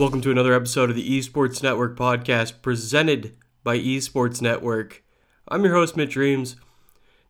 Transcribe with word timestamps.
Welcome 0.00 0.22
to 0.22 0.30
another 0.30 0.54
episode 0.54 0.88
of 0.88 0.96
the 0.96 1.18
Esports 1.18 1.62
Network 1.62 1.94
podcast 1.94 2.62
presented 2.62 3.36
by 3.62 3.76
Esports 3.76 4.40
Network. 4.40 5.04
I'm 5.46 5.62
your 5.62 5.74
host, 5.74 5.94
Mitch 5.94 6.16
Reams. 6.16 6.56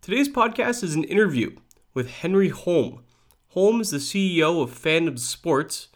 Today's 0.00 0.28
podcast 0.28 0.84
is 0.84 0.94
an 0.94 1.02
interview 1.02 1.56
with 1.94 2.08
Henry 2.08 2.50
Holm. 2.50 3.02
Holm 3.48 3.80
is 3.80 3.90
the 3.90 3.96
CEO 3.96 4.62
of 4.62 4.70
Fandom 4.70 5.18
Sports. 5.18 5.88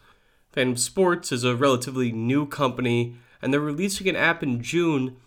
Fandom 0.52 0.76
Sports 0.76 1.30
is 1.30 1.44
a 1.44 1.54
relatively 1.54 2.10
new 2.10 2.44
company, 2.44 3.14
and 3.40 3.52
they're 3.52 3.60
releasing 3.60 4.08
an 4.08 4.16
app 4.16 4.42
in 4.42 4.60
June 4.60 5.18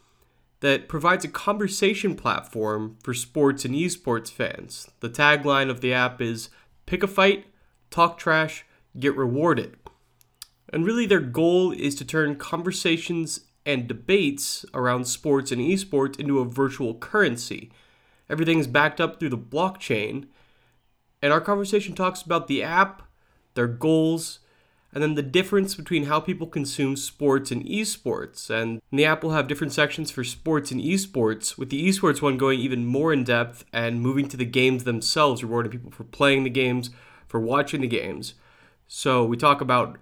that 0.59 0.89
provides 0.89 1.23
a 1.23 1.29
conversation 1.29 2.15
platform 2.15 2.97
for 3.01 3.13
sports 3.13 3.63
and 3.63 3.73
esports 3.73 4.29
fans. 4.29 4.89
The 4.99 5.09
tagline 5.09 5.69
of 5.69 5.79
the 5.79 5.93
app 5.93 6.19
is 6.19 6.49
Pick 6.85 7.03
a 7.03 7.07
fight, 7.07 7.45
talk 7.89 8.17
trash, 8.17 8.65
get 8.99 9.15
rewarded. 9.15 9.77
And 10.71 10.85
really, 10.85 11.05
their 11.05 11.19
goal 11.19 11.71
is 11.71 11.95
to 11.95 12.05
turn 12.05 12.35
conversations 12.35 13.41
and 13.65 13.87
debates 13.87 14.65
around 14.73 15.05
sports 15.05 15.51
and 15.51 15.61
esports 15.61 16.19
into 16.19 16.39
a 16.39 16.45
virtual 16.45 16.95
currency. 16.95 17.71
Everything 18.29 18.59
is 18.59 18.67
backed 18.67 19.01
up 19.01 19.19
through 19.19 19.29
the 19.29 19.37
blockchain. 19.37 20.27
And 21.21 21.33
our 21.33 21.41
conversation 21.41 21.95
talks 21.95 22.21
about 22.21 22.47
the 22.47 22.63
app, 22.63 23.03
their 23.55 23.67
goals, 23.67 24.39
and 24.93 25.03
then 25.03 25.15
the 25.15 25.21
difference 25.21 25.75
between 25.75 26.05
how 26.05 26.19
people 26.19 26.47
consume 26.47 26.95
sports 26.95 27.51
and 27.51 27.65
esports. 27.65 28.49
And 28.49 28.81
the 28.91 29.05
app 29.05 29.23
will 29.23 29.31
have 29.31 29.47
different 29.47 29.73
sections 29.73 30.11
for 30.11 30.23
sports 30.23 30.71
and 30.71 30.81
esports, 30.81 31.57
with 31.57 31.69
the 31.69 31.87
esports 31.87 32.21
one 32.21 32.37
going 32.37 32.59
even 32.59 32.85
more 32.85 33.11
in 33.11 33.23
depth 33.23 33.65
and 33.73 34.01
moving 34.01 34.27
to 34.29 34.37
the 34.37 34.45
games 34.45 34.85
themselves, 34.85 35.43
rewarding 35.43 35.71
people 35.71 35.91
for 35.91 36.03
playing 36.03 36.43
the 36.45 36.49
games, 36.49 36.89
for 37.27 37.39
watching 37.39 37.81
the 37.81 37.87
games. 37.87 38.35
So 38.87 39.25
we 39.25 39.35
talk 39.35 39.59
about 39.59 39.97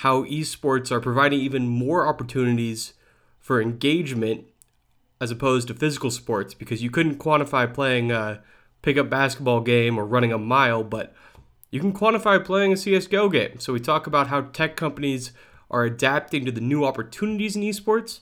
how 0.00 0.24
esports 0.24 0.90
are 0.90 1.00
providing 1.00 1.40
even 1.40 1.66
more 1.66 2.06
opportunities 2.06 2.92
for 3.38 3.62
engagement 3.62 4.44
as 5.22 5.30
opposed 5.30 5.68
to 5.68 5.74
physical 5.74 6.10
sports 6.10 6.52
because 6.52 6.82
you 6.82 6.90
couldn't 6.90 7.18
quantify 7.18 7.72
playing 7.72 8.12
a 8.12 8.42
pickup 8.82 9.08
basketball 9.08 9.62
game 9.62 9.98
or 9.98 10.04
running 10.04 10.32
a 10.32 10.38
mile, 10.38 10.84
but 10.84 11.14
you 11.70 11.80
can 11.80 11.94
quantify 11.94 12.44
playing 12.44 12.72
a 12.72 12.76
CSGO 12.76 13.32
game. 13.32 13.58
So 13.58 13.72
we 13.72 13.80
talk 13.80 14.06
about 14.06 14.26
how 14.26 14.42
tech 14.42 14.76
companies 14.76 15.32
are 15.70 15.84
adapting 15.84 16.44
to 16.44 16.52
the 16.52 16.60
new 16.60 16.84
opportunities 16.84 17.56
in 17.56 17.62
esports. 17.62 18.20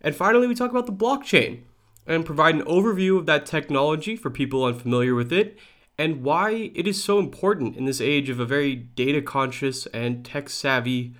And 0.00 0.14
finally, 0.14 0.46
we 0.46 0.54
talk 0.54 0.70
about 0.70 0.86
the 0.86 0.92
blockchain 0.92 1.62
and 2.06 2.24
provide 2.24 2.54
an 2.54 2.62
overview 2.62 3.18
of 3.18 3.26
that 3.26 3.46
technology 3.46 4.14
for 4.14 4.30
people 4.30 4.64
unfamiliar 4.64 5.16
with 5.16 5.32
it 5.32 5.58
and 6.00 6.22
why 6.22 6.70
it 6.74 6.86
is 6.86 7.04
so 7.04 7.18
important 7.18 7.76
in 7.76 7.84
this 7.84 8.00
age 8.00 8.30
of 8.30 8.40
a 8.40 8.46
very 8.46 8.74
data 8.74 9.20
conscious 9.20 9.84
and 9.88 10.24
tech 10.24 10.48
savvy 10.48 11.14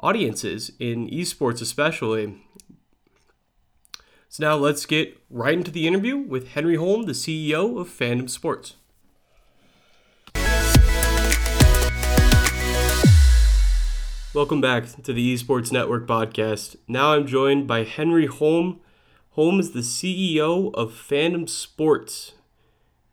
audiences 0.00 0.72
in 0.80 1.08
esports, 1.08 1.62
especially. 1.62 2.36
So, 4.28 4.44
now 4.44 4.56
let's 4.56 4.86
get 4.86 5.16
right 5.30 5.54
into 5.54 5.70
the 5.70 5.86
interview 5.86 6.16
with 6.16 6.48
Henry 6.48 6.74
Holm, 6.74 7.04
the 7.04 7.12
CEO 7.12 7.80
of 7.80 7.88
Fandom 7.88 8.28
Sports. 8.28 8.74
Welcome 14.34 14.60
back 14.60 15.00
to 15.04 15.12
the 15.12 15.32
Esports 15.32 15.70
Network 15.70 16.08
podcast. 16.08 16.74
Now 16.88 17.12
I'm 17.12 17.24
joined 17.24 17.68
by 17.68 17.84
Henry 17.84 18.26
Holm. 18.26 18.80
Holm 19.30 19.60
is 19.60 19.70
the 19.70 19.80
CEO 19.80 20.74
of 20.74 20.90
Fandom 20.90 21.48
Sports. 21.48 22.32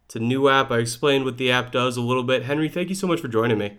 It's 0.05 0.15
a 0.15 0.19
new 0.19 0.49
app. 0.49 0.71
I 0.71 0.77
explained 0.77 1.25
what 1.25 1.37
the 1.37 1.51
app 1.51 1.71
does 1.71 1.97
a 1.97 2.01
little 2.01 2.23
bit. 2.23 2.43
Henry, 2.43 2.69
thank 2.69 2.89
you 2.89 2.95
so 2.95 3.07
much 3.07 3.19
for 3.19 3.27
joining 3.27 3.57
me. 3.57 3.77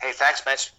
Hey, 0.00 0.12
thanks, 0.12 0.42
Mitch. 0.46 0.72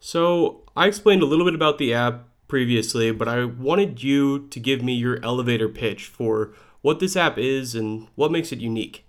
So, 0.00 0.62
I 0.76 0.86
explained 0.86 1.22
a 1.22 1.26
little 1.26 1.44
bit 1.44 1.54
about 1.54 1.78
the 1.78 1.92
app 1.92 2.28
previously, 2.46 3.10
but 3.10 3.26
I 3.26 3.44
wanted 3.44 4.02
you 4.02 4.46
to 4.48 4.60
give 4.60 4.82
me 4.82 4.94
your 4.94 5.22
elevator 5.24 5.68
pitch 5.68 6.06
for 6.06 6.52
what 6.82 7.00
this 7.00 7.16
app 7.16 7.38
is 7.38 7.74
and 7.74 8.06
what 8.14 8.30
makes 8.30 8.52
it 8.52 8.60
unique. 8.60 9.04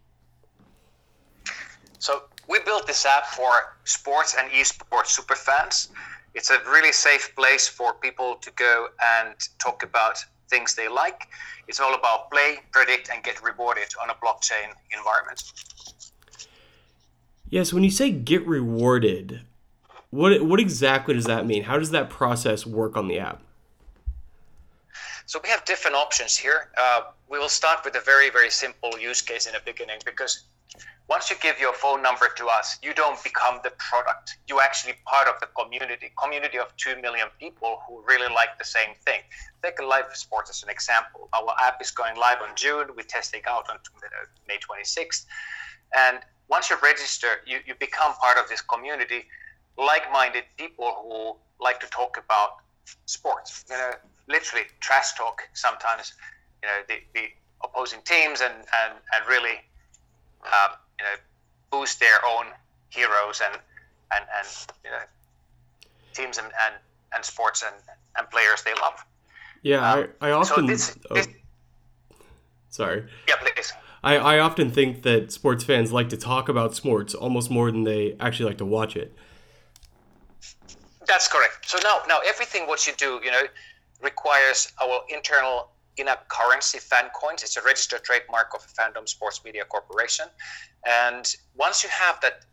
So, 2.00 2.24
we 2.48 2.60
built 2.62 2.88
this 2.88 3.06
app 3.06 3.28
for 3.28 3.76
sports 3.84 4.36
and 4.40 4.50
esports 4.52 5.20
superfans. 5.20 5.90
It's 6.34 6.50
a 6.50 6.58
really 6.68 6.92
safe 6.92 7.36
place 7.36 7.68
for 7.68 7.94
people 7.94 8.36
to 8.36 8.52
go 8.52 8.88
and 9.18 9.36
talk 9.60 9.84
about 9.84 10.18
things 10.50 10.76
they 10.76 10.88
like. 10.88 11.28
It's 11.68 11.80
all 11.80 11.94
about 11.94 12.32
play, 12.32 12.60
predict, 12.72 13.10
and 13.14 13.24
get 13.24 13.42
rewarded 13.44 13.90
on 14.02 14.10
a 14.10 14.14
blockchain 14.14 14.74
environment. 14.96 15.44
Yes, 17.50 17.74
when 17.74 17.84
you 17.84 17.92
say 17.92 18.12
get 18.12 18.46
rewarded, 18.46 19.42
what 20.12 20.42
what 20.44 20.60
exactly 20.60 21.14
does 21.14 21.26
that 21.26 21.46
mean? 21.46 21.64
How 21.64 21.78
does 21.78 21.92
that 21.92 22.10
process 22.10 22.66
work 22.66 22.98
on 22.98 23.08
the 23.08 23.20
app? 23.20 23.42
So 25.26 25.40
we 25.44 25.50
have 25.50 25.64
different 25.66 25.96
options 25.96 26.36
here. 26.36 26.70
Uh, 26.76 27.02
we 27.30 27.40
will 27.40 27.50
start 27.50 27.80
with 27.86 27.96
a 27.96 28.02
very 28.02 28.30
very 28.30 28.50
simple 28.50 28.98
use 29.00 29.22
case 29.22 29.46
in 29.46 29.54
the 29.54 29.62
beginning 29.66 30.00
because 30.06 30.44
once 31.10 31.30
you 31.32 31.36
give 31.42 31.60
your 31.60 31.74
phone 31.74 32.04
number 32.04 32.28
to 32.38 32.46
us, 32.48 32.78
you 32.84 32.94
don't 32.94 33.22
become 33.24 33.60
the 33.64 33.72
product. 33.80 34.38
You're 34.48 34.62
actually 34.62 34.94
part 35.06 35.28
of 35.28 35.40
the 35.40 35.48
community, 35.60 36.12
community 36.22 36.60
of 36.60 36.68
2 36.78 37.02
million 37.02 37.28
people 37.40 37.82
who 37.88 38.04
really 38.08 38.32
like 38.32 38.60
the 38.60 38.64
same 38.64 38.94
thing. 39.06 39.22
Take 39.64 39.82
live 39.82 40.06
sports 40.14 40.52
as 40.52 40.62
an 40.62 40.70
example. 40.70 41.28
Our 41.34 41.56
app 41.60 41.82
is 41.82 41.90
going 41.90 42.16
live 42.16 42.38
on 42.44 42.50
June. 42.56 42.90
We're 42.96 43.02
testing 43.02 43.42
out 43.48 43.68
on 43.72 43.80
May 44.48 44.60
26th. 44.60 45.26
And 45.98 46.20
once 46.48 46.70
you 46.70 46.78
register, 46.84 47.42
you, 47.48 47.58
you 47.66 47.74
become 47.80 48.14
part 48.14 48.38
of 48.38 48.48
this 48.48 48.62
community, 48.62 49.26
like-minded 49.80 50.44
people 50.58 50.94
who 51.02 51.36
like 51.64 51.80
to 51.80 51.88
talk 51.88 52.18
about 52.24 52.58
sports. 53.08 53.66
You 53.68 53.78
know, 53.78 53.92
literally 54.28 54.66
trash 54.80 55.14
talk 55.14 55.42
sometimes, 55.54 56.14
you 56.62 56.70
know, 56.70 56.82
the, 56.88 56.96
the 57.14 57.28
opposing 57.64 58.00
teams 58.04 58.42
and, 58.42 58.54
and, 58.54 58.94
and 59.16 59.28
really 59.28 59.60
um, 60.44 60.72
you 61.00 61.06
know 61.06 61.16
boost 61.72 62.00
their 62.00 62.26
own 62.26 62.46
heroes 62.90 63.42
and 63.44 63.60
and 64.14 64.26
and 64.38 64.48
you 64.84 64.90
know 64.90 65.04
teams 66.14 66.38
and 66.38 66.48
and, 66.66 66.76
and 67.14 67.24
sports 67.24 67.64
and, 67.64 67.76
and 68.18 68.30
players 68.30 68.64
they 68.64 68.74
love. 68.76 69.06
Yeah, 69.62 69.92
um, 69.92 70.08
I, 70.22 70.30
I 70.30 70.32
often. 70.32 70.56
So 70.56 70.68
this, 70.68 70.98
this, 71.12 71.28
oh, 72.12 72.16
sorry. 72.70 73.06
Yeah, 73.28 73.36
please. 73.36 73.74
I, 74.02 74.16
I 74.16 74.40
often 74.40 74.72
think 74.72 75.04
that 75.04 75.32
sports 75.32 75.66
fans 75.66 75.92
like 75.92 76.08
to 76.10 76.18
talk 76.18 76.48
about 76.48 76.74
sports 76.74 77.14
almost 77.14 77.52
more 77.52 77.70
than 77.70 77.84
they 77.84 78.16
actually 78.20 78.46
like 78.46 78.58
to 78.60 78.66
watch 78.66 78.96
it. 78.96 79.14
That's 81.06 81.28
correct. 81.28 81.70
So 81.70 81.80
now, 81.84 82.00
now 82.08 82.20
everything 82.26 82.66
what 82.66 82.88
you 82.88 82.94
do, 82.96 83.20
you 83.22 83.32
know, 83.32 83.42
requires 84.02 84.72
our 84.82 85.02
internal 85.10 85.72
in-app 86.00 86.28
currency 86.30 86.80
FanCoins. 86.80 87.44
It's 87.44 87.58
a 87.58 87.62
registered 87.62 88.04
trademark 88.04 88.54
of 88.54 88.66
Fandom 88.74 89.08
Sports 89.08 89.44
Media 89.44 89.64
Corporation. 89.66 90.26
And 90.86 91.32
once 91.56 91.84
you 91.84 91.90
have 91.90 92.20
that 92.22 92.46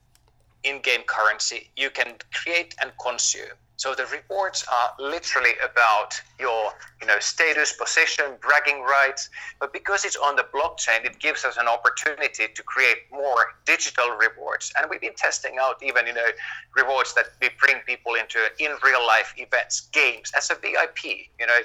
in-game 0.66 1.02
currency, 1.06 1.70
you 1.76 1.90
can 1.90 2.14
create 2.32 2.74
and 2.82 2.92
consume. 3.02 3.56
So 3.78 3.94
the 3.94 4.06
rewards 4.06 4.64
are 4.72 4.94
literally 4.98 5.52
about 5.62 6.20
your, 6.40 6.72
you 7.00 7.06
know, 7.06 7.18
status, 7.18 7.74
position, 7.74 8.24
bragging 8.40 8.80
rights. 8.80 9.28
But 9.60 9.74
because 9.74 10.06
it's 10.06 10.16
on 10.16 10.34
the 10.34 10.44
blockchain, 10.44 11.04
it 11.04 11.18
gives 11.18 11.44
us 11.44 11.58
an 11.58 11.68
opportunity 11.68 12.48
to 12.54 12.62
create 12.62 13.02
more 13.12 13.52
digital 13.66 14.08
rewards. 14.16 14.72
And 14.78 14.88
we've 14.88 15.02
been 15.02 15.14
testing 15.14 15.56
out 15.60 15.82
even, 15.82 16.06
you 16.06 16.14
know, 16.14 16.28
rewards 16.74 17.12
that 17.14 17.26
we 17.40 17.50
bring 17.60 17.76
people 17.86 18.14
into 18.14 18.38
in 18.58 18.72
real 18.82 19.06
life 19.06 19.34
events, 19.36 19.88
games 19.92 20.32
as 20.34 20.50
a 20.50 20.54
VIP. 20.54 21.28
You 21.38 21.46
know, 21.46 21.58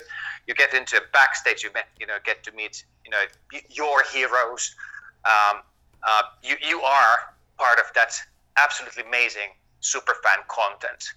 you 0.48 0.54
get 0.54 0.74
into 0.74 0.98
a 0.98 1.02
backstage, 1.14 1.64
you 1.64 1.70
you 1.98 2.08
know, 2.08 2.18
get 2.26 2.44
to 2.44 2.52
meet, 2.52 2.84
you 3.06 3.12
know, 3.12 3.24
your 3.70 4.04
heroes. 4.12 4.76
Um, 5.24 5.62
uh, 6.04 6.24
you 6.44 6.56
you 6.62 6.82
are 6.82 7.34
part 7.58 7.80
of 7.80 7.86
that 7.96 8.20
absolutely 8.58 9.04
amazing 9.04 9.50
super 9.80 10.16
fan 10.24 10.40
content 10.48 11.14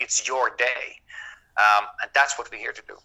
it's 0.00 0.26
your 0.26 0.50
day, 0.56 1.00
um, 1.56 1.86
and 2.02 2.10
that's 2.14 2.38
what 2.38 2.50
we're 2.50 2.58
here 2.58 2.72
to 2.72 2.82
do. 2.86 2.96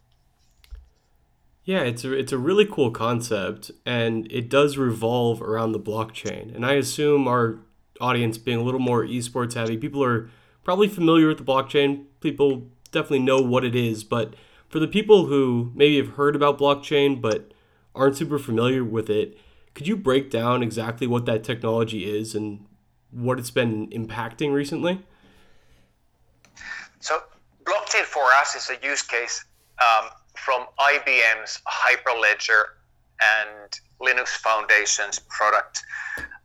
Yeah, 1.63 1.81
it's 1.81 2.03
a, 2.03 2.12
it's 2.12 2.31
a 2.31 2.38
really 2.38 2.65
cool 2.65 2.91
concept, 2.91 3.71
and 3.85 4.30
it 4.31 4.50
does 4.50 4.77
revolve 4.77 5.41
around 5.41 5.71
the 5.71 5.80
blockchain. 5.80 6.53
And 6.53 6.65
I 6.65 6.74
assume 6.74 7.27
our 7.27 7.59
audience 8.01 8.38
being 8.38 8.59
a 8.59 8.63
little 8.63 8.81
more 8.81 9.06
esports 9.06 9.53
heavy, 9.53 9.77
people 9.77 10.03
are 10.03 10.30
probably 10.63 10.88
familiar 10.88 11.27
with 11.27 11.38
the 11.38 11.44
blockchain. 11.44 12.06
People 12.19 12.68
definitely 12.91 13.19
know 13.19 13.39
what 13.39 13.63
it 13.63 13.75
is, 13.75 14.03
but 14.03 14.35
for 14.68 14.80
the 14.80 14.88
people 14.88 15.27
who 15.27 15.71
maybe 15.74 15.97
have 15.97 16.15
heard 16.15 16.35
about 16.35 16.59
blockchain 16.59 17.21
but 17.21 17.53
aren't 17.95 18.18
super 18.18 18.39
familiar 18.39 18.83
with 18.83 19.09
it, 19.09 19.38
could 19.74 19.88
you 19.88 19.95
break 19.95 20.30
down 20.30 20.62
exactly 20.62 21.07
what 21.07 21.25
that 21.25 21.44
technology 21.44 22.06
is 22.06 22.35
and 22.35 22.65
what 23.13 23.39
it's 23.39 23.51
been 23.51 23.88
impacting 23.89 24.54
recently? 24.54 25.01
So 27.00 27.19
blockchain 27.63 28.04
for 28.04 28.25
us 28.39 28.56
is 28.56 28.69
a 28.69 28.86
use 28.86 29.01
case 29.01 29.45
um, 29.80 30.10
from 30.36 30.65
IBM's 30.80 31.62
Hyperledger 31.68 32.63
and 33.21 33.80
Linux 34.01 34.30
Foundation's 34.30 35.19
product. 35.19 35.83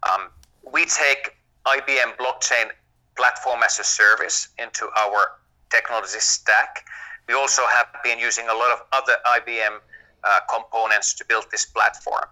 Um, 0.03 0.29
we 0.73 0.85
take 0.85 1.37
IBM 1.67 2.17
blockchain 2.17 2.71
platform 3.17 3.61
as 3.65 3.79
a 3.79 3.85
service 3.85 4.49
into 4.59 4.89
our 4.97 5.39
technology 5.71 6.19
stack. 6.21 6.85
We 7.27 7.35
also 7.35 7.63
have 7.67 7.89
been 8.03 8.19
using 8.19 8.49
a 8.49 8.55
lot 8.55 8.71
of 8.73 8.81
other 8.93 9.15
IBM 9.27 9.79
uh, 10.25 10.41
components 10.53 11.15
to 11.15 11.25
build 11.25 11.47
this 11.51 11.67
platform. 11.67 12.25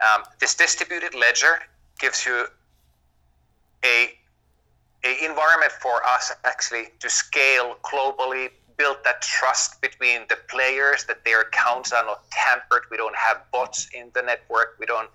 Um, 0.00 0.22
this 0.40 0.54
distributed 0.54 1.14
ledger 1.14 1.60
gives 1.98 2.26
you 2.26 2.46
a, 3.84 4.14
a 5.04 5.24
environment 5.24 5.72
for 5.72 6.04
us 6.04 6.32
actually 6.44 6.86
to 7.00 7.10
scale 7.10 7.76
globally, 7.82 8.48
build 8.76 8.96
that 9.04 9.22
trust 9.22 9.80
between 9.80 10.22
the 10.28 10.36
players 10.48 11.04
that 11.04 11.24
their 11.24 11.42
accounts 11.42 11.92
are 11.92 12.04
not 12.04 12.24
tampered. 12.30 12.84
We 12.90 12.96
don't 12.96 13.16
have 13.16 13.42
bots 13.52 13.88
in 13.94 14.10
the 14.14 14.22
network. 14.22 14.76
We 14.80 14.86
don't 14.86 15.10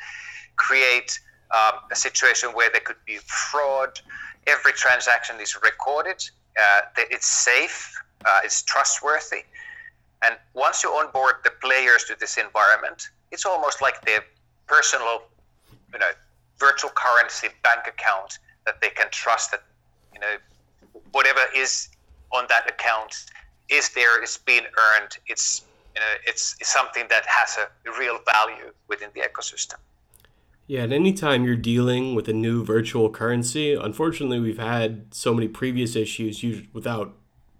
create 0.55 1.19
um, 1.51 1.79
a 1.91 1.95
situation 1.95 2.49
where 2.49 2.69
there 2.69 2.81
could 2.81 3.03
be 3.05 3.17
fraud. 3.17 3.99
Every 4.47 4.73
transaction 4.73 5.37
is 5.41 5.57
recorded. 5.61 6.23
Uh, 6.59 6.81
it's 6.97 7.27
safe. 7.27 7.93
Uh, 8.25 8.39
it's 8.43 8.61
trustworthy. 8.63 9.43
And 10.21 10.35
once 10.53 10.83
you 10.83 10.89
onboard 10.89 11.35
the 11.43 11.51
players 11.61 12.03
to 12.05 12.15
this 12.19 12.37
environment, 12.37 13.09
it's 13.31 13.45
almost 13.45 13.81
like 13.81 14.01
their 14.05 14.23
personal, 14.67 15.23
you 15.93 15.99
know, 15.99 16.11
virtual 16.59 16.91
currency 16.93 17.47
bank 17.63 17.87
account 17.87 18.39
that 18.65 18.81
they 18.81 18.89
can 18.89 19.07
trust 19.11 19.51
that, 19.51 19.63
you 20.13 20.19
know, 20.19 20.35
whatever 21.11 21.41
is 21.55 21.89
on 22.31 22.45
that 22.49 22.69
account 22.69 23.25
is 23.69 23.89
there, 23.89 24.21
it's 24.21 24.37
being 24.37 24.63
earned, 24.63 25.17
it's 25.27 25.65
you 25.95 26.01
know, 26.01 26.07
it's, 26.25 26.55
it's 26.59 26.71
something 26.71 27.05
that 27.09 27.25
has 27.25 27.57
a 27.57 27.99
real 27.99 28.19
value 28.25 28.71
within 28.87 29.09
the 29.13 29.21
ecosystem. 29.21 29.75
Yeah, 30.67 30.83
and 30.83 30.93
anytime 30.93 31.45
you're 31.45 31.55
dealing 31.55 32.13
with 32.13 32.27
a 32.27 32.33
new 32.33 32.63
virtual 32.63 33.09
currency, 33.09 33.73
unfortunately, 33.73 34.39
we've 34.39 34.59
had 34.59 35.07
so 35.11 35.33
many 35.33 35.47
previous 35.47 35.95
issues 35.95 36.43
without 36.73 37.15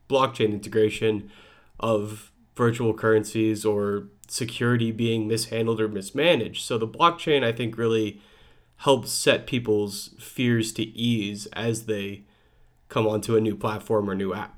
blockchain 0.08 0.54
integration 0.54 1.32
of 1.80 2.32
virtual 2.56 2.94
currencies 2.94 3.66
or 3.66 4.10
security 4.28 4.92
being 4.92 5.28
mishandled 5.28 5.82
or 5.82 5.88
mismanaged. 5.88 6.64
So 6.64 6.78
the 6.78 6.88
blockchain, 6.88 7.44
I 7.44 7.52
think, 7.52 7.78
really 7.78 8.22
helps 8.80 9.12
set 9.12 9.46
people's 9.46 10.12
fears 10.20 10.72
to 10.72 10.84
ease 10.84 11.48
as 11.48 11.86
they 11.86 12.24
come 12.88 13.06
onto 13.06 13.36
a 13.36 13.42
new 13.42 13.56
platform 13.56 14.10
or 14.10 14.16
new 14.16 14.34
app. 14.34 14.58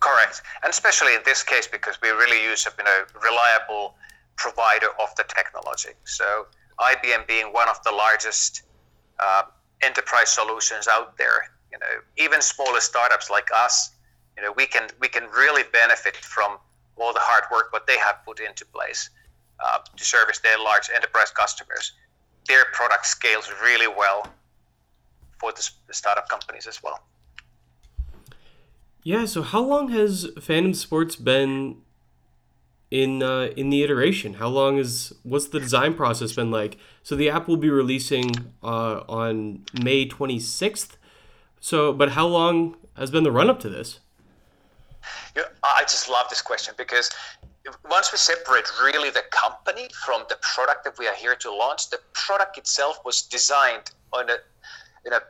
Correct, 0.00 0.42
and 0.62 0.70
especially 0.70 1.14
in 1.14 1.22
this 1.24 1.42
case 1.42 1.66
because 1.66 1.98
we 2.02 2.10
really 2.10 2.42
use 2.44 2.66
a 2.66 2.70
you 2.78 2.84
know, 2.84 3.04
reliable 3.22 3.96
provider 4.36 4.88
of 5.02 5.14
the 5.16 5.24
technology. 5.24 5.90
So 6.04 6.46
IBM 6.78 7.26
being 7.26 7.46
one 7.46 7.68
of 7.68 7.82
the 7.84 7.90
largest 7.90 8.62
uh, 9.18 9.42
enterprise 9.80 10.28
solutions 10.28 10.86
out 10.86 11.16
there, 11.16 11.50
you 11.72 11.78
know, 11.78 11.94
even 12.16 12.40
smaller 12.42 12.80
startups 12.80 13.30
like 13.30 13.48
us, 13.54 13.90
you 14.36 14.42
know, 14.42 14.52
we 14.56 14.66
can 14.66 14.88
we 15.00 15.08
can 15.08 15.24
really 15.30 15.64
benefit 15.72 16.16
from 16.16 16.58
all 16.96 17.12
the 17.12 17.20
hard 17.20 17.44
work 17.50 17.72
what 17.72 17.86
they 17.86 17.96
have 17.96 18.16
put 18.26 18.40
into 18.40 18.66
place 18.66 19.10
uh, 19.64 19.78
to 19.96 20.04
service 20.04 20.38
their 20.40 20.58
large 20.58 20.90
enterprise 20.94 21.30
customers. 21.30 21.94
Their 22.48 22.64
product 22.72 23.06
scales 23.06 23.50
really 23.62 23.86
well 23.86 24.26
for 25.38 25.52
the 25.52 25.70
startup 25.92 26.28
companies 26.28 26.66
as 26.66 26.82
well. 26.82 27.02
Yeah. 29.02 29.26
So, 29.26 29.42
how 29.42 29.62
long 29.62 29.90
has 29.90 30.26
Fandom 30.38 30.74
Sports 30.74 31.16
been 31.16 31.76
in 32.90 33.22
uh, 33.22 33.50
in 33.56 33.70
the 33.70 33.82
iteration? 33.82 34.34
How 34.34 34.48
long 34.48 34.78
is 34.78 35.14
what's 35.22 35.48
the 35.48 35.60
design 35.60 35.94
process 35.94 36.32
been 36.32 36.50
like? 36.50 36.76
So, 37.02 37.14
the 37.14 37.30
app 37.30 37.48
will 37.48 37.56
be 37.56 37.70
releasing 37.70 38.52
uh, 38.62 39.00
on 39.08 39.64
May 39.82 40.06
twenty 40.06 40.40
sixth. 40.40 40.96
So, 41.60 41.92
but 41.92 42.10
how 42.10 42.26
long 42.26 42.76
has 42.96 43.10
been 43.10 43.24
the 43.24 43.32
run 43.32 43.50
up 43.50 43.60
to 43.60 43.68
this? 43.68 44.00
Know, 45.36 45.44
I 45.62 45.82
just 45.82 46.08
love 46.08 46.28
this 46.28 46.42
question 46.42 46.74
because 46.76 47.10
once 47.90 48.12
we 48.12 48.18
separate 48.18 48.66
really 48.82 49.10
the 49.10 49.24
company 49.30 49.88
from 50.04 50.24
the 50.28 50.38
product 50.42 50.84
that 50.84 50.98
we 50.98 51.06
are 51.06 51.14
here 51.14 51.34
to 51.36 51.52
launch, 51.52 51.90
the 51.90 52.00
product 52.12 52.58
itself 52.58 52.98
was 53.04 53.22
designed 53.22 53.90
on 54.12 54.30
a 54.30 54.36
in 55.06 55.12
a, 55.12 55.20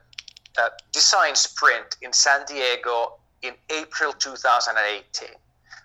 a 0.61 0.71
design 0.93 1.35
sprint 1.35 1.97
in 2.03 2.13
San 2.13 2.45
Diego 2.47 3.19
in 3.43 3.55
April 3.71 4.13
2018. 4.13 5.29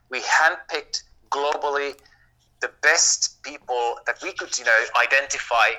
We 0.10 0.22
handpicked 0.22 1.04
globally 1.30 1.96
the 2.62 2.72
best 2.82 3.42
people 3.44 4.00
that 4.06 4.22
we 4.24 4.32
could, 4.34 4.58
you 4.58 4.66
know, 4.66 4.84
identify 5.02 5.70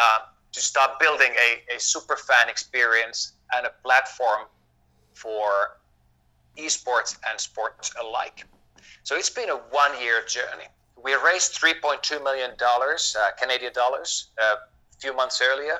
uh, 0.00 0.18
to 0.52 0.60
start 0.60 0.98
building 0.98 1.32
a, 1.32 1.76
a 1.76 1.78
super 1.78 2.16
fan 2.16 2.48
experience 2.48 3.32
and 3.54 3.66
a 3.66 3.70
platform 3.82 4.46
for 5.14 5.78
esports 6.56 7.18
and 7.28 7.38
sports 7.38 7.92
alike. 8.00 8.44
So 9.06 9.14
it's 9.14 9.30
been 9.30 9.50
a 9.50 9.58
one-year 9.70 10.24
journey. 10.26 10.66
We 11.00 11.14
raised 11.14 11.54
3.2 11.60 12.24
million 12.24 12.56
dollars, 12.58 13.14
uh, 13.16 13.30
Canadian 13.40 13.72
dollars, 13.72 14.30
uh, 14.42 14.56
a 14.56 14.98
few 14.98 15.14
months 15.14 15.40
earlier 15.40 15.78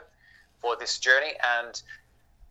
for 0.61 0.76
this 0.76 1.00
journey, 1.00 1.32
and 1.58 1.82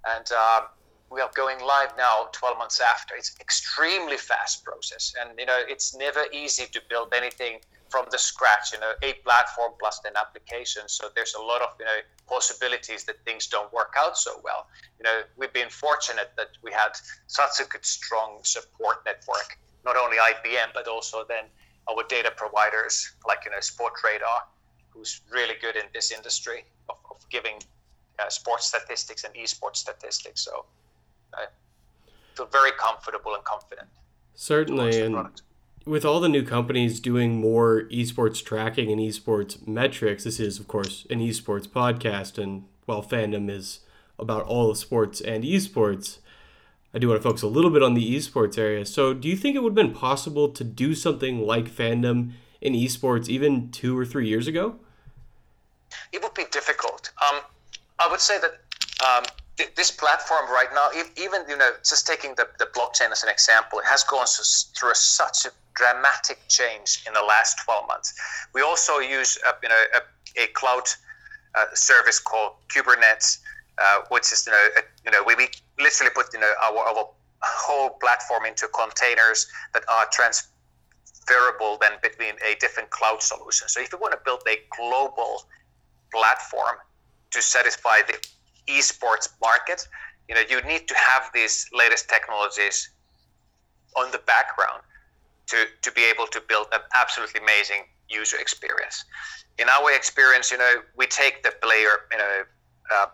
and 0.06 0.30
uh, 0.38 0.62
we 1.10 1.22
are 1.22 1.32
going 1.34 1.62
live 1.62 1.94
now 1.98 2.28
12 2.34 2.58
months 2.58 2.82
after. 2.82 3.16
It's 3.16 3.34
extremely 3.40 4.18
fast 4.18 4.66
process 4.66 5.14
and 5.18 5.40
you 5.40 5.46
know 5.46 5.62
it's 5.66 5.96
never 5.96 6.26
easy 6.34 6.66
to 6.74 6.82
build 6.90 7.14
anything 7.14 7.62
from 7.88 8.06
the 8.12 8.18
scratch 8.18 8.74
you 8.74 8.80
know 8.82 8.92
a 9.02 9.14
platform 9.24 9.72
plus 9.80 10.02
an 10.04 10.18
application. 10.18 10.90
So 10.90 11.08
there's 11.16 11.36
a 11.36 11.42
lot 11.42 11.62
of 11.62 11.70
you 11.80 11.86
know 11.86 12.00
possibilities 12.28 13.06
that 13.06 13.24
things 13.24 13.48
don't 13.48 13.72
work 13.72 13.94
out 13.98 14.18
so 14.18 14.42
well. 14.44 14.68
You 15.00 15.04
know 15.06 15.22
we've 15.38 15.54
been 15.54 15.70
fortunate 15.70 16.32
that 16.36 16.50
we 16.62 16.74
had 16.74 16.92
such 17.28 17.66
a 17.66 17.70
good 17.70 17.86
strong 17.86 18.40
support 18.44 19.06
network 19.06 19.58
not 19.86 19.96
only 19.98 20.18
ibm 20.18 20.68
but 20.74 20.88
also 20.88 21.24
then 21.28 21.46
our 21.90 22.04
data 22.10 22.32
providers 22.36 23.14
like 23.28 23.40
you 23.46 23.52
know 23.52 23.58
sportradar 23.58 24.40
who's 24.90 25.22
really 25.30 25.56
good 25.62 25.76
in 25.76 25.84
this 25.94 26.12
industry 26.12 26.66
of, 26.90 26.98
of 27.12 27.18
giving 27.30 27.58
uh, 28.20 28.30
sports 28.30 28.66
statistics 28.66 29.24
and 29.24 29.34
esports 29.36 29.78
statistics 29.78 30.42
so 30.42 30.66
I 31.34 31.46
feel 32.36 32.48
very 32.48 32.72
comfortable 32.72 33.34
and 33.34 33.44
confident. 33.44 33.88
Certainly, 34.36 35.02
and 35.02 35.42
with 35.86 36.04
all 36.04 36.20
the 36.20 36.30
new 36.30 36.44
companies 36.44 37.00
doing 37.00 37.40
more 37.40 37.84
esports 37.92 38.44
tracking 38.44 38.92
and 38.92 39.00
esports 39.00 39.66
metrics, 39.68 40.24
this 40.24 40.40
is 40.40 40.60
of 40.60 40.68
course 40.68 41.06
an 41.10 41.20
esports 41.20 41.68
podcast, 41.68 42.42
and 42.42 42.66
while 42.86 43.04
fandom 43.04 43.50
is 43.50 43.82
about 44.20 44.44
all 44.44 44.70
the 44.70 44.76
sports 44.76 45.22
and 45.22 45.44
esports, 45.44 46.20
I 46.96 46.98
do 46.98 47.10
want 47.10 47.22
to 47.22 47.24
focus 47.28 47.42
a 47.42 47.48
little 47.48 47.72
bit 47.72 47.84
on 47.84 47.94
the 47.94 48.16
esports 48.16 48.58
area. 48.58 48.86
So, 48.86 49.14
do 49.14 49.28
you 49.28 49.36
think 49.36 49.58
it 49.58 49.62
would 49.62 49.78
have 49.78 49.86
been 49.86 49.94
possible 49.94 50.48
to 50.48 50.64
do 50.64 50.96
something 50.96 51.46
like 51.46 51.66
fandom 51.66 52.32
in 52.62 52.72
esports 52.72 53.28
even 53.28 53.70
two 53.70 53.98
or 53.98 54.06
three 54.06 54.30
years 54.30 54.48
ago? 54.48 54.78
It 56.14 56.24
would 56.24 56.34
be 56.34 56.46
difficult. 56.52 57.12
Um, 57.22 57.42
I 58.00 58.08
would 58.10 58.22
say 58.22 58.38
that 58.40 58.62
um, 59.06 59.26
this 59.76 59.92
platform 59.92 60.50
right 60.50 60.70
now, 60.74 60.88
even 61.18 61.42
you 61.50 61.58
know, 61.58 61.72
just 61.84 62.08
taking 62.08 62.34
the, 62.36 62.48
the 62.60 62.68
blockchain 62.68 63.12
as 63.12 63.24
an 63.24 63.30
example, 63.30 63.80
it 63.80 63.86
has 63.86 64.06
gone 64.06 64.26
through 64.26 64.94
such 64.94 65.46
a 65.46 65.50
dramatic 65.76 66.40
change 66.48 67.04
in 67.06 67.14
the 67.14 67.22
last 67.22 67.58
12 67.66 67.90
months. 67.90 68.14
We 68.54 68.62
also 68.62 69.00
use 69.00 69.38
a, 69.46 69.54
you 69.62 69.68
know 69.68 69.84
a, 69.96 70.44
a 70.44 70.48
cloud 70.54 70.88
uh, 71.56 71.66
service 71.74 72.20
called 72.20 72.54
Kubernetes, 72.70 73.40
uh, 73.78 74.02
which 74.08 74.32
is 74.32 74.46
you 74.48 74.54
know 74.54 74.68
a, 74.78 74.82
you 75.06 75.12
know 75.12 75.24
we, 75.26 75.36
we 75.36 75.48
literally 75.80 76.12
put 76.14 76.28
you 76.34 76.40
know 76.40 76.54
our, 76.62 76.78
our 76.78 77.10
whole 77.42 77.90
platform 78.02 78.46
into 78.46 78.68
containers 78.70 79.48
that 79.74 79.84
are 79.88 80.06
transferable 80.12 81.78
then 81.80 81.94
between 82.02 82.36
a 82.46 82.56
different 82.60 82.90
cloud 82.90 83.22
solution. 83.22 83.68
So 83.68 83.82
if 83.82 83.92
you 83.92 84.00
want 84.00 84.14
to 84.14 84.20
build 84.26 84.42
a 84.48 84.58
global 84.76 85.44
platform 86.12 86.78
to 87.32 87.42
satisfy 87.42 88.00
the 88.08 88.18
esports 88.68 89.30
market, 89.42 89.88
you 90.28 90.36
know, 90.36 90.42
you 90.50 90.62
need 90.62 90.88
to 90.88 90.96
have 90.96 91.30
these 91.34 91.68
latest 91.74 92.10
technologies 92.10 92.90
on 93.96 94.12
the 94.12 94.20
background 94.20 94.82
to, 95.48 95.66
to 95.82 95.92
be 95.92 96.04
able 96.04 96.28
to 96.28 96.42
build 96.48 96.68
an 96.74 96.82
absolutely 96.94 97.42
amazing 97.42 97.84
user 98.10 98.38
experience. 98.38 99.06
In 99.60 99.68
our 99.70 99.92
experience, 99.92 100.52
you 100.52 100.58
know, 100.58 100.76
we 100.98 101.06
take 101.08 101.44
the 101.44 101.54
player, 101.62 102.08
you 102.12 102.18
know, 102.18 102.44
uh, 102.94 103.06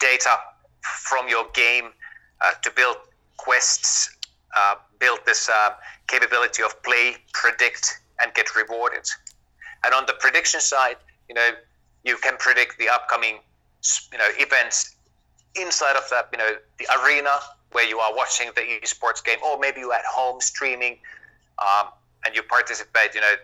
data 0.00 0.36
from 0.82 1.28
your 1.28 1.46
game 1.54 1.90
uh, 2.40 2.52
to 2.62 2.70
build 2.70 2.96
quests, 3.36 4.16
uh, 4.56 4.74
build 4.98 5.20
this 5.26 5.48
uh, 5.48 5.70
capability 6.06 6.62
of 6.62 6.80
play, 6.82 7.16
predict, 7.32 8.00
and 8.20 8.32
get 8.34 8.54
rewarded. 8.56 9.06
And 9.84 9.94
on 9.94 10.06
the 10.06 10.14
prediction 10.18 10.60
side, 10.60 10.96
you 11.28 11.34
know, 11.34 11.50
you 12.04 12.16
can 12.18 12.36
predict 12.38 12.78
the 12.78 12.88
upcoming 12.88 13.38
you 14.12 14.18
know 14.18 14.28
events 14.38 14.96
inside 15.54 15.96
of 15.96 16.02
that 16.10 16.28
you 16.32 16.38
know 16.38 16.56
the 16.78 16.86
arena 16.98 17.30
where 17.72 17.86
you 17.86 17.98
are 17.98 18.14
watching 18.14 18.50
the 18.56 18.62
esports 18.82 19.22
game 19.24 19.38
or 19.46 19.56
maybe 19.58 19.80
you're 19.80 19.94
at 19.94 20.04
home 20.04 20.40
streaming 20.40 20.98
um, 21.58 21.88
and 22.24 22.34
you 22.34 22.42
participate 22.42 23.14
you 23.14 23.20
know 23.20 23.34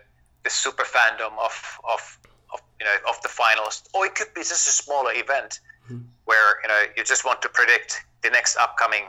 the 0.43 0.49
super 0.49 0.83
fandom 0.83 1.31
of, 1.43 1.79
of 1.89 2.19
of 2.53 2.61
you 2.79 2.85
know 2.85 2.95
of 3.09 3.21
the 3.21 3.27
finals, 3.27 3.83
or 3.93 4.05
it 4.05 4.15
could 4.15 4.33
be 4.33 4.41
just 4.41 4.67
a 4.67 4.71
smaller 4.83 5.11
event 5.13 5.59
mm-hmm. 5.85 5.99
where 6.25 6.61
you 6.61 6.67
know 6.67 6.83
you 6.97 7.03
just 7.03 7.25
want 7.25 7.41
to 7.41 7.49
predict 7.49 8.03
the 8.21 8.29
next 8.29 8.57
upcoming 8.57 9.03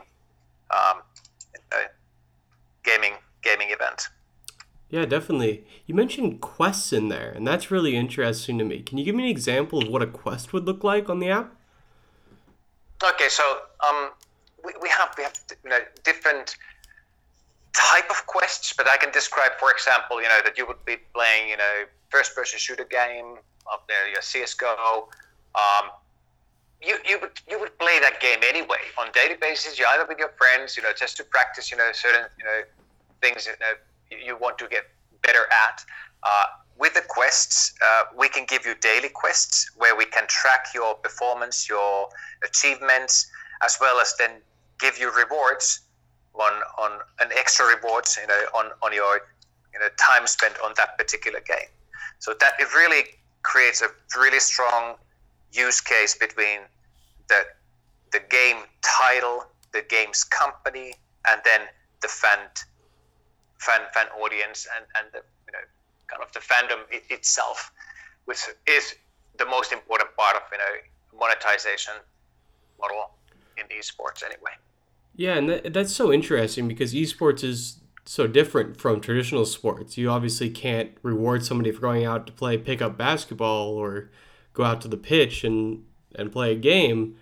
um, 0.71 1.01
uh, 1.71 1.75
gaming 2.83 3.13
gaming 3.41 3.69
event. 3.71 4.09
Yeah, 4.89 5.05
definitely. 5.05 5.65
You 5.85 5.95
mentioned 5.95 6.39
quests 6.39 6.93
in 6.93 7.09
there, 7.09 7.31
and 7.31 7.45
that's 7.45 7.69
really 7.69 7.97
interesting 7.97 8.57
to 8.57 8.63
me. 8.63 8.81
Can 8.81 8.97
you 8.97 9.03
give 9.03 9.15
me 9.15 9.23
an 9.23 9.29
example 9.29 9.83
of 9.83 9.89
what 9.89 10.01
a 10.01 10.07
quest 10.07 10.53
would 10.53 10.65
look 10.65 10.83
like 10.83 11.09
on 11.09 11.19
the 11.19 11.29
app? 11.29 11.53
Okay, 13.03 13.27
so 13.27 13.43
um, 13.87 14.11
we, 14.63 14.73
we 14.81 14.89
have 14.89 15.13
we 15.17 15.23
have 15.23 15.37
you 15.63 15.69
know 15.69 15.79
different 16.03 16.55
type 17.73 18.09
of 18.09 18.25
quests, 18.27 18.73
but 18.73 18.87
I 18.87 18.97
can 18.97 19.11
describe, 19.11 19.51
for 19.59 19.71
example, 19.71 20.21
you 20.21 20.29
know 20.29 20.39
that 20.43 20.57
you 20.57 20.65
would 20.65 20.83
be 20.85 20.97
playing 21.13 21.49
you 21.49 21.57
know 21.57 21.83
first 22.09 22.33
person 22.33 22.57
shooter 22.57 22.85
game 22.85 23.35
up 23.71 23.87
there, 23.87 24.07
your 24.09 24.21
CS:GO. 24.21 25.09
Um, 25.55 25.89
you, 26.81 26.97
you 27.07 27.19
would 27.19 27.31
you 27.49 27.59
would 27.59 27.77
play 27.79 27.99
that 27.99 28.19
game 28.19 28.39
anyway 28.47 28.79
on 28.99 29.11
daily 29.11 29.35
basis. 29.35 29.79
You 29.79 29.85
either 29.87 30.05
with 30.07 30.19
your 30.19 30.31
friends, 30.37 30.77
you 30.77 30.83
know, 30.83 30.91
just 30.97 31.17
to 31.17 31.23
practice, 31.23 31.71
you 31.71 31.77
know, 31.77 31.89
certain 31.93 32.25
you 32.37 32.45
know 32.45 32.61
things 33.21 33.47
you 33.47 33.53
know 33.59 34.25
you 34.25 34.37
want 34.37 34.57
to 34.59 34.67
get 34.67 34.83
better 35.23 35.45
at. 35.51 35.83
Uh, 36.23 36.45
with 36.77 36.93
the 36.93 37.01
quests, 37.07 37.73
uh, 37.85 38.03
we 38.15 38.29
can 38.29 38.45
give 38.45 38.65
you 38.65 38.75
daily 38.75 39.09
quests 39.09 39.71
where 39.77 39.95
we 39.95 40.05
can 40.05 40.27
track 40.27 40.67
your 40.75 40.93
performance, 40.95 41.67
your 41.67 42.09
achievements, 42.43 43.27
as 43.63 43.77
well 43.81 43.99
as 43.99 44.13
then 44.17 44.31
give 44.79 44.99
you 44.99 45.11
rewards 45.15 45.81
on 46.35 46.53
on 46.77 46.99
an 47.19 47.29
extra 47.35 47.65
rewards, 47.65 48.17
you 48.21 48.27
know, 48.27 48.43
on 48.53 48.71
on 48.83 48.93
your 48.93 49.21
you 49.73 49.79
know 49.79 49.87
time 49.97 50.27
spent 50.27 50.55
on 50.63 50.73
that 50.77 50.97
particular 50.97 51.39
game. 51.39 51.69
So 52.19 52.35
that 52.39 52.53
it 52.59 52.73
really 52.75 53.03
creates 53.41 53.81
a 53.81 53.87
really 54.19 54.39
strong 54.39 54.95
use 55.51 55.81
case 55.81 56.15
between 56.15 56.59
the 57.29 57.41
the 58.11 58.19
game 58.29 58.57
title, 58.81 59.45
the 59.73 59.83
game's 59.89 60.23
company, 60.23 60.93
and 61.29 61.41
then 61.43 61.61
the 62.01 62.07
fan 62.07 62.39
fan 63.59 63.81
fan 63.93 64.07
audience 64.21 64.67
and 64.75 64.85
and 64.95 65.07
the 65.13 65.21
you 65.45 65.51
know 65.53 65.65
kind 66.07 66.23
of 66.23 66.31
the 66.33 66.39
fandom 66.39 66.79
it, 66.91 67.03
itself, 67.09 67.71
which 68.25 68.39
is 68.67 68.95
the 69.37 69.45
most 69.45 69.71
important 69.71 70.09
part 70.15 70.35
of 70.35 70.41
you 70.51 70.57
know 70.57 71.19
monetization 71.19 71.93
model 72.79 73.11
in 73.57 73.65
esports 73.77 74.23
anyway. 74.23 74.51
Yeah, 75.15 75.35
and 75.35 75.49
that, 75.49 75.73
that's 75.73 75.93
so 75.93 76.13
interesting 76.13 76.67
because 76.67 76.93
esports 76.93 77.43
is 77.43 77.79
so 78.05 78.27
different 78.27 78.79
from 78.79 79.01
traditional 79.01 79.45
sports. 79.45 79.97
You 79.97 80.09
obviously 80.09 80.49
can't 80.49 80.91
reward 81.01 81.43
somebody 81.43 81.71
for 81.71 81.81
going 81.81 82.05
out 82.05 82.27
to 82.27 82.33
play 82.33 82.57
pickup 82.57 82.97
basketball 82.97 83.75
or 83.75 84.11
go 84.57 84.63
out 84.63 84.81
to 84.81 84.87
the 84.87 84.97
pitch 84.97 85.43
and 85.43 85.83
and 86.15 86.31
play 86.31 86.51
a 86.51 86.55
game. 86.55 87.15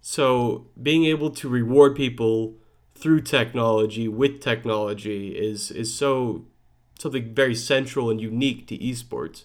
So 0.00 0.66
being 0.80 1.04
able 1.04 1.30
to 1.30 1.48
reward 1.48 1.96
people 1.96 2.54
through 2.94 3.22
technology 3.22 4.06
with 4.06 4.40
technology 4.40 5.36
is 5.36 5.70
is 5.72 5.92
so 5.92 6.44
something 6.98 7.34
very 7.34 7.54
central 7.54 8.10
and 8.10 8.20
unique 8.20 8.66
to 8.68 8.78
esports. 8.78 9.44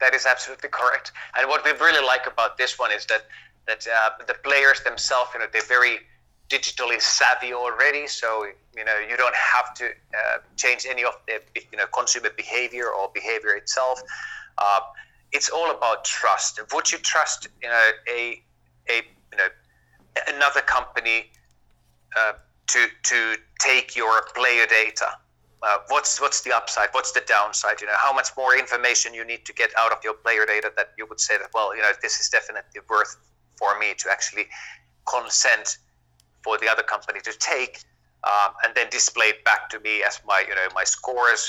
That 0.00 0.14
is 0.14 0.26
absolutely 0.26 0.68
correct. 0.68 1.12
And 1.36 1.48
what 1.48 1.64
we 1.64 1.70
really 1.72 2.04
like 2.06 2.26
about 2.26 2.58
this 2.58 2.78
one 2.78 2.92
is 2.92 3.06
that 3.06 3.24
that 3.66 3.86
uh, 3.88 4.10
the 4.26 4.34
players 4.34 4.80
themselves, 4.82 5.30
you 5.32 5.40
know, 5.40 5.46
they're 5.52 5.62
very 5.62 5.96
digitally 6.48 7.00
savvy 7.00 7.52
already. 7.52 8.06
So 8.06 8.46
you 8.76 8.84
know, 8.84 8.98
you 9.08 9.16
don't 9.16 9.34
have 9.34 9.74
to 9.74 9.86
uh, 9.86 10.38
change 10.56 10.86
any 10.88 11.04
of 11.04 11.14
the 11.26 11.40
you 11.72 11.78
know 11.78 11.86
consumer 11.86 12.30
behavior 12.36 12.88
or 12.88 13.10
behavior 13.14 13.54
itself. 13.56 14.02
Uh, 14.58 14.80
it's 15.32 15.48
all 15.48 15.70
about 15.70 16.04
trust. 16.04 16.60
Would 16.72 16.92
you 16.92 16.98
trust 16.98 17.48
you 17.62 17.68
know 17.68 17.90
a 18.08 18.42
a 18.88 18.96
you 19.32 19.38
know 19.38 19.48
another 20.28 20.60
company 20.60 21.30
uh, 22.16 22.32
to 22.68 22.86
to 23.04 23.36
take 23.58 23.96
your 23.96 24.22
player 24.34 24.66
data? 24.66 25.08
Uh, 25.62 25.78
what's 25.88 26.20
what's 26.20 26.42
the 26.42 26.54
upside? 26.54 26.88
What's 26.92 27.12
the 27.12 27.22
downside? 27.26 27.80
You 27.80 27.86
know, 27.86 27.96
how 27.96 28.12
much 28.12 28.28
more 28.36 28.56
information 28.56 29.14
you 29.14 29.24
need 29.24 29.44
to 29.46 29.52
get 29.52 29.70
out 29.78 29.90
of 29.90 29.98
your 30.04 30.14
player 30.14 30.44
data 30.46 30.70
that 30.76 30.92
you 30.98 31.06
would 31.06 31.20
say 31.20 31.38
that 31.38 31.48
well, 31.54 31.74
you 31.74 31.82
know, 31.82 31.92
this 32.02 32.20
is 32.20 32.28
definitely 32.28 32.80
worth 32.88 33.16
for 33.56 33.78
me 33.78 33.94
to 33.98 34.10
actually 34.10 34.46
consent 35.06 35.78
for 36.46 36.56
the 36.62 36.68
other 36.72 36.84
company 36.94 37.20
to 37.28 37.32
take, 37.38 37.74
um, 38.24 38.50
and 38.62 38.70
then 38.76 38.86
display 38.90 39.26
it 39.34 39.44
back 39.44 39.68
to 39.72 39.80
me 39.80 39.94
as 40.08 40.20
my 40.30 40.40
you 40.48 40.54
know 40.54 40.68
my 40.80 40.84
scores. 40.84 41.42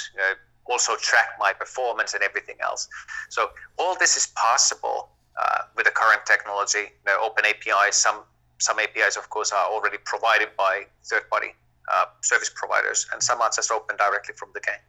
Also 0.70 0.98
track 0.98 1.30
my 1.40 1.54
performance 1.54 2.14
and 2.14 2.22
everything 2.22 2.58
else. 2.62 2.90
So 3.30 3.52
all 3.78 3.96
this 4.04 4.18
is 4.18 4.28
possible 4.36 5.00
uh, 5.42 5.62
with 5.78 5.86
the 5.86 5.96
current 6.02 6.24
technology. 6.26 6.86
You 7.02 7.06
know, 7.06 7.18
open 7.28 7.46
APIs. 7.46 7.96
Some 7.96 8.20
some 8.58 8.78
APIs, 8.80 9.16
of 9.16 9.30
course, 9.30 9.54
are 9.54 9.68
already 9.74 10.00
provided 10.04 10.50
by 10.58 10.74
third-party 11.10 11.52
uh, 11.94 12.06
service 12.22 12.52
providers, 12.54 13.08
and 13.14 13.24
some 13.24 13.40
are 13.40 13.52
just 13.56 13.72
open 13.72 13.96
directly 13.96 14.34
from 14.36 14.50
the 14.54 14.60
game. 14.60 14.84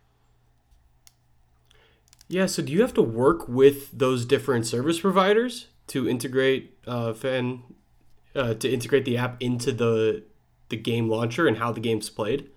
Yeah. 2.29 2.47
So 2.47 2.62
do 2.62 2.73
you 2.73 2.83
have 2.83 2.95
to 2.95 3.03
work 3.25 3.47
with 3.47 3.97
those 4.05 4.25
different 4.25 4.67
service 4.67 5.00
providers 5.00 5.69
to 5.88 6.09
integrate 6.09 6.62
uh, 6.87 7.12
fan 7.15 7.62
uh, 8.38 8.54
to 8.54 8.73
integrate 8.73 9.04
the 9.04 9.16
app 9.16 9.42
into 9.42 9.73
the 9.73 10.23
the 10.68 10.76
game 10.76 11.09
launcher 11.09 11.49
and 11.49 11.57
how 11.57 11.73
the 11.73 11.80
game's 11.80 12.11
played? 12.11 12.49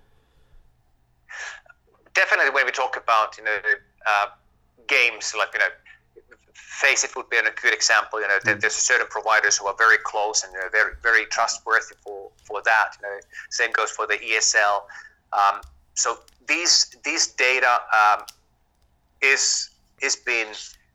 Definitely, 2.14 2.50
when 2.50 2.66
we 2.66 2.72
talk 2.72 2.96
about 2.96 3.36
you 3.38 3.44
know 3.44 3.58
uh, 4.06 4.26
games 4.86 5.34
like 5.36 5.48
you 5.54 5.60
know 5.60 5.66
Faceit 6.54 7.14
would 7.16 7.30
be 7.30 7.36
a 7.36 7.42
good 7.42 7.72
example. 7.72 8.20
You 8.20 8.28
know, 8.28 8.38
mm. 8.44 8.60
there's 8.60 8.74
certain 8.74 9.06
providers 9.08 9.56
who 9.56 9.66
are 9.66 9.74
very 9.76 9.98
close 9.98 10.42
and 10.42 10.52
they're 10.52 10.70
very 10.70 10.94
very 11.02 11.26
trustworthy 11.26 11.94
for 12.02 12.30
for 12.44 12.62
that. 12.62 12.96
You 12.96 13.08
know, 13.08 13.20
same 13.50 13.72
goes 13.72 13.90
for 13.90 14.06
the 14.06 14.14
ESL. 14.14 14.82
Um, 15.32 15.60
so 15.94 16.18
these 16.46 16.96
these 17.04 17.28
data 17.28 17.78
um, 17.92 18.24
is 19.20 19.70
is 20.00 20.16
being 20.16 20.48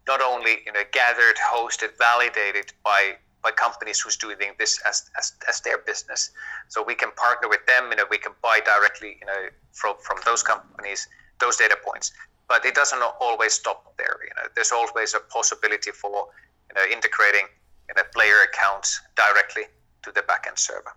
not 0.07 0.21
only 0.21 0.57
you 0.65 0.73
know 0.73 0.83
gathered, 0.91 1.37
hosted, 1.37 1.97
validated 1.97 2.73
by 2.83 3.17
by 3.43 3.51
companies 3.51 3.99
who's 3.99 4.17
doing 4.17 4.37
this 4.57 4.81
as, 4.87 5.09
as, 5.17 5.33
as 5.47 5.61
their 5.61 5.77
business. 5.79 6.31
So 6.69 6.83
we 6.83 6.95
can 6.95 7.11
partner 7.11 7.47
with 7.47 7.65
them. 7.65 7.89
You 7.91 7.97
know, 7.97 8.05
we 8.09 8.17
can 8.17 8.33
buy 8.41 8.59
directly. 8.65 9.17
You 9.19 9.27
know, 9.27 9.49
from 9.71 9.95
from 10.01 10.17
those 10.25 10.43
companies 10.43 11.07
those 11.39 11.57
data 11.57 11.77
points. 11.85 12.11
But 12.47 12.65
it 12.65 12.75
doesn't 12.75 13.01
always 13.19 13.53
stop 13.53 13.93
there. 13.97 14.17
You 14.23 14.33
know, 14.37 14.49
there's 14.55 14.71
always 14.71 15.13
a 15.13 15.19
possibility 15.19 15.91
for 15.91 16.29
you 16.69 16.75
know 16.75 16.85
integrating 16.91 17.45
you 17.87 17.95
know, 17.95 18.03
player 18.13 18.39
accounts 18.51 19.01
directly 19.15 19.63
to 20.03 20.11
the 20.11 20.21
backend 20.21 20.57
server. 20.57 20.93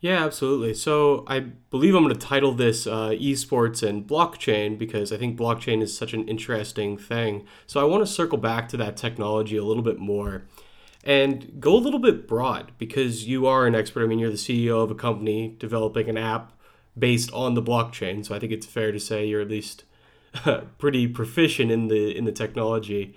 Yeah, 0.00 0.24
absolutely. 0.24 0.72
So 0.72 1.24
I 1.26 1.40
believe 1.40 1.94
I'm 1.94 2.02
going 2.02 2.14
to 2.14 2.26
title 2.26 2.52
this 2.52 2.86
uh, 2.86 3.10
esports 3.10 3.86
and 3.86 4.06
blockchain 4.06 4.78
because 4.78 5.12
I 5.12 5.18
think 5.18 5.38
blockchain 5.38 5.82
is 5.82 5.96
such 5.96 6.14
an 6.14 6.26
interesting 6.26 6.96
thing. 6.96 7.46
So 7.66 7.80
I 7.80 7.84
want 7.84 8.02
to 8.02 8.10
circle 8.10 8.38
back 8.38 8.68
to 8.70 8.78
that 8.78 8.96
technology 8.96 9.58
a 9.58 9.64
little 9.64 9.82
bit 9.82 9.98
more 9.98 10.46
and 11.04 11.60
go 11.60 11.76
a 11.76 11.78
little 11.78 11.98
bit 11.98 12.26
broad 12.26 12.72
because 12.78 13.26
you 13.26 13.46
are 13.46 13.66
an 13.66 13.74
expert. 13.74 14.04
I 14.04 14.06
mean, 14.06 14.18
you're 14.18 14.30
the 14.30 14.36
CEO 14.36 14.82
of 14.82 14.90
a 14.90 14.94
company 14.94 15.54
developing 15.58 16.08
an 16.08 16.16
app 16.16 16.52
based 16.98 17.30
on 17.32 17.52
the 17.52 17.62
blockchain. 17.62 18.24
So 18.24 18.34
I 18.34 18.38
think 18.38 18.52
it's 18.52 18.66
fair 18.66 18.92
to 18.92 19.00
say 19.00 19.26
you're 19.26 19.42
at 19.42 19.48
least 19.48 19.84
pretty 20.78 21.08
proficient 21.08 21.70
in 21.70 21.88
the 21.88 22.16
in 22.16 22.24
the 22.24 22.32
technology. 22.32 23.16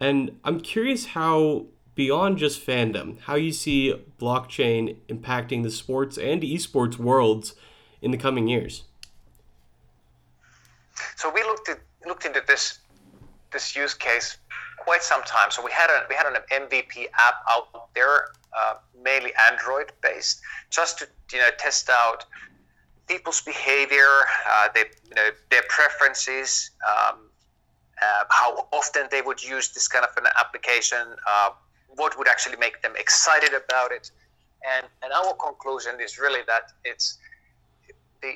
And 0.00 0.38
I'm 0.42 0.60
curious 0.60 1.06
how 1.06 1.66
beyond 1.94 2.38
just 2.38 2.64
fandom, 2.64 3.20
how 3.20 3.34
you 3.34 3.52
see 3.52 3.94
blockchain 4.18 4.96
impacting 5.08 5.62
the 5.62 5.70
sports 5.70 6.16
and 6.16 6.42
esports 6.42 6.96
worlds 6.96 7.54
in 8.00 8.10
the 8.10 8.16
coming 8.16 8.48
years. 8.48 8.84
So 11.16 11.30
we 11.30 11.42
looked 11.42 11.68
at 11.68 11.80
looked 12.06 12.24
into 12.24 12.42
this 12.46 12.78
this 13.52 13.76
use 13.76 13.94
case 13.94 14.36
quite 14.78 15.02
some 15.02 15.22
time. 15.22 15.50
So 15.50 15.62
we 15.62 15.70
had 15.70 15.90
a 15.90 16.04
we 16.08 16.14
had 16.14 16.26
an 16.26 16.36
MVP 16.50 17.06
app 17.14 17.34
out 17.48 17.88
there, 17.94 18.28
uh, 18.56 18.74
mainly 19.02 19.32
Android 19.50 19.92
based, 20.02 20.40
just 20.70 20.98
to 20.98 21.08
you 21.32 21.38
know 21.38 21.50
test 21.58 21.88
out 21.88 22.24
people's 23.08 23.40
behavior, 23.42 24.26
uh, 24.48 24.68
you 24.74 25.14
know, 25.14 25.28
their 25.50 25.62
preferences, 25.68 26.70
um, 26.88 27.18
uh, 28.00 28.24
how 28.30 28.66
often 28.72 29.06
they 29.10 29.22
would 29.22 29.42
use 29.42 29.72
this 29.72 29.88
kind 29.88 30.04
of 30.04 30.16
an 30.16 30.30
application, 30.38 31.14
uh, 31.28 31.50
what 31.96 32.16
would 32.18 32.28
actually 32.28 32.56
make 32.56 32.80
them 32.82 32.94
excited 32.98 33.52
about 33.54 33.92
it. 33.92 34.10
And, 34.76 34.86
and 35.02 35.12
our 35.12 35.34
conclusion 35.34 36.00
is 36.00 36.18
really 36.18 36.40
that 36.46 36.72
it's 36.84 37.18
the 38.22 38.34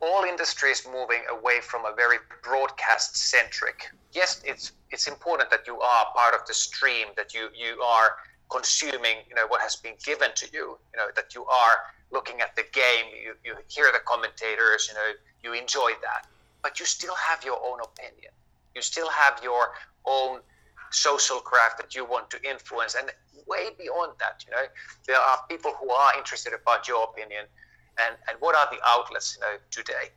all 0.00 0.24
industries 0.24 0.86
moving 0.86 1.22
away 1.30 1.60
from 1.60 1.84
a 1.84 1.94
very 1.94 2.18
broadcast 2.42 3.16
centric. 3.16 3.90
Yes, 4.12 4.40
it's 4.44 4.72
it's 4.90 5.06
important 5.08 5.50
that 5.50 5.66
you 5.66 5.80
are 5.80 6.06
part 6.14 6.34
of 6.34 6.46
the 6.46 6.54
stream, 6.54 7.08
that 7.16 7.34
you 7.34 7.48
you 7.54 7.80
are 7.82 8.16
consuming, 8.50 9.16
you 9.28 9.34
know, 9.34 9.46
what 9.48 9.60
has 9.60 9.74
been 9.76 9.94
given 10.04 10.30
to 10.36 10.46
you, 10.52 10.78
you 10.92 10.96
know, 10.98 11.08
that 11.16 11.34
you 11.34 11.44
are 11.46 11.76
looking 12.12 12.40
at 12.40 12.54
the 12.54 12.62
game, 12.72 13.06
you, 13.24 13.34
you 13.44 13.56
hear 13.68 13.90
the 13.92 13.98
commentators, 14.06 14.86
you 14.88 14.94
know, 14.94 15.10
you 15.42 15.52
enjoy 15.60 15.90
that. 16.02 16.26
but 16.66 16.80
you 16.80 16.86
still 16.86 17.14
have 17.14 17.44
your 17.44 17.58
own 17.64 17.78
opinion. 17.80 18.32
You 18.74 18.82
still 18.82 19.08
have 19.08 19.40
your 19.40 19.70
own 20.04 20.40
social 20.90 21.38
craft 21.40 21.78
that 21.78 21.94
you 21.94 22.04
want 22.04 22.30
to 22.30 22.38
influence, 22.48 22.94
and 22.94 23.10
way 23.46 23.70
beyond 23.78 24.12
that, 24.18 24.44
you 24.44 24.50
know, 24.50 24.66
there 25.06 25.18
are 25.18 25.38
people 25.48 25.72
who 25.80 25.90
are 25.90 26.16
interested 26.16 26.52
about 26.52 26.88
your 26.88 27.04
opinion, 27.04 27.44
and 27.98 28.16
and 28.28 28.36
what 28.40 28.54
are 28.54 28.68
the 28.70 28.78
outlets, 28.86 29.36
you 29.36 29.40
know, 29.40 29.56
today? 29.70 30.10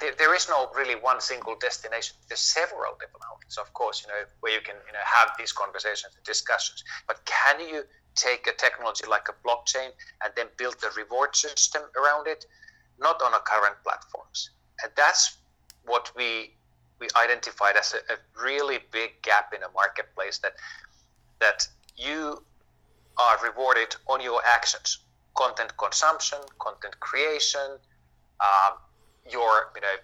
There, 0.00 0.12
there 0.18 0.34
is 0.34 0.48
no 0.48 0.70
really 0.74 0.96
one 0.96 1.20
single 1.20 1.56
destination. 1.60 2.16
There's 2.28 2.40
several 2.40 2.94
different 2.98 3.24
outlets, 3.30 3.56
of 3.58 3.72
course, 3.74 4.02
you 4.02 4.08
know, 4.08 4.24
where 4.40 4.52
you 4.52 4.60
can 4.60 4.76
you 4.86 4.92
know 4.92 5.04
have 5.04 5.30
these 5.38 5.52
conversations 5.52 6.14
and 6.16 6.24
discussions. 6.24 6.82
But 7.06 7.24
can 7.24 7.60
you 7.60 7.84
take 8.16 8.46
a 8.46 8.52
technology 8.52 9.06
like 9.06 9.28
a 9.28 9.36
blockchain 9.46 9.90
and 10.22 10.32
then 10.36 10.46
build 10.56 10.76
a 10.82 10.90
reward 10.96 11.36
system 11.36 11.82
around 11.96 12.26
it? 12.26 12.46
Not 12.98 13.20
on 13.22 13.34
a 13.34 13.40
current 13.40 13.76
platforms, 13.82 14.50
and 14.82 14.92
that's 14.96 15.38
what 15.84 16.10
we 16.16 16.54
we 17.00 17.08
identified 17.16 17.76
as 17.76 17.94
a, 17.94 18.12
a 18.12 18.16
really 18.42 18.78
big 18.90 19.20
gap 19.22 19.52
in 19.54 19.60
the 19.60 19.68
marketplace 19.74 20.38
that 20.38 20.54
that 21.40 21.66
you 21.96 22.42
are 23.18 23.38
rewarded 23.42 23.94
on 24.06 24.20
your 24.20 24.40
actions. 24.46 24.98
Content 25.34 25.76
consumption 25.76 26.38
content 26.58 26.98
creation 27.00 27.78
um, 28.40 28.78
your 29.30 29.72
you 29.74 29.80
know 29.80 29.96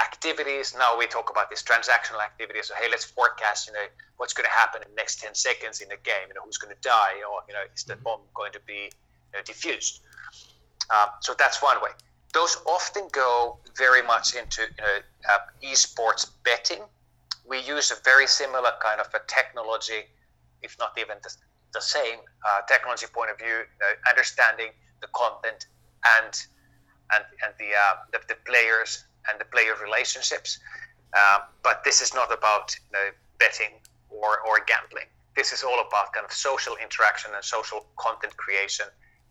activities. 0.00 0.74
Now 0.78 0.96
we 0.96 1.06
talk 1.06 1.30
about 1.30 1.50
these 1.50 1.62
transactional 1.62 2.22
activities. 2.22 2.68
So 2.68 2.74
hey 2.74 2.88
let's 2.90 3.04
forecast 3.04 3.66
you 3.66 3.74
know 3.74 3.86
what's 4.16 4.32
going 4.32 4.46
to 4.46 4.52
happen 4.52 4.82
in 4.82 4.88
the 4.88 4.96
next 4.96 5.20
10 5.20 5.34
seconds 5.34 5.80
in 5.80 5.88
the 5.88 5.96
game. 6.02 6.28
You 6.28 6.34
know 6.34 6.42
who's 6.44 6.58
going 6.58 6.74
to 6.74 6.80
die? 6.80 7.20
Or 7.30 7.42
you 7.48 7.54
know 7.54 7.60
is 7.74 7.84
the 7.84 7.96
bomb 7.96 8.20
going 8.34 8.52
to 8.52 8.60
be 8.66 8.90
you 9.32 9.34
know, 9.34 9.42
diffused 9.44 10.00
um, 10.90 11.08
so 11.20 11.34
that's 11.38 11.62
one 11.62 11.76
way 11.82 11.90
those 12.32 12.56
often 12.66 13.08
go 13.12 13.58
very 13.76 14.02
much 14.02 14.34
into 14.34 14.62
you 14.62 14.82
know, 14.82 14.98
uh, 15.28 15.38
esports 15.62 16.30
betting. 16.44 16.82
We 17.48 17.60
use 17.60 17.90
a 17.90 17.96
very 18.04 18.26
similar 18.26 18.72
kind 18.82 19.00
of 19.00 19.08
a 19.14 19.20
technology, 19.26 20.04
if 20.62 20.76
not 20.78 20.96
even 20.98 21.16
the, 21.22 21.34
the 21.72 21.80
same 21.80 22.20
uh, 22.46 22.60
technology 22.68 23.06
point 23.12 23.30
of 23.30 23.38
view, 23.38 23.62
understanding 24.08 24.70
the 25.00 25.08
content 25.08 25.66
and 26.18 26.46
and 27.12 27.24
and 27.42 27.52
the, 27.58 27.70
uh, 27.74 27.94
the, 28.12 28.20
the 28.28 28.36
players 28.46 29.04
and 29.28 29.40
the 29.40 29.44
player 29.46 29.74
relationships. 29.82 30.60
Um, 31.14 31.42
but 31.64 31.82
this 31.82 32.00
is 32.00 32.14
not 32.14 32.32
about 32.32 32.76
you 32.76 32.92
know, 32.92 33.10
betting 33.38 33.80
or 34.08 34.38
or 34.46 34.60
gambling. 34.66 35.06
This 35.34 35.52
is 35.52 35.64
all 35.64 35.80
about 35.80 36.12
kind 36.12 36.24
of 36.24 36.32
social 36.32 36.76
interaction 36.80 37.32
and 37.34 37.44
social 37.44 37.86
content 37.96 38.36
creation 38.36 38.86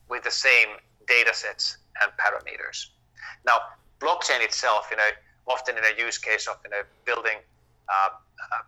with 0.10 0.24
the 0.24 0.32
same 0.32 0.70
data 1.08 1.34
sets 1.34 1.77
and 2.01 2.12
parameters. 2.18 2.88
Now, 3.46 3.60
blockchain 4.00 4.44
itself, 4.44 4.88
you 4.91 4.98
know, 4.98 5.10
often 5.48 5.77
in 5.77 5.84
a 5.84 6.01
use 6.01 6.18
case 6.18 6.48
of 6.48 6.58
you 6.63 6.72
know 6.72 6.84
building 7.06 7.38
uh, 7.89 8.10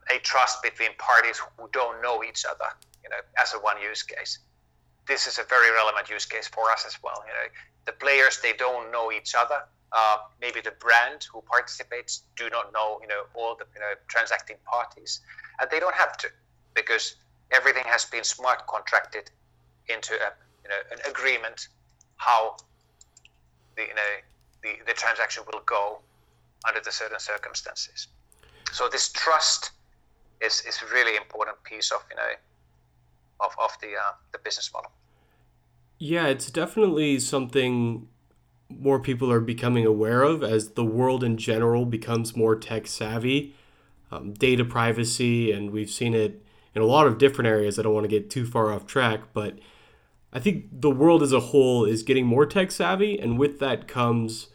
a 0.09 0.19
trust 0.19 0.61
between 0.63 0.89
parties 0.97 1.41
who 1.57 1.69
don't 1.71 2.01
know 2.01 2.23
each 2.23 2.45
other, 2.45 2.69
you 3.03 3.09
know, 3.09 3.21
as 3.37 3.53
a 3.53 3.57
one 3.59 3.81
use 3.81 4.03
case. 4.03 4.39
This 5.07 5.27
is 5.27 5.39
a 5.39 5.43
very 5.43 5.71
relevant 5.71 6.09
use 6.09 6.25
case 6.25 6.47
for 6.47 6.69
us 6.71 6.85
as 6.85 6.97
well. 7.03 7.23
You 7.27 7.33
know, 7.33 7.49
the 7.85 7.93
players 7.93 8.39
they 8.41 8.53
don't 8.53 8.91
know 8.91 9.11
each 9.11 9.33
other. 9.35 9.63
Uh, 9.93 10.17
maybe 10.39 10.61
the 10.61 10.71
brand 10.71 11.27
who 11.33 11.41
participates 11.41 12.23
do 12.37 12.49
not 12.49 12.71
know, 12.71 12.99
you 13.01 13.07
know, 13.07 13.23
all 13.33 13.55
the 13.55 13.65
you 13.75 13.81
know 13.81 13.93
transacting 14.07 14.57
parties, 14.65 15.21
and 15.59 15.69
they 15.69 15.79
don't 15.79 15.95
have 15.95 16.17
to 16.17 16.27
because 16.73 17.15
everything 17.51 17.83
has 17.85 18.05
been 18.05 18.23
smart 18.23 18.65
contracted 18.67 19.29
into 19.89 20.13
a 20.13 20.31
you 20.63 20.69
know 20.69 20.81
an 20.91 20.99
agreement 21.09 21.67
how 22.17 22.55
the 23.81 23.87
you 23.87 23.95
know 23.95 24.11
the, 24.63 24.91
the 24.91 24.93
transaction 24.93 25.43
will 25.51 25.61
go 25.65 25.99
under 26.67 26.79
the 26.79 26.91
certain 26.91 27.19
circumstances. 27.19 28.07
So 28.71 28.87
this 28.87 29.11
trust 29.11 29.71
is, 30.39 30.63
is 30.67 30.81
really 30.93 31.15
important 31.17 31.61
piece 31.63 31.91
of 31.91 32.03
you 32.09 32.15
know 32.15 32.31
of, 33.39 33.51
of 33.59 33.71
the 33.81 33.87
uh, 33.87 34.13
the 34.31 34.39
business 34.39 34.71
model. 34.73 34.91
Yeah, 35.97 36.27
it's 36.27 36.49
definitely 36.49 37.19
something 37.19 38.07
more 38.69 38.99
people 38.99 39.31
are 39.31 39.41
becoming 39.41 39.85
aware 39.85 40.23
of 40.23 40.43
as 40.43 40.71
the 40.71 40.85
world 40.85 41.23
in 41.23 41.37
general 41.37 41.85
becomes 41.85 42.35
more 42.35 42.55
tech 42.55 42.87
savvy. 42.87 43.55
Um, 44.13 44.33
data 44.33 44.65
privacy, 44.65 45.53
and 45.53 45.71
we've 45.71 45.89
seen 45.89 46.13
it 46.13 46.43
in 46.75 46.81
a 46.81 46.85
lot 46.85 47.07
of 47.07 47.17
different 47.17 47.47
areas. 47.47 47.79
I 47.79 47.83
don't 47.83 47.93
want 47.93 48.03
to 48.03 48.09
get 48.09 48.29
too 48.29 48.45
far 48.45 48.69
off 48.69 48.85
track, 48.85 49.21
but 49.31 49.57
I 50.33 50.39
think 50.39 50.65
the 50.71 50.91
world 50.91 51.23
as 51.23 51.33
a 51.33 51.39
whole 51.39 51.85
is 51.85 52.03
getting 52.03 52.25
more 52.25 52.45
tech 52.45 52.71
savvy, 52.71 53.19
and 53.19 53.37
with 53.37 53.59
that 53.59 53.87
comes 53.87 54.47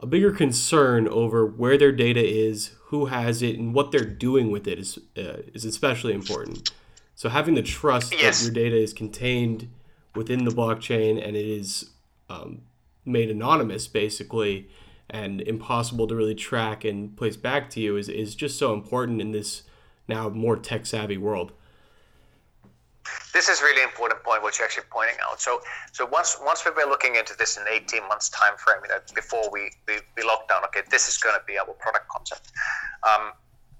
a 0.00 0.06
bigger 0.06 0.32
concern 0.32 1.06
over 1.08 1.46
where 1.46 1.76
their 1.76 1.92
data 1.92 2.24
is, 2.24 2.72
who 2.86 3.06
has 3.06 3.42
it, 3.42 3.58
and 3.58 3.74
what 3.74 3.90
they're 3.90 4.04
doing 4.04 4.50
with 4.50 4.66
it 4.66 4.78
is 4.78 4.98
uh, 5.16 5.42
is 5.52 5.64
especially 5.64 6.14
important. 6.14 6.70
So 7.14 7.28
having 7.28 7.54
the 7.54 7.62
trust 7.62 8.12
yes. 8.12 8.38
that 8.38 8.44
your 8.44 8.54
data 8.54 8.76
is 8.76 8.92
contained 8.92 9.70
within 10.14 10.44
the 10.44 10.50
blockchain 10.50 11.24
and 11.24 11.36
it 11.36 11.46
is 11.46 11.90
um, 12.28 12.62
made 13.04 13.30
anonymous, 13.30 13.86
basically, 13.86 14.68
and 15.08 15.40
impossible 15.40 16.06
to 16.06 16.14
really 16.14 16.34
track 16.34 16.84
and 16.84 17.16
place 17.16 17.36
back 17.36 17.70
to 17.70 17.80
you 17.80 17.96
is, 17.96 18.08
is 18.08 18.34
just 18.34 18.58
so 18.58 18.72
important 18.72 19.20
in 19.20 19.32
this 19.32 19.62
now 20.08 20.28
more 20.28 20.56
tech 20.56 20.86
savvy 20.86 21.16
world 21.16 21.52
this 23.34 23.48
is 23.48 23.60
really 23.60 23.82
important 23.82 24.22
point 24.22 24.42
what 24.42 24.58
you're 24.58 24.64
actually 24.64 24.86
pointing 24.90 25.16
out. 25.26 25.40
So 25.40 25.60
so 25.92 26.06
once 26.06 26.38
once 26.40 26.64
we 26.64 26.70
were 26.70 26.88
looking 26.88 27.16
into 27.16 27.36
this 27.36 27.58
in 27.58 27.64
18 27.68 28.08
months 28.08 28.30
time 28.30 28.56
frame, 28.56 28.78
you 28.84 28.88
know, 28.88 29.00
before 29.14 29.50
we, 29.52 29.72
we, 29.86 29.98
we 30.16 30.22
down, 30.48 30.64
okay, 30.66 30.82
this 30.88 31.08
is 31.08 31.18
going 31.18 31.34
to 31.34 31.44
be 31.44 31.58
our 31.58 31.74
product 31.82 32.08
concept. 32.08 32.52
Um, 33.02 33.32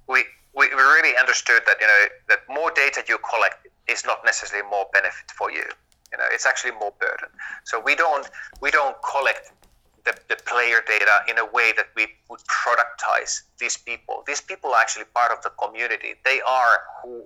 we, 0.08 0.24
we 0.54 0.68
we 0.68 0.82
really 0.82 1.16
understood 1.16 1.62
that 1.66 1.76
you 1.80 1.86
know 1.86 2.02
that 2.28 2.40
more 2.48 2.70
data 2.74 3.02
you 3.08 3.16
collect 3.18 3.68
is 3.86 4.04
not 4.04 4.18
necessarily 4.24 4.68
more 4.68 4.86
benefit 4.92 5.30
for 5.30 5.50
you. 5.50 5.64
You 6.10 6.18
know, 6.18 6.28
it's 6.30 6.46
actually 6.46 6.72
more 6.72 6.92
burden. 7.00 7.30
So 7.64 7.80
we 7.80 7.94
don't 7.94 8.28
we 8.60 8.70
don't 8.70 8.96
collect 9.02 9.52
the, 10.04 10.14
the 10.28 10.36
player 10.44 10.82
data 10.86 11.22
in 11.28 11.38
a 11.38 11.46
way 11.46 11.72
that 11.76 11.88
we 11.96 12.06
would 12.28 12.40
productize 12.40 13.42
these 13.58 13.76
people. 13.76 14.22
These 14.26 14.40
people 14.42 14.74
are 14.74 14.80
actually 14.80 15.06
part 15.14 15.32
of 15.32 15.42
the 15.42 15.50
community. 15.50 16.14
They 16.24 16.40
are 16.46 16.82
who 17.02 17.24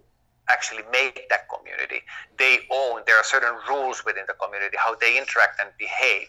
actually 0.49 0.83
make 0.91 1.29
that 1.29 1.49
community. 1.49 2.03
They 2.39 2.61
own, 2.71 3.03
there 3.07 3.17
are 3.17 3.25
certain 3.25 3.55
rules 3.69 4.05
within 4.05 4.25
the 4.27 4.35
community, 4.35 4.77
how 4.79 4.95
they 4.95 5.19
interact 5.19 5.61
and 5.61 5.71
behave. 5.79 6.29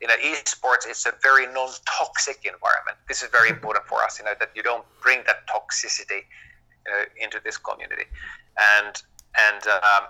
You 0.00 0.08
know, 0.08 0.16
esports 0.16 0.88
is 0.88 1.04
a 1.06 1.12
very 1.22 1.46
non-toxic 1.46 2.44
environment. 2.44 2.96
This 3.06 3.22
is 3.22 3.28
very 3.28 3.48
mm-hmm. 3.48 3.56
important 3.56 3.86
for 3.86 4.02
us, 4.02 4.18
you 4.18 4.24
know, 4.24 4.34
that 4.40 4.50
you 4.54 4.62
don't 4.62 4.84
bring 5.02 5.22
that 5.26 5.46
toxicity 5.46 6.24
you 6.86 6.92
know, 6.92 7.04
into 7.20 7.40
this 7.44 7.58
community. 7.58 8.04
And 8.78 9.02
and 9.36 9.66
um, 9.68 10.04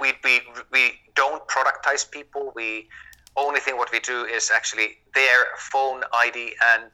we, 0.00 0.12
we, 0.24 0.40
we 0.72 0.92
don't 1.14 1.46
productize 1.48 2.10
people. 2.10 2.52
We 2.54 2.88
only 3.36 3.60
thing 3.60 3.76
what 3.76 3.92
we 3.92 4.00
do 4.00 4.24
is 4.24 4.50
actually 4.54 4.98
their 5.14 5.46
phone 5.56 6.02
ID 6.14 6.54
and 6.74 6.90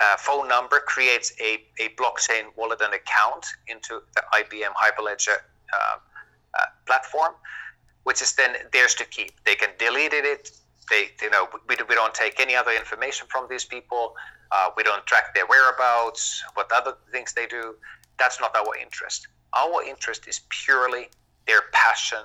uh, 0.00 0.16
phone 0.16 0.48
number 0.48 0.80
creates 0.80 1.32
a, 1.40 1.64
a 1.78 1.88
blockchain 1.90 2.44
wallet 2.56 2.80
and 2.80 2.94
account 2.94 3.46
into 3.68 4.02
the 4.14 4.22
IBM 4.32 4.72
Hyperledger 4.74 5.36
uh, 5.72 5.96
uh, 6.58 6.64
platform, 6.86 7.32
which 8.02 8.20
is 8.20 8.32
then 8.32 8.56
theirs 8.72 8.94
to 8.94 9.04
keep. 9.04 9.32
They 9.44 9.54
can 9.54 9.70
delete 9.78 10.12
it. 10.12 10.50
They, 10.90 11.10
you 11.22 11.30
know, 11.30 11.48
we, 11.68 11.76
we 11.88 11.94
don't 11.94 12.14
take 12.14 12.40
any 12.40 12.54
other 12.54 12.72
information 12.72 13.26
from 13.30 13.46
these 13.48 13.64
people. 13.64 14.14
Uh, 14.50 14.70
we 14.76 14.82
don't 14.82 15.04
track 15.06 15.34
their 15.34 15.46
whereabouts, 15.46 16.42
what 16.54 16.70
other 16.72 16.94
things 17.10 17.32
they 17.32 17.46
do. 17.46 17.74
That's 18.18 18.40
not 18.40 18.54
our 18.56 18.76
interest. 18.80 19.28
Our 19.54 19.82
interest 19.84 20.26
is 20.28 20.40
purely 20.48 21.08
their 21.46 21.62
passion 21.72 22.18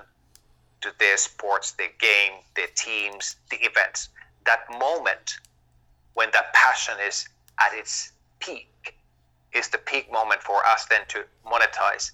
to 0.81 0.91
their 0.99 1.17
sports, 1.17 1.71
their 1.73 1.89
game, 1.99 2.39
their 2.55 2.67
teams, 2.75 3.35
the 3.51 3.57
events. 3.57 4.09
That 4.45 4.61
moment 4.79 5.37
when 6.13 6.29
that 6.33 6.53
passion 6.53 6.95
is 7.05 7.27
at 7.59 7.73
its 7.73 8.13
peak 8.39 8.95
is 9.53 9.69
the 9.69 9.77
peak 9.77 10.11
moment 10.11 10.41
for 10.41 10.65
us 10.65 10.85
then 10.85 11.01
to 11.09 11.23
monetize 11.45 12.11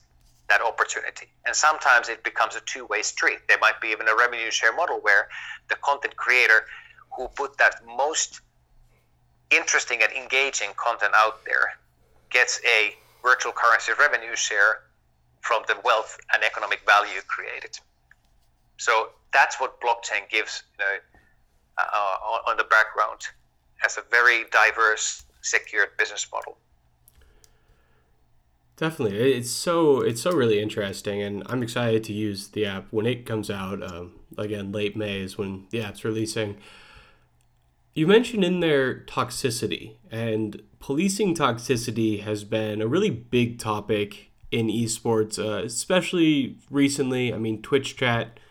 that 0.50 0.62
opportunity. 0.62 1.28
And 1.46 1.56
sometimes 1.56 2.10
it 2.10 2.24
becomes 2.24 2.56
a 2.56 2.62
two 2.62 2.86
way 2.86 3.02
street. 3.02 3.40
There 3.48 3.58
might 3.60 3.82
be 3.82 3.90
even 3.90 4.08
a 4.08 4.16
revenue 4.16 4.52
share 4.52 4.74
model 4.74 5.00
where 5.02 5.28
the 5.70 5.76
content 5.76 6.16
creator 6.16 6.66
who 7.16 7.28
put 7.30 7.58
that 7.58 7.82
most 7.86 8.42
interesting 9.52 10.02
and 10.02 10.12
engaging 10.14 10.70
content 10.76 11.14
out 11.16 11.44
there 11.46 11.74
gets 12.30 12.62
a 12.66 12.96
virtual 13.24 13.52
currency 13.52 13.92
revenue 14.00 14.36
share 14.36 14.82
from 15.42 15.64
the 15.68 15.76
wealth 15.84 16.18
and 16.34 16.44
economic 16.44 16.82
value 16.86 17.22
created. 17.28 17.78
So 18.78 19.10
that's 19.32 19.60
what 19.60 19.80
blockchain 19.80 20.30
gives 20.30 20.64
you 20.80 20.86
know, 20.86 20.98
uh, 21.78 22.50
on 22.50 22.58
the 22.58 22.64
background 22.66 23.22
as 23.84 23.98
a 23.98 24.04
very 24.10 24.46
diverse 24.52 25.24
secured 25.46 25.90
business 25.98 26.28
model. 26.32 26.58
Definitely, 28.78 29.34
it's 29.34 29.52
so 29.52 30.02
it's 30.02 30.22
so 30.22 30.32
really 30.32 30.60
interesting, 30.60 31.22
and 31.22 31.44
I'm 31.46 31.64
excited 31.64 32.04
to 32.06 32.14
use 32.14 32.50
the 32.50 32.66
app 32.66 32.88
when 32.92 33.06
it 33.06 33.26
comes 33.26 33.50
out. 33.50 33.82
Um, 33.82 34.14
again, 34.38 34.74
late 34.74 34.98
May 34.98 35.22
is 35.22 35.38
when 35.38 35.68
the 35.70 35.82
app's 35.82 36.04
releasing. 36.04 36.58
You 37.94 38.06
mentioned 38.06 38.44
in 38.44 38.60
there 38.60 39.06
toxicity, 39.06 39.94
and 40.12 40.62
policing 40.80 41.36
toxicity 41.36 42.22
has 42.24 42.44
been 42.44 42.82
a 42.82 42.88
really 42.88 43.10
big 43.10 43.60
topic 43.60 44.32
in 44.52 44.68
esports, 44.68 45.40
uh, 45.40 45.64
especially 45.64 46.58
recently. 46.70 47.34
I 47.34 47.38
mean, 47.38 47.62
Twitch 47.62 47.96
chat, 47.96 48.42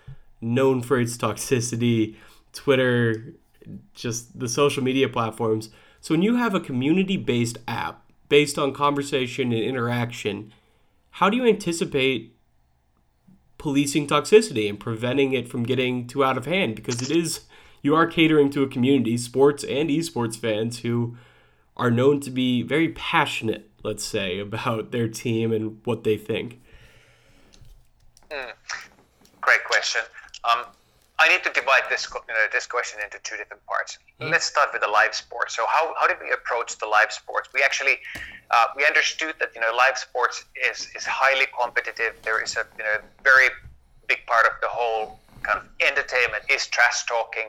known 0.40 0.80
for 0.80 0.98
its 0.98 1.18
toxicity, 1.18 2.16
Twitter, 2.54 3.34
just 3.92 4.38
the 4.38 4.48
social 4.48 4.82
media 4.82 5.10
platforms. 5.10 5.68
So 6.04 6.12
when 6.12 6.20
you 6.20 6.36
have 6.36 6.54
a 6.54 6.60
community 6.60 7.16
based 7.16 7.56
app 7.66 8.02
based 8.28 8.58
on 8.58 8.74
conversation 8.74 9.54
and 9.54 9.62
interaction, 9.62 10.52
how 11.12 11.30
do 11.30 11.36
you 11.38 11.46
anticipate 11.46 12.36
policing 13.56 14.06
toxicity 14.06 14.68
and 14.68 14.78
preventing 14.78 15.32
it 15.32 15.48
from 15.48 15.62
getting 15.62 16.06
too 16.06 16.22
out 16.22 16.36
of 16.36 16.44
hand? 16.44 16.76
Because 16.76 17.00
it 17.00 17.10
is, 17.10 17.46
you 17.80 17.94
are 17.94 18.06
catering 18.06 18.50
to 18.50 18.62
a 18.62 18.68
community, 18.68 19.16
sports 19.16 19.64
and 19.64 19.88
esports 19.88 20.36
fans 20.36 20.80
who 20.80 21.16
are 21.74 21.90
known 21.90 22.20
to 22.20 22.30
be 22.30 22.60
very 22.60 22.90
passionate, 22.90 23.70
let's 23.82 24.04
say, 24.04 24.38
about 24.38 24.92
their 24.92 25.08
team 25.08 25.52
and 25.52 25.80
what 25.84 26.04
they 26.04 26.18
think. 26.18 26.60
Mm, 28.30 28.52
great 29.40 29.64
question. 29.64 30.02
Um, 30.44 30.66
I 31.18 31.28
need 31.28 31.44
to 31.44 31.50
divide 31.50 31.82
this 31.88 32.08
you 32.10 32.34
know, 32.34 32.46
this 32.52 32.66
question 32.66 32.98
into 33.02 33.18
two 33.22 33.36
different 33.36 33.64
parts. 33.66 33.98
Mm. 34.20 34.30
Let's 34.30 34.46
start 34.46 34.70
with 34.72 34.82
the 34.82 34.88
live 34.88 35.14
sports. 35.14 35.54
So 35.54 35.64
how, 35.66 35.94
how 35.98 36.08
did 36.08 36.16
we 36.20 36.32
approach 36.32 36.76
the 36.78 36.86
live 36.86 37.12
sports? 37.12 37.48
We 37.54 37.62
actually 37.62 37.98
uh, 38.50 38.66
we 38.76 38.84
understood 38.84 39.34
that 39.38 39.50
you 39.54 39.60
know 39.60 39.72
live 39.76 39.96
sports 39.96 40.44
is 40.68 40.88
is 40.96 41.06
highly 41.06 41.46
competitive. 41.60 42.14
There 42.22 42.42
is 42.42 42.56
a 42.56 42.66
you 42.78 42.84
know 42.84 42.96
very 43.22 43.48
big 44.08 44.26
part 44.26 44.46
of 44.46 44.52
the 44.60 44.68
whole 44.68 45.20
kind 45.44 45.60
of 45.60 45.66
entertainment 45.80 46.44
is 46.50 46.66
trash 46.66 47.04
talking. 47.06 47.48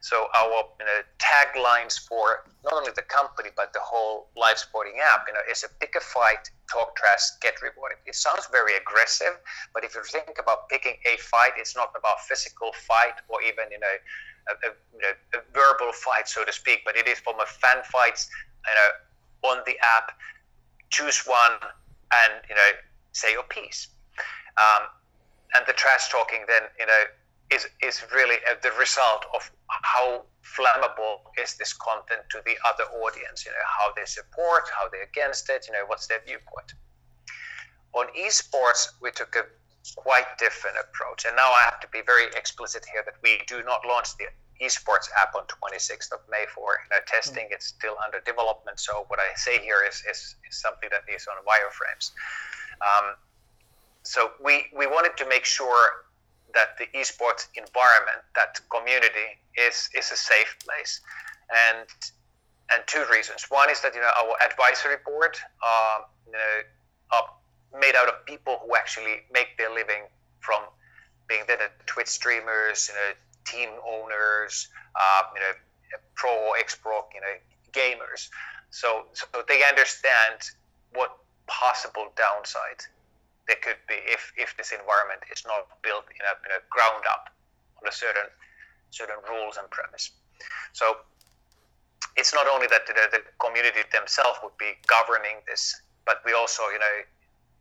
So 0.00 0.26
our 0.34 0.66
you 0.78 0.86
know, 0.86 1.00
taglines 1.18 1.98
for 1.98 2.44
not 2.64 2.74
only 2.74 2.92
the 2.94 3.02
company 3.02 3.50
but 3.56 3.72
the 3.72 3.80
whole 3.80 4.28
live 4.36 4.58
sporting 4.58 4.98
app, 5.00 5.24
you 5.26 5.34
know, 5.34 5.40
is 5.50 5.64
a 5.64 5.68
pick 5.80 5.94
a 5.96 6.00
fight, 6.00 6.50
talk 6.70 6.94
trash, 6.96 7.22
get 7.40 7.54
rewarded. 7.62 7.98
It 8.06 8.14
sounds 8.14 8.46
very 8.52 8.76
aggressive, 8.76 9.38
but 9.72 9.84
if 9.84 9.94
you 9.94 10.02
think 10.04 10.36
about 10.38 10.68
picking 10.68 10.96
a 11.06 11.16
fight, 11.18 11.52
it's 11.56 11.74
not 11.74 11.90
about 11.98 12.20
physical 12.20 12.72
fight 12.86 13.14
or 13.28 13.42
even 13.42 13.70
you 13.70 13.80
know 13.80 13.96
a, 14.48 14.52
a, 14.68 14.70
you 14.94 15.02
know, 15.02 15.14
a 15.34 15.40
verbal 15.54 15.92
fight, 15.92 16.28
so 16.28 16.44
to 16.44 16.52
speak, 16.52 16.82
but 16.84 16.96
it 16.96 17.06
is 17.08 17.18
from 17.18 17.40
a 17.40 17.46
fan 17.46 17.82
fights, 17.84 18.28
you 18.68 18.74
know, 18.74 19.50
on 19.50 19.62
the 19.66 19.76
app. 19.82 20.12
Choose 20.90 21.22
one 21.26 21.58
and 22.12 22.32
you 22.48 22.54
know 22.54 22.70
say 23.12 23.32
your 23.32 23.42
piece. 23.44 23.88
Um, 24.56 24.88
and 25.54 25.64
the 25.66 25.72
trash 25.72 26.10
talking 26.10 26.44
then 26.48 26.62
you 26.78 26.86
know 26.86 27.02
is 27.50 27.66
is 27.82 28.02
really 28.12 28.36
uh, 28.50 28.54
the 28.62 28.72
result 28.78 29.24
of 29.34 29.50
how 29.68 30.24
flammable 30.42 31.18
is 31.40 31.54
this 31.56 31.72
content 31.72 32.22
to 32.30 32.40
the 32.44 32.56
other 32.64 32.84
audience 33.02 33.44
you 33.44 33.52
know 33.52 33.66
how 33.66 33.92
they 33.94 34.04
support 34.04 34.64
how 34.76 34.88
they're 34.90 35.04
against 35.04 35.48
it 35.50 35.66
you 35.66 35.72
know 35.72 35.84
what's 35.86 36.06
their 36.06 36.20
viewpoint. 36.26 36.74
On 37.94 38.06
esports 38.18 38.92
we 39.00 39.10
took 39.10 39.36
a 39.36 39.44
quite 39.94 40.26
different 40.38 40.76
approach. 40.76 41.24
And 41.26 41.36
now 41.36 41.46
i 41.46 41.62
have 41.62 41.78
to 41.80 41.88
be 41.88 42.02
very 42.04 42.26
explicit 42.34 42.84
here 42.92 43.02
that 43.04 43.14
we 43.22 43.40
do 43.46 43.62
not 43.62 43.86
launch 43.86 44.16
the 44.18 44.26
esports 44.60 45.08
app 45.16 45.34
on 45.34 45.44
26th 45.46 46.12
of 46.12 46.20
may 46.30 46.44
for 46.52 46.78
you 46.82 46.90
know, 46.90 47.02
testing. 47.06 47.46
It's 47.50 47.66
still 47.66 47.96
under 48.04 48.20
development. 48.20 48.80
So 48.80 49.04
what 49.08 49.20
i 49.20 49.34
say 49.36 49.58
here 49.58 49.82
is, 49.88 50.02
is, 50.10 50.36
is 50.48 50.60
something 50.60 50.88
that 50.90 51.02
is 51.14 51.26
on 51.28 51.36
wireframes. 51.44 52.10
Um, 52.80 53.14
so 54.02 54.32
we, 54.42 54.66
we 54.76 54.86
wanted 54.86 55.16
to 55.18 55.28
make 55.28 55.44
sure 55.44 56.05
that 56.54 56.78
the 56.78 56.86
esports 56.98 57.48
environment, 57.54 58.22
that 58.34 58.60
community 58.70 59.38
is, 59.56 59.88
is 59.96 60.10
a 60.10 60.16
safe 60.16 60.56
place. 60.64 61.00
And 61.50 61.86
and 62.72 62.82
two 62.86 63.04
reasons. 63.10 63.46
One 63.48 63.70
is 63.70 63.80
that 63.82 63.94
you 63.94 64.00
know 64.00 64.10
our 64.18 64.34
advisory 64.44 64.96
board, 65.04 65.36
uh, 65.64 65.98
you 66.26 66.32
know, 66.32 66.62
are 67.12 67.28
made 67.78 67.94
out 67.94 68.08
of 68.08 68.24
people 68.26 68.60
who 68.64 68.74
actually 68.76 69.22
make 69.32 69.56
their 69.58 69.72
living 69.72 70.02
from 70.40 70.62
being 71.28 71.42
the 71.46 71.56
Twitch 71.86 72.08
streamers, 72.08 72.88
you 72.88 72.94
know, 72.94 73.12
team 73.44 73.68
owners, 73.86 74.68
uh, 74.94 75.22
you 75.34 75.40
know, 75.40 75.52
pro 76.14 76.30
or 76.30 76.56
ex-pro, 76.56 77.04
you 77.14 77.20
know, 77.20 77.36
gamers. 77.72 78.28
So 78.70 79.06
so 79.12 79.26
they 79.48 79.62
understand 79.68 80.40
what 80.94 81.16
possible 81.46 82.12
downside 82.16 82.82
there 83.46 83.60
could 83.62 83.78
be 83.88 83.94
if, 84.06 84.32
if 84.36 84.56
this 84.56 84.72
environment 84.72 85.22
is 85.30 85.42
not 85.46 85.70
built 85.82 86.04
in 86.10 86.24
a, 86.26 86.34
in 86.46 86.52
a 86.58 86.60
ground 86.70 87.04
up 87.06 87.30
on 87.80 87.88
a 87.88 87.92
certain 87.94 88.26
certain 88.90 89.18
rules 89.28 89.56
and 89.56 89.68
premise. 89.70 90.10
So 90.72 90.96
it's 92.16 92.32
not 92.32 92.46
only 92.48 92.66
that 92.68 92.86
the, 92.86 92.94
the 93.10 93.22
community 93.38 93.80
themselves 93.92 94.38
would 94.42 94.56
be 94.58 94.74
governing 94.86 95.42
this, 95.46 95.74
but 96.04 96.22
we 96.24 96.32
also 96.32 96.62
you 96.72 96.78
know 96.78 96.96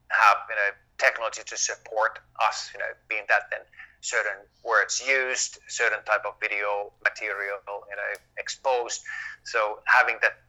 have 0.10 0.38
you 0.50 0.56
know 0.56 0.70
technology 0.98 1.42
to 1.46 1.58
support 1.58 2.20
us. 2.42 2.70
You 2.74 2.80
know, 2.80 2.92
being 3.10 3.26
that 3.28 3.50
then 3.52 3.62
certain 4.02 4.46
words 4.64 5.02
used, 5.06 5.60
certain 5.68 6.00
type 6.06 6.26
of 6.26 6.36
video 6.40 6.94
material 7.04 7.60
you 7.68 7.98
know 7.98 8.12
exposed. 8.38 9.02
So 9.44 9.80
having 9.86 10.18
that 10.22 10.42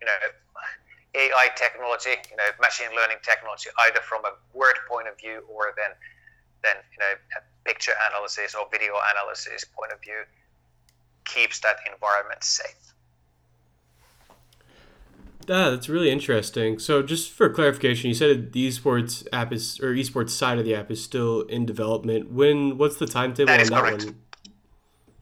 you 0.00 0.06
know 0.06 0.18
AI 1.16 1.48
technology, 1.56 2.10
you 2.30 2.36
know, 2.36 2.48
machine 2.60 2.94
learning 2.94 3.18
technology, 3.22 3.70
either 3.88 4.00
from 4.00 4.24
a 4.24 4.32
word 4.52 4.76
point 4.88 5.08
of 5.08 5.18
view 5.18 5.42
or 5.48 5.72
then, 5.76 5.96
then 6.62 6.76
you 6.92 6.98
know, 7.00 7.40
picture 7.64 7.92
analysis 8.10 8.54
or 8.54 8.68
video 8.70 8.92
analysis 9.14 9.64
point 9.64 9.92
of 9.92 10.00
view, 10.00 10.22
keeps 11.24 11.60
that 11.60 11.76
environment 11.90 12.44
safe. 12.44 12.92
Yeah, 15.48 15.70
that's 15.70 15.88
really 15.88 16.10
interesting. 16.10 16.78
So, 16.80 17.02
just 17.02 17.30
for 17.30 17.48
clarification, 17.48 18.08
you 18.08 18.14
said 18.14 18.52
the 18.52 18.68
esports 18.68 19.26
app 19.32 19.52
is 19.52 19.78
or 19.80 19.94
esports 19.94 20.30
side 20.30 20.58
of 20.58 20.64
the 20.64 20.74
app 20.74 20.90
is 20.90 21.02
still 21.02 21.42
in 21.42 21.64
development. 21.64 22.32
When? 22.32 22.78
What's 22.78 22.96
the 22.96 23.06
timetable 23.06 23.46
that 23.46 23.60
on 23.60 23.66
that 23.68 23.80
correct. 23.80 24.04
one? 24.06 24.16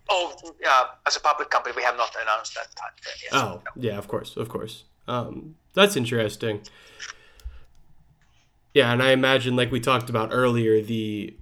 Oh, 0.08 0.32
uh, 0.66 0.84
as 1.06 1.16
a 1.16 1.20
public 1.20 1.50
company, 1.50 1.74
we 1.76 1.82
have 1.82 1.96
not 1.96 2.14
announced 2.22 2.54
that 2.54 2.74
time. 2.74 2.92
Yes. 3.22 3.32
Oh, 3.32 3.62
no. 3.64 3.82
yeah, 3.82 3.98
of 3.98 4.08
course, 4.08 4.36
of 4.36 4.48
course. 4.48 4.84
Um, 5.06 5.56
that's 5.74 5.96
interesting. 5.96 6.60
Yeah, 8.72 8.92
and 8.92 9.02
I 9.02 9.12
imagine, 9.12 9.54
like 9.54 9.70
we 9.70 9.80
talked 9.80 10.10
about 10.10 10.30
earlier, 10.32 10.80
the 10.80 11.36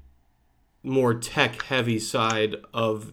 more 0.82 1.14
tech 1.14 1.62
heavy 1.62 1.98
side 1.98 2.56
of 2.74 3.12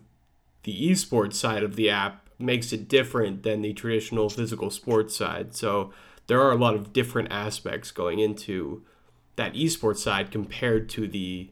the 0.64 0.92
esports 0.92 1.36
side 1.36 1.64
of 1.64 1.76
the 1.76 1.90
app 1.90 2.28
makes 2.38 2.74
it 2.74 2.88
different 2.88 3.44
than 3.44 3.62
the 3.62 3.74
traditional 3.74 4.30
physical 4.30 4.70
sports 4.70 5.16
side. 5.16 5.56
So 5.56 5.94
there 6.28 6.42
are 6.42 6.52
a 6.52 6.56
lot 6.56 6.76
of 6.76 6.94
different 6.94 7.32
aspects 7.32 7.92
going 7.92 8.20
into 8.20 8.84
that 9.36 9.54
esports 9.54 10.00
side 10.00 10.32
compared 10.32 10.90
to 10.90 11.08
the 11.08 11.50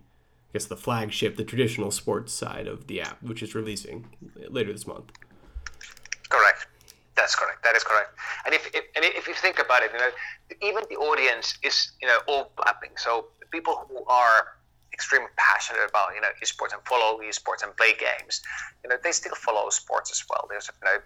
I 0.49 0.53
guess 0.53 0.65
the 0.65 0.77
flagship, 0.77 1.36
the 1.36 1.43
traditional 1.43 1.91
sports 1.91 2.34
side 2.34 2.67
of 2.67 2.88
the 2.88 3.01
app, 3.01 3.21
which 3.21 3.43
is 3.43 3.53
releasing 3.53 4.08
later 4.49 4.71
this 4.71 4.88
month. 4.88 5.12
Correct. 6.30 6.67
That's 7.15 7.36
correct. 7.36 7.57
That 7.67 7.75
is 7.75 7.84
correct. 7.84 8.15
And 8.45 8.56
if, 8.56 8.65
if 8.73 8.86
and 8.95 9.03
if 9.03 9.27
you 9.27 9.34
think 9.34 9.60
about 9.60 9.84
it, 9.84 9.91
you 9.91 9.99
know, 9.99 10.12
even 10.62 10.84
the 10.89 10.95
audience 10.95 11.60
is 11.63 11.91
you 12.01 12.08
know 12.08 12.19
overlapping. 12.30 12.91
So 12.95 13.27
people 13.51 13.86
who 13.89 14.06
are 14.06 14.56
extremely 14.93 15.27
passionate 15.36 15.82
about 15.89 16.15
you 16.15 16.21
know 16.21 16.30
esports 16.41 16.71
and 16.71 16.82
follow 16.88 17.19
esports 17.19 17.63
and 17.63 17.75
play 17.75 17.91
games, 17.99 18.41
you 18.84 18.89
know, 18.89 18.95
they 19.03 19.12
still 19.12 19.36
follow 19.36 19.69
sports 19.69 20.12
as 20.12 20.23
well. 20.30 20.47
There's 20.49 20.71
you 20.82 20.86
know 20.86 20.99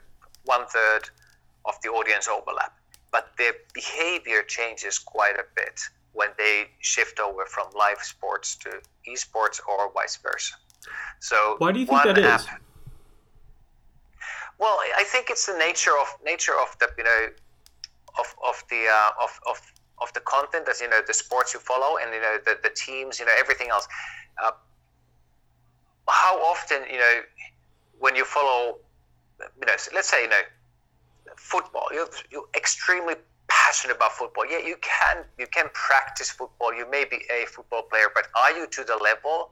one 0.45 0.67
third 0.67 1.09
of 1.65 1.73
the 1.81 1.89
audience 1.89 2.27
overlap, 2.27 2.77
but 3.11 3.31
their 3.39 3.53
behavior 3.73 4.43
changes 4.43 4.99
quite 4.99 5.37
a 5.39 5.45
bit 5.55 5.81
when 6.13 6.29
they 6.37 6.65
shift 6.81 7.19
over 7.19 7.47
from 7.47 7.65
live 7.75 8.01
sports 8.03 8.55
to 8.57 8.69
esports 9.09 9.59
or 9.67 9.91
vice 9.93 10.19
versa. 10.21 10.53
So 11.21 11.55
why 11.57 11.71
do 11.71 11.79
you 11.79 11.87
think 11.87 12.03
that 12.03 12.19
is? 12.19 12.47
Well, 14.61 14.77
I 14.95 15.03
think 15.03 15.31
it's 15.31 15.47
the 15.47 15.57
nature 15.57 15.97
of 15.99 16.07
nature 16.23 16.53
of 16.61 16.77
the 16.79 16.87
you 16.95 17.03
know 17.03 17.21
of 18.19 18.27
of 18.47 18.63
the 18.69 18.85
uh, 18.87 19.23
of 19.25 19.31
of 19.49 19.59
of 19.99 20.13
the 20.13 20.19
content 20.19 20.69
as 20.69 20.79
you 20.79 20.87
know 20.87 21.01
the 21.05 21.15
sports 21.15 21.51
you 21.55 21.59
follow 21.59 21.97
and 21.97 22.13
you 22.13 22.21
know 22.21 22.37
the, 22.45 22.59
the 22.61 22.69
teams 22.69 23.19
you 23.19 23.25
know 23.25 23.33
everything 23.39 23.69
else. 23.69 23.87
Uh, 24.41 24.51
how 26.07 26.39
often 26.43 26.83
you 26.91 26.99
know 26.99 27.21
when 27.97 28.15
you 28.15 28.23
follow 28.23 28.77
you 29.39 29.65
know 29.65 29.73
let's 29.95 30.09
say 30.11 30.23
you 30.23 30.29
know 30.29 30.43
football 31.37 31.87
you're, 31.91 32.09
you're 32.29 32.49
extremely 32.55 33.15
passionate 33.47 33.95
about 33.95 34.11
football 34.11 34.45
yeah 34.45 34.59
you 34.59 34.75
can 34.81 35.23
you 35.39 35.47
can 35.47 35.69
practice 35.73 36.29
football 36.29 36.71
you 36.71 36.89
may 36.91 37.03
be 37.03 37.19
a 37.33 37.45
football 37.47 37.81
player 37.83 38.09
but 38.13 38.27
are 38.35 38.51
you 38.55 38.67
to 38.67 38.83
the 38.83 38.97
level 38.97 39.49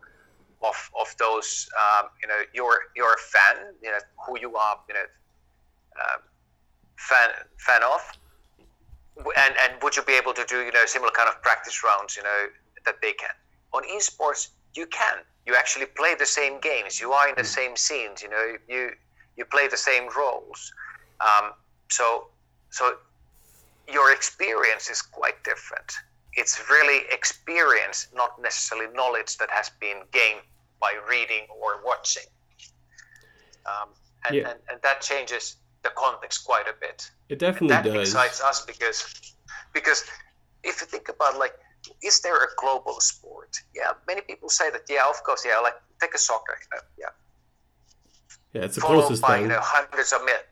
of 0.62 0.78
of 1.00 1.08
those 1.40 1.70
um, 1.78 2.10
you 2.22 2.28
know 2.28 2.42
your 2.54 2.80
your 2.96 3.16
fan 3.18 3.74
you 3.82 3.90
know 3.90 4.00
who 4.26 4.40
you 4.40 4.56
are 4.56 4.78
you 4.88 4.94
know 4.94 5.08
um, 6.02 6.22
fan 6.98 7.30
fan 7.58 7.84
of. 7.84 8.02
And 9.38 9.54
and 9.62 9.74
would 9.84 9.96
you 9.96 10.04
be 10.04 10.14
able 10.14 10.34
to 10.34 10.46
do 10.46 10.62
you 10.62 10.72
know 10.72 10.86
similar 10.86 11.12
kind 11.12 11.30
of 11.30 11.42
practice 11.42 11.84
rounds 11.84 12.16
you 12.16 12.24
know 12.24 12.48
that 12.86 13.02
they 13.02 13.14
can? 13.14 13.36
On 13.74 13.84
esports 13.84 14.50
you 14.76 14.86
can. 14.88 15.18
You 15.46 15.56
actually 15.56 15.88
play 15.88 16.14
the 16.16 16.26
same 16.26 16.60
games. 16.60 17.00
You 17.02 17.12
are 17.12 17.28
in 17.28 17.36
the 17.36 17.44
same 17.44 17.76
scenes 17.76 18.22
you 18.22 18.30
know 18.30 18.56
you 18.68 18.92
you 19.36 19.46
play 19.46 19.68
the 19.68 19.78
same 19.78 20.08
roles. 20.18 20.72
Um, 21.22 21.52
so, 21.90 22.28
so 22.70 22.96
your 23.92 24.12
experience 24.12 24.90
is 24.90 25.02
quite 25.02 25.44
different. 25.44 25.92
It's 26.34 26.70
really 26.70 27.04
experience, 27.12 28.08
not 28.14 28.40
necessarily 28.42 28.94
knowledge 28.94 29.38
that 29.38 29.50
has 29.50 29.72
been 29.82 30.04
gained 30.12 30.42
by 30.80 30.94
reading 31.10 31.48
or 31.50 31.84
watching. 31.84 32.24
Um, 33.66 33.90
and, 34.26 34.36
yeah. 34.36 34.50
and, 34.50 34.60
and, 34.70 34.82
that 34.84 35.02
changes 35.02 35.58
the 35.84 35.90
context 35.96 36.46
quite 36.46 36.68
a 36.68 36.74
bit. 36.80 37.10
It 37.30 37.40
definitely 37.40 37.76
and 37.76 37.86
that 37.86 37.94
does. 37.94 38.10
excites 38.10 38.42
us 38.42 38.66
because 38.66 39.36
because 39.74 40.04
if 40.64 40.82
you 40.82 40.88
think 40.88 41.10
about 41.10 41.38
like 41.38 41.54
is 42.04 42.20
there 42.22 42.36
a 42.36 42.48
global 42.58 43.00
sport? 43.00 43.58
Yeah, 43.76 43.92
many 44.08 44.22
people 44.22 44.50
say 44.50 44.70
that. 44.72 44.82
Yeah, 44.90 45.08
of 45.10 45.24
course. 45.24 45.46
Yeah, 45.46 45.60
like 45.60 45.76
take 46.02 46.14
a 46.14 46.18
soccer. 46.18 46.58
You 46.60 46.68
know, 46.78 46.84
yeah. 46.98 47.06
Yeah, 48.54 48.66
it's 48.66 48.76
the 48.76 48.82
Followed 48.82 49.02
closest 49.02 49.22
by, 49.22 49.36
thing. 49.36 49.44
You 49.44 49.50
know, 49.50 49.62
hundreds 49.62 50.12
of 50.12 50.22
millions. 50.22 50.46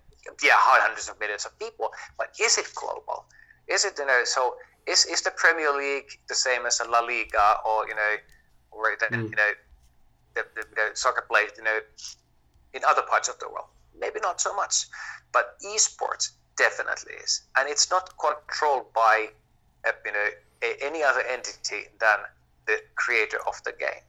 Yeah, 0.43 0.53
hundreds 0.55 1.09
of 1.09 1.19
millions 1.19 1.45
of 1.45 1.57
people. 1.59 1.91
But 2.17 2.29
is 2.39 2.57
it 2.57 2.71
global? 2.75 3.25
Is 3.67 3.85
it 3.85 3.93
you 3.97 4.05
know? 4.05 4.21
So 4.23 4.55
is 4.85 5.05
is 5.05 5.21
the 5.21 5.31
Premier 5.31 5.71
League 5.75 6.09
the 6.27 6.35
same 6.35 6.65
as 6.65 6.79
a 6.79 6.85
La 6.89 6.99
Liga 6.99 7.57
or 7.65 7.87
you 7.87 7.95
know, 7.95 8.13
or 8.71 8.95
the, 8.99 9.05
mm. 9.07 9.29
you 9.29 9.35
know, 9.35 9.51
the, 10.56 10.63
the, 10.76 10.91
soccer 10.93 11.26
players 11.30 11.52
you 11.58 11.63
know, 11.63 11.80
in 12.73 12.82
other 12.88 13.02
parts 13.04 13.30
of 13.30 13.39
the 13.39 13.47
world? 13.47 13.67
Maybe 14.00 14.19
not 14.21 14.39
so 14.39 14.56
much, 14.56 14.86
but 15.32 15.58
esports 15.65 16.32
definitely 16.58 17.13
is, 17.23 17.41
and 17.58 17.69
it's 17.69 17.89
not 17.89 18.13
controlled 18.17 18.91
by 18.93 19.30
uh, 19.88 19.91
you 20.06 20.12
know 20.12 20.28
any 20.82 21.04
other 21.04 21.21
entity 21.21 21.86
than 22.00 22.19
the 22.65 22.82
creator 22.95 23.39
of 23.47 23.62
the 23.63 23.71
game 23.71 24.04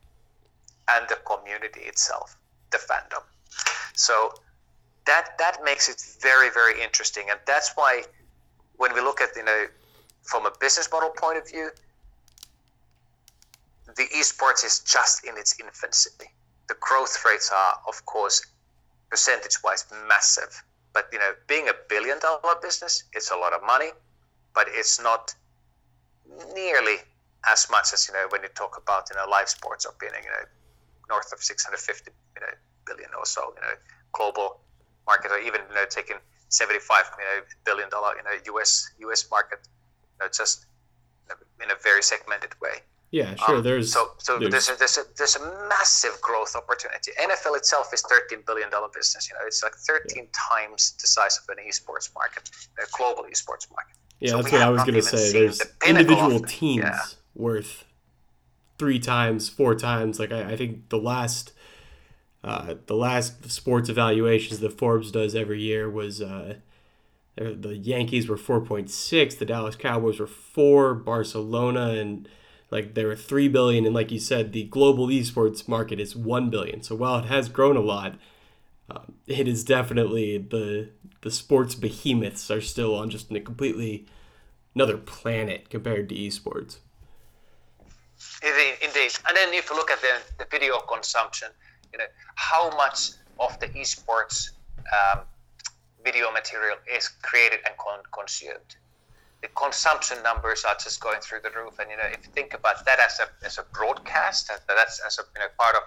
and 0.91 1.07
the 1.09 1.17
community 1.27 1.81
itself, 1.81 2.37
the 2.71 2.79
fandom. 2.79 3.23
So 3.95 4.35
that 5.07 5.38
that 5.38 5.59
makes 5.64 5.88
it 5.88 6.03
very 6.21 6.51
very 6.51 6.83
interesting, 6.83 7.31
and 7.31 7.41
that's 7.47 7.73
why 7.75 8.03
when 8.77 8.95
we 8.95 9.01
look 9.01 9.21
at 9.21 9.31
you 9.37 9.45
know 9.45 9.67
from 10.23 10.47
a 10.47 10.53
business 10.61 10.88
model 10.93 11.11
point 11.11 11.38
of 11.38 11.49
view, 11.49 11.71
the 13.96 14.07
esports 14.14 14.64
is 14.64 14.81
just 14.81 15.24
in 15.24 15.37
its 15.37 15.59
infancy. 15.61 16.11
The 16.68 16.77
growth 16.81 17.24
rates 17.24 17.51
are, 17.55 17.81
of 17.87 18.05
course, 18.07 18.44
percentage-wise 19.11 19.87
massive. 20.07 20.62
But 20.92 21.09
you 21.12 21.18
know, 21.18 21.33
being 21.46 21.68
a 21.68 21.72
billion-dollar 21.88 22.57
business, 22.62 23.05
it's 23.12 23.31
a 23.31 23.37
lot 23.37 23.53
of 23.53 23.62
money, 23.62 23.90
but 24.55 24.66
it's 24.68 25.01
not 25.01 25.35
nearly 26.55 26.96
as 27.51 27.68
much 27.70 27.92
as 27.92 28.07
you 28.09 28.14
know 28.14 28.27
when 28.31 28.42
you 28.42 28.48
talk 28.48 28.77
about 28.77 29.09
you 29.11 29.16
know 29.16 29.27
live 29.31 29.48
sports 29.48 29.87
or 29.87 29.94
being 30.01 30.12
you 30.12 30.29
know 30.29 30.44
north 31.09 31.33
of 31.33 31.38
650 31.42 32.11
you 32.35 32.40
know 32.40 32.53
billion 32.85 33.09
or 33.16 33.24
so 33.24 33.55
you 33.55 33.62
know 33.62 33.74
global 34.12 34.61
market 35.07 35.31
or 35.31 35.38
even 35.38 35.61
you 35.68 35.74
know 35.74 35.87
taking 35.88 36.16
75 36.48 37.05
you 37.18 37.24
know 37.24 37.46
billion 37.64 37.88
dollar 37.88 38.14
you 38.16 38.22
know 38.24 38.61
US 38.61 38.90
US 38.98 39.31
market 39.31 39.61
you 39.64 40.24
know 40.24 40.29
just 40.31 40.66
in 41.62 41.70
a 41.70 41.77
very 41.83 42.03
segmented 42.03 42.55
way. 42.61 42.81
Yeah, 43.11 43.35
sure. 43.37 43.57
Um, 43.57 43.62
there's 43.62 43.92
so 43.92 44.11
so 44.18 44.38
there's 44.38 44.51
there's 44.51 44.68
a, 44.68 44.77
there's 44.77 44.99
a, 44.99 45.03
there's 45.16 45.37
a 45.37 45.68
massive 45.68 46.21
growth 46.21 46.55
opportunity. 46.55 47.12
NFL 47.18 47.57
itself 47.57 47.92
is 47.94 48.03
13 48.03 48.40
billion 48.47 48.71
dollar 48.71 48.88
business. 48.94 49.31
You 49.31 49.35
know, 49.35 49.47
it's 49.47 49.62
like 49.62 49.75
13 49.75 50.25
yeah. 50.25 50.31
times 50.51 50.94
the 51.01 51.07
size 51.07 51.38
of 51.38 51.57
an 51.57 51.64
esports 51.66 52.14
market, 52.14 52.51
a 52.79 52.87
global 52.97 53.23
esports 53.25 53.71
market. 53.71 53.97
Yeah, 54.21 54.31
so 54.31 54.37
that's 54.38 54.53
what 54.53 54.62
I 54.62 54.68
was 54.68 54.83
going 54.83 54.94
to 54.94 55.03
say. 55.03 55.33
There's 55.33 55.59
the 55.59 55.71
individual 55.88 56.40
teams 56.40 56.83
yeah. 56.83 57.01
worth 57.35 57.85
three 58.79 58.99
times, 58.99 59.49
four 59.49 59.75
times. 59.75 60.18
Like 60.18 60.33
I, 60.33 60.53
I 60.53 60.57
think 60.57 60.90
the 60.90 60.99
last, 60.99 61.53
uh, 62.44 62.75
the 62.87 62.94
last 62.94 63.51
sports 63.51 63.88
evaluations 63.88 64.61
that 64.61 64.77
Forbes 64.77 65.11
does 65.11 65.35
every 65.35 65.62
year 65.62 65.88
was 65.88 66.21
uh, 66.21 66.57
the 67.37 67.77
Yankees 67.77 68.29
were 68.29 68.37
four 68.37 68.61
point 68.61 68.90
six, 68.90 69.35
the 69.35 69.44
Dallas 69.47 69.77
Cowboys 69.77 70.21
were 70.21 70.27
four, 70.27 70.94
Barcelona 70.94 71.90
and 71.90 72.29
like 72.70 72.94
there 72.94 73.07
were 73.07 73.16
three 73.16 73.48
billion, 73.48 73.87
and 73.87 73.94
like 73.94 74.11
you 74.11 74.20
said, 74.20 74.52
the 74.52 74.64
global 74.64 75.07
esports 75.09 75.66
market 75.66 75.98
is 75.98 76.14
one 76.14 76.50
billion. 76.50 76.83
So 76.83 76.94
while 76.94 77.18
it 77.18 77.24
has 77.26 77.48
grown 77.48 77.76
a 77.76 77.81
lot, 77.81 78.16
um, 78.90 79.14
it 79.26 79.48
is 79.48 79.64
definitely 79.64 80.38
the 80.38 80.90
the 81.22 81.31
sports 81.31 81.74
behemoths 81.74 82.50
are 82.50 82.61
still 82.61 82.94
on 82.94 83.11
just 83.11 83.31
a 83.33 83.40
completely 83.40 84.07
another 84.74 84.96
planet 84.96 85.70
compared 85.70 86.09
to 86.09 86.14
esports. 86.14 86.78
Indeed, 88.42 89.12
and 89.28 89.37
then 89.37 89.54
if 89.54 89.70
you 89.70 89.76
look 89.76 89.90
at 89.90 90.00
the, 90.00 90.20
the 90.38 90.46
video 90.50 90.78
consumption, 90.81 91.48
you 91.92 91.98
know 91.98 92.04
how 92.35 92.70
much 92.76 93.12
of 93.38 93.59
the 93.61 93.68
esports 93.68 94.50
um, 94.78 95.20
video 96.04 96.31
material 96.33 96.76
is 96.92 97.09
created 97.09 97.61
and 97.66 97.76
con- 97.76 98.04
consumed. 98.12 98.76
The 99.40 99.48
consumption 99.48 100.18
numbers 100.24 100.64
are 100.64 100.77
just 100.83 101.01
going 101.01 101.20
through 101.20 101.40
the 101.42 101.51
roof, 101.51 101.79
and 101.79 101.90
you 101.90 101.96
know 101.96 102.09
if 102.11 102.27
you 102.27 102.33
think 102.33 102.55
about 102.55 102.85
that 102.85 102.98
as 102.98 103.20
a 103.20 103.46
as 103.46 103.59
a 103.59 103.64
broadcast, 103.72 104.51
that's 104.66 105.01
as 105.07 105.18
a 105.18 105.22
you 105.35 105.40
know 105.40 105.48
part 105.59 105.77
of 105.77 105.83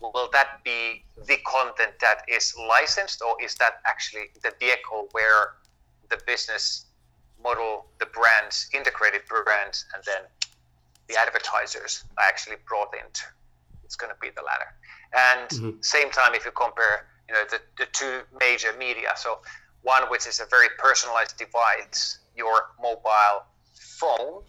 will 0.00 0.28
that 0.32 0.62
be 0.64 1.04
the 1.26 1.36
content 1.46 1.92
that 2.00 2.22
is 2.28 2.54
licensed 2.68 3.22
or 3.22 3.36
is 3.42 3.54
that 3.56 3.80
actually 3.86 4.30
the 4.42 4.52
vehicle 4.60 5.08
where 5.12 5.54
the 6.10 6.18
business 6.26 6.86
model 7.42 7.86
the 7.98 8.06
brands 8.06 8.68
integrated 8.74 9.22
brands 9.26 9.86
and 9.94 10.02
then 10.04 10.22
the 11.08 11.16
advertisers 11.18 12.04
are 12.18 12.24
actually 12.24 12.56
brought 12.66 12.92
into 12.94 13.22
it's 13.84 13.96
going 13.96 14.12
to 14.12 14.18
be 14.20 14.30
the 14.36 14.42
latter 14.42 14.74
and 15.14 15.48
mm-hmm. 15.50 15.70
same 15.80 16.10
time 16.10 16.34
if 16.34 16.44
you 16.44 16.50
compare 16.52 17.06
you 17.28 17.34
know 17.34 17.44
the, 17.50 17.60
the 17.78 17.86
two 17.92 18.20
major 18.38 18.72
media 18.78 19.12
so 19.16 19.38
one 19.82 20.02
which 20.10 20.26
is 20.26 20.40
a 20.40 20.46
very 20.46 20.68
personalized 20.78 21.36
device 21.38 22.17
your 22.38 22.70
mobile 22.80 23.44
phone 23.98 24.42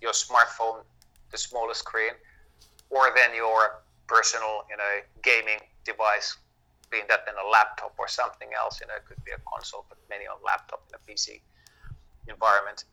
your 0.00 0.12
smartphone 0.12 0.82
the 1.30 1.38
smallest 1.38 1.80
screen 1.80 2.12
or 2.90 3.12
then 3.14 3.34
your 3.34 3.82
personal, 4.06 4.64
you 4.70 4.76
know, 4.76 4.94
gaming 5.22 5.60
device, 5.84 6.38
being 6.90 7.04
that 7.08 7.20
in 7.28 7.34
a 7.34 7.48
laptop 7.50 7.94
or 7.98 8.08
something 8.08 8.48
else, 8.56 8.80
you 8.80 8.86
know, 8.86 8.94
it 8.96 9.04
could 9.06 9.22
be 9.24 9.32
a 9.32 9.40
console, 9.46 9.84
but 9.88 9.98
many 10.08 10.24
on 10.24 10.36
laptop 10.44 10.82
in 10.88 10.94
a 10.96 11.02
PC 11.04 11.40
environment. 12.26 12.84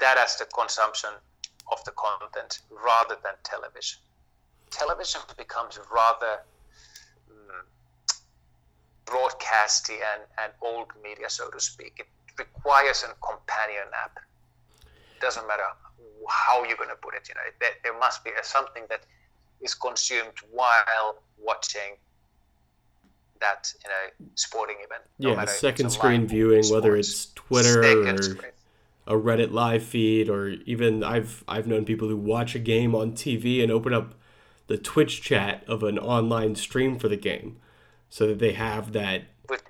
That 0.00 0.16
as 0.18 0.36
the 0.36 0.46
consumption 0.46 1.10
of 1.70 1.84
the 1.84 1.92
content 1.92 2.60
rather 2.70 3.16
than 3.22 3.34
television. 3.44 4.00
Television 4.70 5.20
becomes 5.36 5.78
rather 5.94 6.40
mm, 7.30 7.62
broadcasty 9.06 10.00
and, 10.14 10.22
and 10.42 10.52
old 10.62 10.88
media, 11.02 11.28
so 11.28 11.48
to 11.50 11.60
speak. 11.60 11.94
It 11.98 12.06
requires 12.38 13.04
a 13.04 13.14
companion 13.26 13.88
app. 14.04 14.18
Doesn't 15.20 15.46
matter 15.46 15.64
how 16.28 16.64
you're 16.64 16.76
going 16.76 16.90
to 16.90 16.96
put 16.96 17.14
it. 17.14 17.28
You 17.28 17.34
know, 17.34 17.40
there, 17.60 17.70
there 17.82 17.98
must 17.98 18.24
be 18.24 18.30
a, 18.30 18.44
something 18.44 18.84
that 18.88 19.06
is 19.60 19.74
consumed 19.74 20.32
while 20.52 21.22
watching 21.38 21.96
that 23.40 23.72
you 23.82 23.90
know 23.90 24.28
sporting 24.34 24.76
event. 24.84 25.02
No 25.18 25.32
yeah, 25.32 25.44
second 25.46 25.90
screen 25.90 26.26
viewing, 26.26 26.62
sports, 26.62 26.72
whether 26.72 26.96
it's 26.96 27.26
Twitter 27.34 28.08
or 28.08 28.22
screen. 28.22 28.52
a 29.06 29.14
Reddit 29.14 29.52
live 29.52 29.82
feed, 29.82 30.28
or 30.28 30.50
even 30.66 31.02
I've 31.02 31.44
I've 31.46 31.66
known 31.66 31.84
people 31.84 32.08
who 32.08 32.16
watch 32.16 32.54
a 32.54 32.58
game 32.58 32.94
on 32.94 33.12
TV 33.12 33.62
and 33.62 33.70
open 33.70 33.92
up 33.92 34.14
the 34.66 34.78
Twitch 34.78 35.22
chat 35.22 35.62
of 35.68 35.82
an 35.82 35.98
online 35.98 36.54
stream 36.54 36.98
for 36.98 37.08
the 37.08 37.16
game, 37.16 37.58
so 38.08 38.26
that 38.28 38.38
they 38.38 38.52
have 38.52 38.92
that 38.92 39.24
With, 39.48 39.62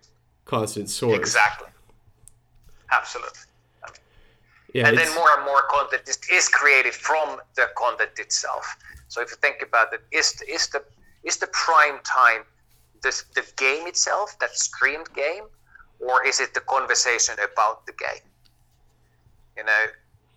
constant 0.45 0.89
source. 0.89 1.19
Exactly. 1.19 1.69
Absolutely. 2.97 3.41
yeah, 4.73 4.89
and 4.89 4.99
then 4.99 5.13
more 5.15 5.31
and 5.37 5.45
more 5.45 5.63
content 5.71 6.03
is, 6.09 6.19
is 6.33 6.49
created 6.49 6.95
from 6.95 7.41
the 7.57 7.67
content 7.77 8.19
itself. 8.19 8.77
So 9.09 9.21
if 9.21 9.31
you 9.31 9.37
think 9.37 9.63
about 9.63 9.93
it, 9.93 10.03
is 10.11 10.43
is 10.49 10.69
the 10.69 10.83
is 11.23 11.37
the 11.39 11.49
prime 11.49 11.99
time 12.05 12.43
this 13.03 13.25
the 13.35 13.45
game 13.57 13.87
itself, 13.87 14.39
that 14.41 14.57
streamed 14.57 15.13
game, 15.15 15.45
or 16.01 16.27
is 16.27 16.41
it 16.41 16.55
the 16.55 16.61
conversation 16.61 17.35
about 17.35 17.87
the 17.87 17.93
game? 17.93 18.25
You 19.57 19.65
know, 19.65 19.85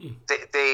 hmm. 0.01 0.13
they, 0.27 0.37
they 0.53 0.71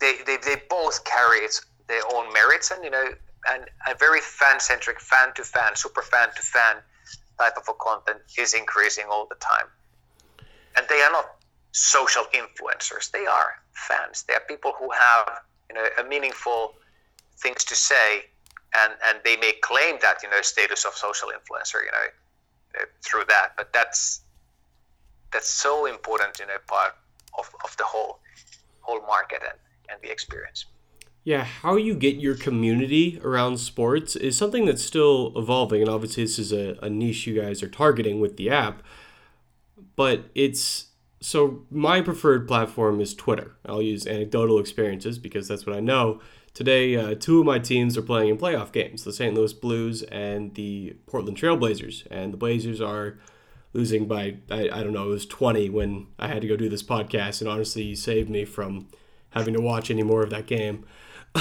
they 0.00 0.14
they, 0.26 0.36
they 0.38 0.56
both 0.68 1.04
carry 1.04 1.38
its 1.38 1.64
their 1.88 2.02
own 2.14 2.32
merits 2.32 2.70
and 2.70 2.84
you 2.84 2.90
know 2.90 3.08
and 3.48 3.64
a 3.86 3.94
very 3.94 4.20
fan 4.20 4.60
centric, 4.60 5.00
fan 5.00 5.32
to 5.34 5.44
fan, 5.44 5.74
super 5.74 6.02
fan 6.02 6.28
to 6.36 6.42
fan 6.42 6.76
type 7.38 7.56
of 7.56 7.66
a 7.68 7.74
content 7.74 8.20
is 8.38 8.52
increasing 8.54 9.06
all 9.10 9.26
the 9.26 9.36
time. 9.36 9.66
And 10.76 10.86
they 10.88 11.00
are 11.02 11.12
not 11.12 11.26
social 11.72 12.24
influencers. 12.34 13.10
They 13.10 13.26
are 13.26 13.54
fans. 13.72 14.24
They 14.26 14.34
are 14.34 14.42
people 14.48 14.72
who 14.78 14.90
have 14.90 15.30
you 15.68 15.74
know 15.74 15.86
a 15.98 16.04
meaningful 16.04 16.74
things 17.38 17.64
to 17.64 17.74
say, 17.74 18.24
and 18.76 18.92
and 19.06 19.18
they 19.24 19.36
may 19.36 19.52
claim 19.62 19.98
that 20.02 20.22
you 20.22 20.30
know 20.30 20.42
status 20.42 20.84
of 20.84 20.94
social 20.94 21.28
influencer, 21.28 21.80
you 21.84 21.92
know, 21.92 22.80
uh, 22.80 22.84
through 23.02 23.24
that. 23.28 23.52
But 23.56 23.72
that's 23.72 24.22
that's 25.32 25.48
so 25.48 25.86
important, 25.86 26.38
you 26.38 26.46
know, 26.46 26.56
part 26.66 26.94
of, 27.38 27.50
of 27.64 27.76
the 27.76 27.84
whole 27.84 28.20
whole 28.80 29.00
market 29.02 29.42
and, 29.42 29.58
and 29.90 30.02
the 30.02 30.10
experience. 30.10 30.66
Yeah, 31.22 31.44
how 31.44 31.76
you 31.76 31.94
get 31.94 32.16
your 32.16 32.34
community 32.34 33.20
around 33.22 33.58
sports 33.58 34.16
is 34.16 34.38
something 34.38 34.64
that's 34.64 34.82
still 34.82 35.32
evolving, 35.36 35.82
and 35.82 35.90
obviously 35.90 36.24
this 36.24 36.38
is 36.38 36.50
a, 36.50 36.78
a 36.82 36.88
niche 36.88 37.26
you 37.26 37.40
guys 37.40 37.62
are 37.62 37.68
targeting 37.68 38.20
with 38.20 38.38
the 38.38 38.48
app. 38.48 38.82
But 40.00 40.30
it's 40.34 40.86
so 41.20 41.66
my 41.70 42.00
preferred 42.00 42.48
platform 42.48 43.02
is 43.02 43.12
Twitter. 43.12 43.56
I'll 43.66 43.82
use 43.82 44.06
anecdotal 44.06 44.58
experiences 44.58 45.18
because 45.18 45.46
that's 45.46 45.66
what 45.66 45.76
I 45.76 45.80
know. 45.80 46.22
Today, 46.54 46.96
uh, 46.96 47.16
two 47.16 47.40
of 47.40 47.44
my 47.44 47.58
teams 47.58 47.98
are 47.98 48.02
playing 48.02 48.30
in 48.30 48.38
playoff 48.38 48.72
games: 48.72 49.04
the 49.04 49.12
St. 49.12 49.34
Louis 49.34 49.52
Blues 49.52 50.02
and 50.04 50.54
the 50.54 50.96
Portland 51.06 51.36
Trailblazers. 51.36 52.06
And 52.10 52.32
the 52.32 52.38
Blazers 52.38 52.80
are 52.80 53.18
losing 53.74 54.08
by 54.08 54.36
I, 54.50 54.70
I 54.72 54.82
don't 54.82 54.94
know 54.94 55.08
it 55.08 55.10
was 55.10 55.26
20 55.26 55.68
when 55.68 56.06
I 56.18 56.28
had 56.28 56.40
to 56.40 56.48
go 56.48 56.56
do 56.56 56.70
this 56.70 56.82
podcast, 56.82 57.42
and 57.42 57.50
honestly, 57.50 57.82
you 57.82 57.94
saved 57.94 58.30
me 58.30 58.46
from 58.46 58.88
having 59.32 59.52
to 59.52 59.60
watch 59.60 59.90
any 59.90 60.02
more 60.02 60.22
of 60.22 60.30
that 60.30 60.46
game. 60.46 60.86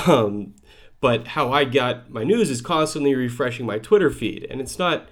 Um, 0.06 0.56
but 1.00 1.30
how 1.30 1.54
I 1.54 1.64
got 1.64 2.12
my 2.12 2.26
news 2.26 2.50
is 2.50 2.62
constantly 2.62 3.16
refreshing 3.16 3.66
my 3.66 3.80
Twitter 3.80 4.10
feed, 4.10 4.46
and 4.52 4.60
it's 4.60 4.78
not 4.78 5.08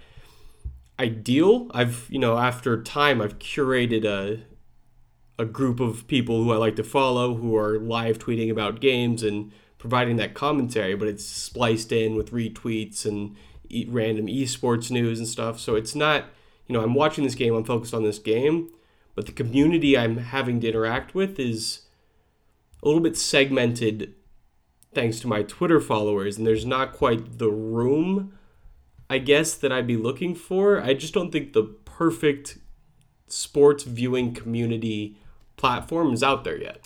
ideal. 1.00 1.70
I've 1.74 2.08
you 2.10 2.20
know 2.20 2.38
after 2.38 2.82
time 2.82 3.22
I've 3.22 3.40
curated 3.40 4.06
a 4.06 4.44
a 5.40 5.46
group 5.46 5.80
of 5.80 6.08
people 6.08 6.44
who 6.44 6.52
I 6.52 6.58
like 6.58 6.76
to 6.78 6.84
follow 6.84 7.36
who 7.36 7.56
are 7.56 7.78
live 7.80 8.18
tweeting 8.18 8.50
about 8.50 8.82
games 8.82 9.22
and 9.22 9.52
providing 9.78 10.16
that 10.18 10.34
commentary, 10.34 10.96
but 10.96 11.08
it's 11.08 11.26
spliced 11.26 11.92
in 11.92 12.16
with 12.16 12.32
retweets 12.32 13.06
and 13.06 13.36
e- 13.70 13.86
random 13.88 14.26
esports 14.28 14.90
news 14.90 15.20
and 15.20 15.28
stuff. 15.28 15.60
So 15.60 15.76
it's 15.76 15.94
not, 15.94 16.26
you 16.66 16.74
know, 16.74 16.82
I'm 16.82 16.96
watching 16.96 17.24
this 17.24 17.36
game, 17.36 17.54
I'm 17.54 17.64
focused 17.64 17.94
on 17.94 18.04
this 18.04 18.18
game, 18.18 18.70
but 19.14 19.28
the 19.28 19.32
community 19.32 19.98
I'm 19.98 20.18
having 20.18 20.60
to 20.62 20.70
interact 20.70 21.14
with 21.14 21.40
is 21.40 21.82
a 22.82 22.88
little 22.88 23.02
bit 23.02 23.18
segmented 23.18 24.14
thanks 24.94 25.20
to 25.20 25.28
my 25.28 25.44
Twitter 25.44 25.80
followers, 25.80 26.38
and 26.38 26.48
there's 26.48 26.66
not 26.66 26.94
quite 26.94 27.38
the 27.38 27.52
room, 27.52 28.37
I 29.10 29.20
guess, 29.20 29.56
that 29.56 29.72
I'd 29.72 29.88
be 29.88 29.98
looking 29.98 30.36
for. 30.36 30.82
I 30.82 30.94
just 30.94 31.14
don't 31.14 31.32
think 31.32 31.54
the 31.54 31.64
perfect 31.64 32.58
sports 33.28 33.84
viewing 33.84 34.34
community 34.34 35.18
platform 35.56 36.14
is 36.14 36.24
out 36.24 36.44
there 36.44 36.58
yet. 36.58 36.82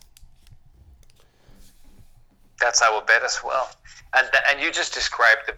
That's 2.59 2.81
our 2.81 3.01
bet 3.01 3.23
as 3.23 3.39
well, 3.43 3.69
and 4.15 4.27
and 4.49 4.61
you 4.61 4.71
just 4.71 4.93
described 4.93 5.41
the 5.47 5.53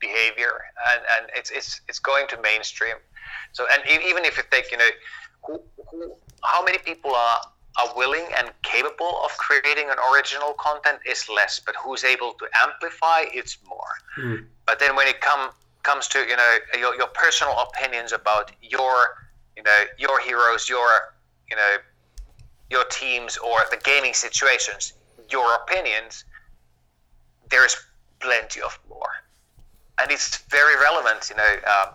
behavior, 0.00 0.62
and, 0.88 1.02
and 1.16 1.30
it's 1.36 1.50
it's 1.50 1.82
it's 1.88 1.98
going 1.98 2.26
to 2.28 2.40
mainstream. 2.40 2.96
So 3.52 3.66
and 3.70 3.82
even 3.86 4.24
if 4.24 4.38
you 4.38 4.44
take 4.50 4.72
you 4.72 4.78
know, 4.78 4.88
who, 5.46 5.60
who 5.90 6.14
how 6.42 6.64
many 6.64 6.78
people 6.78 7.14
are 7.14 7.40
are 7.78 7.94
willing 7.96 8.24
and 8.38 8.50
capable 8.62 9.20
of 9.24 9.30
creating 9.38 9.88
an 9.88 9.96
original 10.12 10.52
content 10.54 10.98
is 11.06 11.28
less, 11.28 11.60
but 11.60 11.76
who's 11.76 12.02
able 12.02 12.32
to 12.34 12.46
amplify 12.54 13.24
it's 13.32 13.58
more. 13.68 13.94
Mm. 14.18 14.46
But 14.66 14.80
then 14.80 14.96
when 14.96 15.06
it 15.06 15.20
come 15.20 15.50
comes 15.88 16.06
to 16.08 16.18
you 16.30 16.36
know 16.36 16.52
your, 16.82 16.94
your 17.00 17.10
personal 17.22 17.54
opinions 17.66 18.12
about 18.12 18.52
your 18.60 18.94
you 19.56 19.62
know 19.62 19.80
your 19.98 20.20
heroes, 20.20 20.68
your 20.68 20.88
you 21.50 21.56
know 21.56 21.72
your 22.74 22.84
teams 23.00 23.38
or 23.38 23.56
the 23.70 23.80
gaming 23.90 24.12
situations, 24.12 24.92
your 25.30 25.48
opinions, 25.62 26.24
there's 27.50 27.74
plenty 28.20 28.60
of 28.60 28.78
more, 28.90 29.14
and 29.98 30.10
it's 30.10 30.36
very 30.58 30.76
relevant, 30.88 31.30
you 31.30 31.36
know, 31.36 31.52
um, 31.74 31.88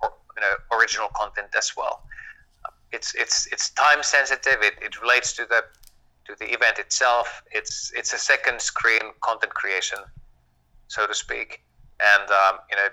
or, 0.00 0.12
you 0.36 0.40
know, 0.44 0.54
original 0.78 1.08
content 1.20 1.48
as 1.58 1.76
well. 1.76 1.96
It's 2.92 3.14
it's 3.16 3.48
it's 3.54 3.70
time 3.70 4.02
sensitive. 4.02 4.58
It, 4.68 4.74
it 4.80 5.00
relates 5.02 5.32
to 5.38 5.42
the 5.52 5.64
to 6.26 6.36
the 6.38 6.48
event 6.56 6.78
itself. 6.78 7.42
It's 7.50 7.92
it's 7.96 8.12
a 8.12 8.18
second 8.18 8.60
screen 8.60 9.04
content 9.20 9.54
creation, 9.60 9.98
so 10.86 11.00
to 11.08 11.14
speak, 11.14 11.48
and 11.98 12.30
um, 12.30 12.54
you 12.70 12.76
know. 12.76 12.90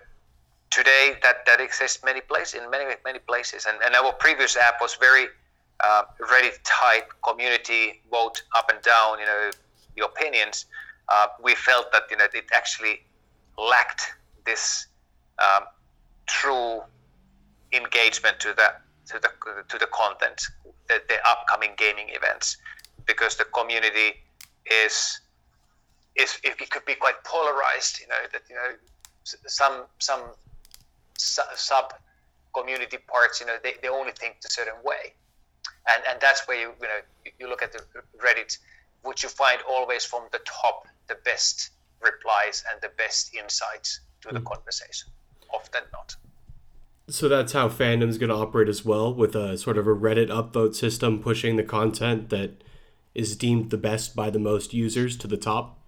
Today, 0.70 1.16
that, 1.24 1.46
that 1.46 1.62
exists 1.62 2.04
many 2.04 2.22
places 2.22 2.62
in 2.62 2.70
many 2.70 2.94
many 3.06 3.20
places, 3.20 3.66
and, 3.68 3.78
and 3.84 3.96
our 3.96 4.12
previous 4.14 4.58
app 4.58 4.76
was 4.82 4.96
very 4.96 5.28
uh, 5.80 6.04
Reddit 6.22 6.60
type 6.64 7.12
community 7.24 8.02
vote 8.12 8.44
up 8.56 8.70
and 8.70 8.82
down, 8.82 9.20
you 9.20 9.26
know, 9.26 9.52
the 9.96 10.06
opinions, 10.06 10.66
uh, 11.10 11.28
we 11.42 11.56
felt 11.56 11.92
that 11.92 12.04
you 12.10 12.18
know 12.18 12.26
it 12.34 12.46
actually 12.54 13.02
lacked 13.58 14.14
this 14.46 14.88
um, 15.40 15.64
true 16.26 16.82
engagement 17.74 18.40
to 18.40 18.54
the 18.54 18.74
to 19.08 19.20
the 19.20 19.30
to 19.68 19.78
the 19.78 19.88
content, 19.88 20.42
the, 20.88 21.02
the 21.08 21.16
upcoming 21.28 21.72
gaming 21.78 22.10
events, 22.10 22.58
because 23.06 23.36
the 23.36 23.46
community 23.46 24.16
is 24.86 25.22
is 26.16 26.40
it 26.44 26.70
could 26.70 26.86
be 26.86 26.96
quite 26.96 27.24
polarized. 27.24 28.00
You 28.00 28.08
know 28.08 28.24
that 28.32 28.42
you 28.50 28.56
know 28.56 28.72
some 29.48 29.86
some 30.00 30.22
sub 31.18 31.94
community 32.56 32.98
parts, 33.08 33.40
you 33.40 33.46
know, 33.46 33.58
they, 33.64 33.74
they 33.82 33.90
only 33.90 34.12
think 34.12 34.38
a 34.46 34.50
certain 34.50 34.76
way 34.84 35.14
and 35.88 36.04
and 36.10 36.20
that's 36.22 36.48
where 36.48 36.60
you 36.60 36.74
you 36.82 36.88
know 36.88 37.32
you 37.40 37.50
look 37.50 37.62
at 37.62 37.72
the 37.72 37.82
Reddit, 38.24 38.58
which 39.04 39.24
you 39.24 39.30
find 39.30 39.60
always 39.70 40.06
from 40.06 40.24
the 40.32 40.40
top 40.46 40.88
the 41.08 41.16
best 41.24 41.72
replies 42.02 42.64
and 42.72 42.82
the 42.82 42.92
best 42.98 43.34
insights 43.34 44.02
to 44.22 44.34
the 44.34 44.40
mm. 44.40 44.46
conversation. 44.46 45.10
Often 45.54 45.84
not. 45.94 46.16
So 47.10 47.30
that's 47.30 47.54
how 47.54 47.70
fandom's 47.70 48.18
going 48.18 48.30
to 48.30 48.36
operate 48.36 48.68
as 48.68 48.84
well, 48.84 49.14
with 49.14 49.34
a 49.36 49.58
sort 49.58 49.78
of 49.78 49.88
a 49.88 49.96
Reddit 49.96 50.28
upvote 50.28 50.76
system 50.76 51.20
pushing 51.20 51.56
the 51.56 51.64
content 51.64 52.30
that 52.30 52.64
is 53.16 53.38
deemed 53.38 53.70
the 53.70 53.78
best 53.78 54.14
by 54.16 54.30
the 54.30 54.40
most 54.40 54.74
users 54.74 55.16
to 55.18 55.28
the 55.28 55.38
top. 55.38 55.80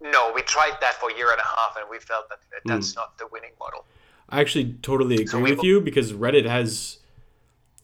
No, 0.00 0.32
we 0.34 0.42
tried 0.42 0.76
that 0.80 0.94
for 0.94 1.10
a 1.10 1.16
year 1.16 1.30
and 1.30 1.38
a 1.38 1.44
half, 1.44 1.76
and 1.78 1.88
we 1.88 2.00
felt 2.00 2.28
that 2.28 2.40
that's 2.64 2.92
mm. 2.92 2.96
not 2.96 3.16
the 3.18 3.28
winning 3.28 3.52
model. 3.60 3.84
I 4.32 4.40
actually 4.40 4.72
totally 4.80 5.16
agree 5.16 5.26
so 5.26 5.40
with 5.40 5.62
you 5.62 5.80
because 5.80 6.14
Reddit 6.14 6.46
has 6.46 6.98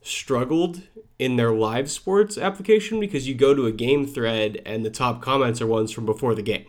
struggled 0.01 0.81
in 1.19 1.37
their 1.37 1.53
live 1.53 1.91
sports 1.91 2.39
application 2.39 2.99
because 2.99 3.29
you 3.29 3.35
go 3.35 3.55
to 3.55 3.67
a 3.67 3.73
game 3.73 4.07
thread 4.07 4.63
and 4.65 4.83
the 4.83 4.91
top 4.91 5.21
comments 5.21 5.61
are 5.61 5.67
ones 5.67 5.93
from 5.93 6.07
before 6.07 6.35
the 6.35 6.43
game 6.43 6.65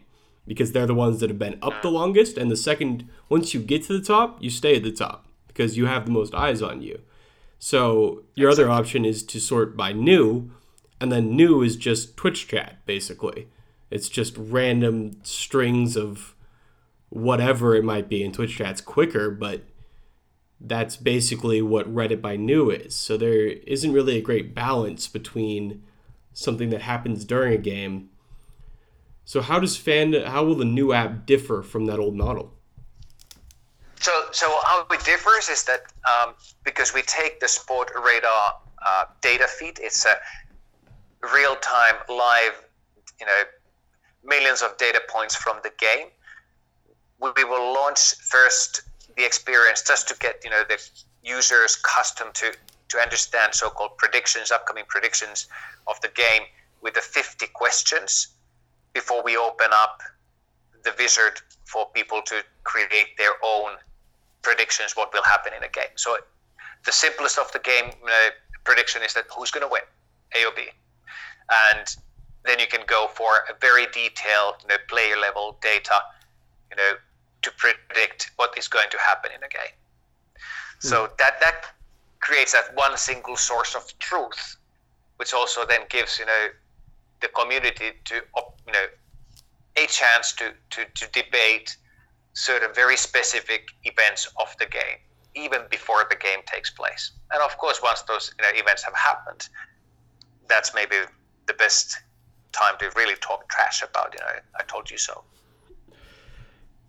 because 0.46 0.74
they're 0.74 0.86
the 0.86 0.94
ones 0.94 1.22
that 1.22 1.30
have 1.30 1.40
been 1.40 1.58
up 1.62 1.82
the 1.82 1.90
longest. 1.90 2.38
And 2.38 2.52
the 2.52 2.58
second 2.58 3.08
once 3.30 3.54
you 3.54 3.62
get 3.62 3.84
to 3.86 3.98
the 3.98 4.06
top 4.06 4.44
you 4.44 4.50
stay 4.50 4.76
at 4.76 4.84
the 4.84 4.92
top 4.92 5.28
because 5.48 5.78
you 5.78 5.86
have 5.86 6.06
the 6.06 6.12
most 6.12 6.34
eyes 6.34 6.62
on 6.62 6.82
you. 6.82 7.00
So 7.58 8.24
your 8.36 8.50
other 8.50 8.70
option 8.70 9.06
is 9.06 9.24
to 9.24 9.40
sort 9.40 9.78
by 9.78 9.94
new 9.94 10.52
and 11.00 11.10
then 11.10 11.38
new 11.38 11.62
is 11.62 11.78
just 11.78 12.18
twitch 12.18 12.50
chat 12.50 12.86
basically. 12.86 13.48
It's 13.90 14.10
just 14.10 14.36
random 14.38 15.20
strings 15.24 15.96
of 15.96 16.36
whatever 17.08 17.76
it 17.76 17.84
might 17.84 18.10
be 18.10 18.24
and 18.24 18.34
twitch 18.34 18.58
chat's 18.58 18.82
quicker 18.82 19.32
but 19.32 19.64
that's 20.62 20.98
basically 20.98 21.62
what 21.62 21.94
Reddit 21.94 22.22
by 22.22 22.36
new 22.36 22.70
is. 22.70 22.96
So 22.96 23.18
there 23.18 23.48
isn't 23.48 23.94
really 23.94 24.18
a 24.18 24.22
great 24.22 24.54
balance 24.54 25.08
between 25.08 25.84
something 26.34 26.70
that 26.70 26.82
happens 26.82 27.24
during 27.24 27.54
a 27.54 27.58
game. 27.58 28.10
So 29.26 29.42
how 29.42 29.60
does 29.60 29.78
fan 29.78 30.14
how 30.14 30.44
will 30.44 30.56
the 30.56 30.66
new 30.66 30.92
app 30.92 31.26
differ 31.26 31.62
from 31.62 31.86
that 31.86 32.00
old 32.00 32.16
model? 32.16 32.54
So 34.00 34.12
so 34.32 34.48
how 34.64 34.86
it 34.92 35.04
differs 35.06 35.50
is 35.50 35.64
that 35.66 35.82
um, 36.10 36.34
because 36.64 36.94
we 36.94 37.04
take 37.04 37.40
the 37.40 37.46
Sportradar 37.46 38.54
uh, 38.86 39.06
data 39.22 39.48
feed, 39.48 39.80
it's 39.82 40.06
a 40.06 40.18
real 41.34 41.56
time 41.58 41.96
live, 42.10 42.66
you 43.20 43.26
know, 43.26 43.44
millions 44.24 44.62
of 44.62 44.78
data 44.78 45.02
points 45.10 45.36
from 45.36 45.58
the 45.64 45.72
game. 45.78 46.08
We 47.22 47.44
will 47.44 47.74
launch 47.74 48.16
first 48.16 48.89
the 49.20 49.26
experience 49.26 49.84
just 49.86 50.08
to 50.08 50.16
get 50.20 50.40
you 50.46 50.50
know 50.50 50.64
the 50.70 50.80
users 51.24 51.78
accustomed 51.78 52.34
to 52.34 52.54
to 52.88 52.98
understand 52.98 53.54
so-called 53.54 53.96
predictions, 53.98 54.50
upcoming 54.50 54.86
predictions 54.88 55.48
of 55.88 56.00
the 56.02 56.08
game 56.08 56.44
with 56.82 56.96
the 56.96 57.02
50 57.02 57.46
questions 57.54 58.30
before 58.94 59.22
we 59.22 59.38
open 59.38 59.68
up 59.72 60.02
the 60.84 60.92
wizard 60.98 61.40
for 61.66 61.86
people 61.94 62.22
to 62.26 62.42
create 62.64 63.16
their 63.18 63.34
own 63.44 63.72
predictions 64.42 64.96
what 64.96 65.14
will 65.14 65.22
happen 65.24 65.52
in 65.56 65.64
a 65.64 65.70
game. 65.70 65.94
So 65.96 66.18
the 66.86 66.92
simplest 66.92 67.38
of 67.38 67.52
the 67.52 67.60
game 67.60 67.92
prediction 68.64 69.04
is 69.04 69.14
that 69.14 69.26
who's 69.36 69.52
going 69.52 69.68
to 69.68 69.72
win, 69.72 69.84
A 70.36 70.46
or 70.46 70.54
B, 70.56 70.64
and 71.52 71.96
then 72.46 72.58
you 72.58 72.68
can 72.68 72.82
go 72.88 73.08
for 73.14 73.32
a 73.50 73.54
very 73.60 73.86
detailed 73.88 74.56
you 74.64 74.70
know, 74.70 74.78
player 74.88 75.18
level 75.18 75.58
data, 75.62 76.02
you 76.72 76.78
know, 76.78 76.94
to 77.42 77.52
predict 77.58 78.32
what 78.36 78.58
is 78.58 78.68
going 78.68 78.90
to 78.92 78.98
happen 78.98 79.32
in 79.36 79.44
a 79.44 79.48
game. 79.48 79.76
Mm. 80.36 80.90
So 80.90 81.10
that 81.18 81.40
that 81.42 81.66
creates 82.20 82.54
that 82.54 82.76
one 82.76 82.98
single 82.98 83.38
source 83.38 83.76
of 83.76 83.98
truth, 84.00 84.58
which 85.18 85.34
also 85.34 85.66
then 85.66 85.82
gives 85.90 86.20
you 86.20 86.26
know 86.26 86.48
the 87.22 87.28
community 87.30 87.92
to 88.06 88.16
you 88.16 88.74
know 88.74 88.86
a 89.78 89.86
chance 89.88 90.34
to 90.34 90.54
to, 90.72 90.86
to 90.96 91.08
debate 91.12 91.78
certain 92.34 92.74
very 92.74 92.96
specific 92.96 93.70
events 93.84 94.30
of 94.40 94.56
the 94.60 94.66
game 94.66 95.00
even 95.36 95.62
before 95.70 96.06
the 96.10 96.16
game 96.16 96.40
takes 96.46 96.70
place. 96.70 97.12
And 97.32 97.42
of 97.42 97.58
course, 97.58 97.82
once 97.82 98.02
those 98.04 98.34
you 98.38 98.44
know, 98.44 98.60
events 98.60 98.84
have 98.84 98.96
happened, 98.96 99.48
that's 100.48 100.74
maybe 100.74 100.96
the 101.48 101.54
best 101.54 101.98
time 102.52 102.76
to 102.80 102.92
really 102.96 103.16
talk 103.16 103.48
trash 103.50 103.84
about. 103.84 104.14
You 104.14 104.26
know, 104.26 104.32
I 104.60 104.64
told 104.64 104.90
you 104.90 104.98
so. 104.98 105.24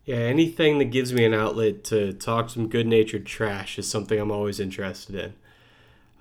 Yeah, 0.05 0.17
anything 0.17 0.79
that 0.79 0.87
gives 0.87 1.13
me 1.13 1.25
an 1.25 1.35
outlet 1.35 1.85
to 1.85 2.13
talk 2.15 2.51
some 2.51 2.69
good 2.69 2.87
natured 2.87 3.27
trash 3.27 3.79
is 3.79 3.89
something 3.89 4.19
I'm 4.19 4.31
always 4.31 4.59
interested 4.59 5.15
in. 5.15 5.35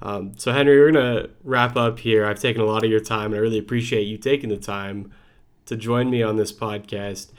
Um, 0.02 0.34
so, 0.38 0.52
Henry, 0.52 0.78
we're 0.78 0.92
going 0.92 1.24
to 1.24 1.30
wrap 1.44 1.76
up 1.76 2.00
here. 2.00 2.26
I've 2.26 2.40
taken 2.40 2.62
a 2.62 2.66
lot 2.66 2.84
of 2.84 2.90
your 2.90 3.00
time, 3.00 3.28
and 3.28 3.36
I 3.36 3.40
really 3.40 3.58
appreciate 3.58 4.04
you 4.04 4.18
taking 4.18 4.50
the 4.50 4.58
time 4.58 5.12
to 5.66 5.76
join 5.76 6.10
me 6.10 6.22
on 6.24 6.36
this 6.36 6.52
podcast. 6.52 7.32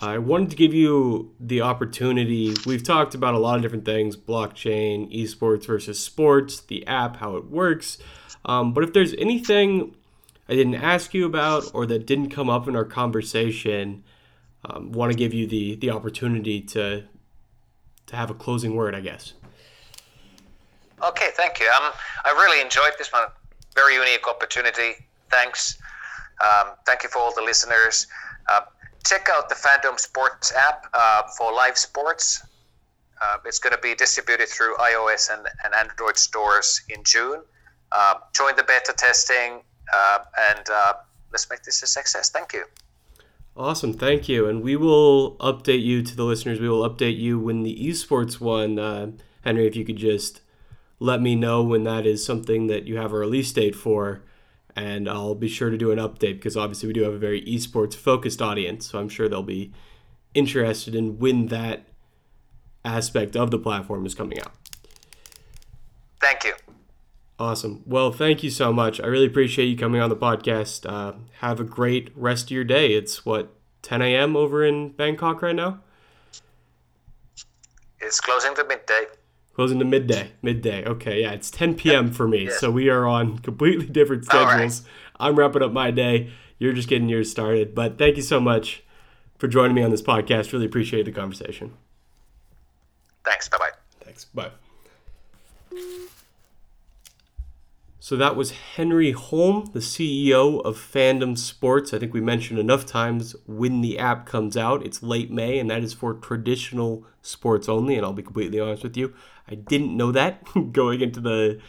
I 0.00 0.18
wanted 0.18 0.50
to 0.50 0.56
give 0.56 0.74
you 0.74 1.32
the 1.40 1.62
opportunity. 1.62 2.54
We've 2.66 2.82
talked 2.82 3.14
about 3.14 3.34
a 3.34 3.38
lot 3.38 3.56
of 3.56 3.62
different 3.62 3.84
things 3.84 4.16
blockchain, 4.16 5.14
esports 5.14 5.66
versus 5.66 5.98
sports, 5.98 6.60
the 6.60 6.86
app, 6.86 7.16
how 7.16 7.36
it 7.36 7.46
works. 7.46 7.98
Um, 8.44 8.74
but 8.74 8.84
if 8.84 8.92
there's 8.92 9.14
anything 9.14 9.94
I 10.48 10.54
didn't 10.54 10.76
ask 10.76 11.14
you 11.14 11.24
about 11.24 11.64
or 11.72 11.86
that 11.86 12.06
didn't 12.06 12.30
come 12.30 12.50
up 12.50 12.68
in 12.68 12.76
our 12.76 12.84
conversation, 12.84 14.04
um, 14.64 14.92
want 14.92 15.12
to 15.12 15.18
give 15.18 15.32
you 15.34 15.46
the, 15.46 15.76
the 15.76 15.90
opportunity 15.90 16.60
to, 16.60 17.04
to 18.06 18.16
have 18.16 18.30
a 18.30 18.34
closing 18.34 18.74
word, 18.74 18.94
I 18.94 19.00
guess. 19.00 19.34
Okay, 21.02 21.28
thank 21.34 21.60
you. 21.60 21.66
Um, 21.66 21.92
I 22.24 22.30
really 22.30 22.60
enjoyed 22.60 22.92
this 22.98 23.12
one. 23.12 23.28
Very 23.74 23.94
unique 23.94 24.26
opportunity. 24.26 25.06
Thanks. 25.30 25.78
Um, 26.40 26.68
thank 26.86 27.02
you 27.02 27.08
for 27.08 27.18
all 27.18 27.34
the 27.34 27.42
listeners. 27.42 28.06
Uh, 28.48 28.62
check 29.06 29.28
out 29.30 29.48
the 29.48 29.54
Fandom 29.54 29.98
Sports 29.98 30.52
app 30.52 30.86
uh, 30.94 31.22
for 31.36 31.52
live 31.52 31.76
sports. 31.76 32.42
Uh, 33.22 33.38
it's 33.44 33.58
going 33.58 33.74
to 33.74 33.80
be 33.80 33.94
distributed 33.94 34.48
through 34.48 34.76
iOS 34.76 35.30
and, 35.32 35.46
and 35.64 35.74
Android 35.74 36.18
stores 36.18 36.82
in 36.88 37.02
June. 37.04 37.40
Uh, 37.92 38.14
join 38.34 38.56
the 38.56 38.62
beta 38.62 38.92
testing 38.96 39.62
uh, 39.94 40.18
and 40.50 40.68
uh, 40.70 40.94
let's 41.32 41.48
make 41.48 41.62
this 41.62 41.82
a 41.82 41.86
success. 41.86 42.30
Thank 42.30 42.52
you. 42.52 42.64
Awesome, 43.56 43.94
thank 43.94 44.28
you. 44.28 44.46
And 44.48 44.62
we 44.62 44.76
will 44.76 45.36
update 45.36 45.82
you 45.82 46.02
to 46.02 46.14
the 46.14 46.24
listeners. 46.24 46.60
We 46.60 46.68
will 46.68 46.88
update 46.88 47.18
you 47.18 47.38
when 47.38 47.62
the 47.62 47.76
esports 47.88 48.38
one, 48.38 48.78
uh, 48.78 49.12
Henry, 49.42 49.66
if 49.66 49.74
you 49.74 49.84
could 49.84 49.96
just 49.96 50.42
let 51.00 51.22
me 51.22 51.34
know 51.34 51.62
when 51.62 51.84
that 51.84 52.06
is 52.06 52.24
something 52.24 52.66
that 52.66 52.84
you 52.86 52.96
have 52.98 53.12
a 53.12 53.16
release 53.16 53.52
date 53.52 53.74
for 53.74 54.22
and 54.76 55.08
I'll 55.08 55.34
be 55.34 55.48
sure 55.48 55.70
to 55.70 55.78
do 55.78 55.90
an 55.90 55.98
update 55.98 56.34
because 56.34 56.56
obviously 56.56 56.86
we 56.88 56.92
do 56.92 57.02
have 57.02 57.14
a 57.14 57.18
very 57.18 57.40
esports 57.42 57.94
focused 57.94 58.42
audience, 58.42 58.90
so 58.90 58.98
I'm 58.98 59.08
sure 59.08 59.26
they'll 59.26 59.42
be 59.42 59.72
interested 60.34 60.94
in 60.94 61.18
when 61.18 61.46
that 61.46 61.86
aspect 62.84 63.34
of 63.36 63.50
the 63.50 63.58
platform 63.58 64.04
is 64.04 64.14
coming 64.14 64.38
out. 64.38 64.52
Thank 66.20 66.44
you. 66.44 66.52
Awesome. 67.38 67.82
Well, 67.84 68.12
thank 68.12 68.42
you 68.42 68.50
so 68.50 68.72
much. 68.72 69.00
I 69.00 69.06
really 69.06 69.26
appreciate 69.26 69.66
you 69.66 69.76
coming 69.76 70.00
on 70.00 70.08
the 70.08 70.16
podcast. 70.16 70.88
Uh, 70.90 71.18
have 71.40 71.60
a 71.60 71.64
great 71.64 72.10
rest 72.16 72.46
of 72.46 72.50
your 72.52 72.64
day. 72.64 72.94
It's 72.94 73.26
what 73.26 73.52
10 73.82 74.00
a.m. 74.00 74.36
over 74.36 74.64
in 74.64 74.90
Bangkok 74.90 75.42
right 75.42 75.54
now. 75.54 75.80
It's 78.00 78.20
closing 78.20 78.54
to 78.54 78.64
midday. 78.64 79.04
Closing 79.54 79.78
to 79.78 79.84
midday. 79.84 80.32
Midday. 80.42 80.84
Okay, 80.84 81.22
yeah, 81.22 81.32
it's 81.32 81.50
10 81.50 81.74
p.m. 81.74 82.12
for 82.12 82.28
me. 82.28 82.50
So 82.50 82.70
we 82.70 82.88
are 82.88 83.06
on 83.06 83.38
completely 83.38 83.86
different 83.86 84.24
schedules. 84.24 84.82
Right. 84.82 84.90
I'm 85.18 85.36
wrapping 85.36 85.62
up 85.62 85.72
my 85.72 85.90
day. 85.90 86.30
You're 86.58 86.72
just 86.72 86.88
getting 86.88 87.08
yours 87.08 87.30
started. 87.30 87.74
But 87.74 87.98
thank 87.98 88.16
you 88.16 88.22
so 88.22 88.40
much 88.40 88.82
for 89.38 89.48
joining 89.48 89.74
me 89.74 89.82
on 89.82 89.90
this 89.90 90.02
podcast. 90.02 90.52
Really 90.52 90.66
appreciate 90.66 91.04
the 91.04 91.12
conversation. 91.12 91.74
Thanks. 93.24 93.48
Bye 93.48 93.58
bye. 93.58 93.70
Thanks. 94.04 94.24
Bye. 94.24 94.50
So 98.06 98.14
that 98.18 98.36
was 98.36 98.52
Henry 98.52 99.10
Holm, 99.10 99.68
the 99.72 99.80
CEO 99.80 100.64
of 100.64 100.76
Fandom 100.76 101.36
Sports. 101.36 101.92
I 101.92 101.98
think 101.98 102.14
we 102.14 102.20
mentioned 102.20 102.60
enough 102.60 102.86
times 102.86 103.34
when 103.48 103.80
the 103.80 103.98
app 103.98 104.26
comes 104.26 104.56
out. 104.56 104.86
It's 104.86 105.02
late 105.02 105.28
May, 105.32 105.58
and 105.58 105.68
that 105.70 105.82
is 105.82 105.92
for 105.92 106.14
traditional 106.14 107.04
sports 107.20 107.68
only. 107.68 107.96
And 107.96 108.06
I'll 108.06 108.12
be 108.12 108.22
completely 108.22 108.60
honest 108.60 108.84
with 108.84 108.96
you, 108.96 109.12
I 109.48 109.56
didn't 109.56 109.96
know 109.96 110.12
that 110.12 110.40
going 110.72 111.00
into 111.00 111.18
the 111.18 111.60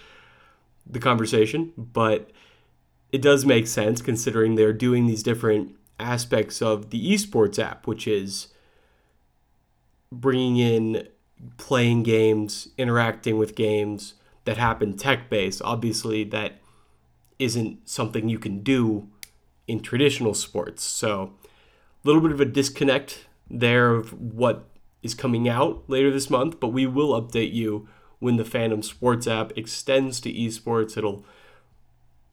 the 0.85 0.99
conversation, 0.99 1.73
but 1.75 2.29
it 3.11 3.23
does 3.23 3.43
make 3.43 3.65
sense 3.65 3.99
considering 3.99 4.53
they're 4.53 4.73
doing 4.73 5.07
these 5.07 5.23
different 5.23 5.75
aspects 5.99 6.61
of 6.61 6.91
the 6.91 7.13
esports 7.13 7.57
app, 7.57 7.88
which 7.88 8.07
is 8.07 8.49
bringing 10.11 10.57
in 10.57 11.07
playing 11.57 12.03
games, 12.03 12.67
interacting 12.77 13.39
with 13.39 13.55
games 13.55 14.13
that 14.48 14.58
happen 14.58 14.95
tech 14.95 15.30
based. 15.30 15.62
Obviously, 15.64 16.24
that 16.24 16.62
isn't 17.38 17.88
something 17.88 18.30
you 18.30 18.39
can 18.39 18.64
do 18.64 19.10
in 19.68 19.82
traditional 19.82 20.34
sports. 20.34 20.84
So, 20.84 21.34
a 22.04 22.08
little 22.08 22.22
bit 22.22 22.32
of 22.32 22.39
a 22.39 22.45
disconnect 22.45 23.28
there 23.50 23.91
of 23.91 24.14
what 24.14 24.70
is 25.04 25.14
coming 25.14 25.50
out 25.50 25.84
later 25.88 26.10
this 26.10 26.30
month, 26.30 26.62
but 26.62 26.70
we 26.70 26.86
will 26.86 27.22
update 27.22 27.54
you 27.54 27.88
when 28.20 28.38
the 28.38 28.43
Fandom 28.43 28.84
Sports 28.84 29.28
app 29.28 29.52
extends 29.58 30.22
to 30.22 30.34
esports. 30.34 30.98
It'll 30.98 31.26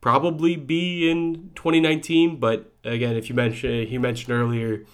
probably 0.01 0.55
be 0.55 1.11
in 1.11 1.51
2019, 1.57 2.39
but 2.39 2.73
again, 2.85 3.17
if 3.17 3.29
you 3.29 3.35
mentioned 3.35 3.89
he 3.89 3.99
mentioned 3.99 4.33
earlier, 4.33 4.85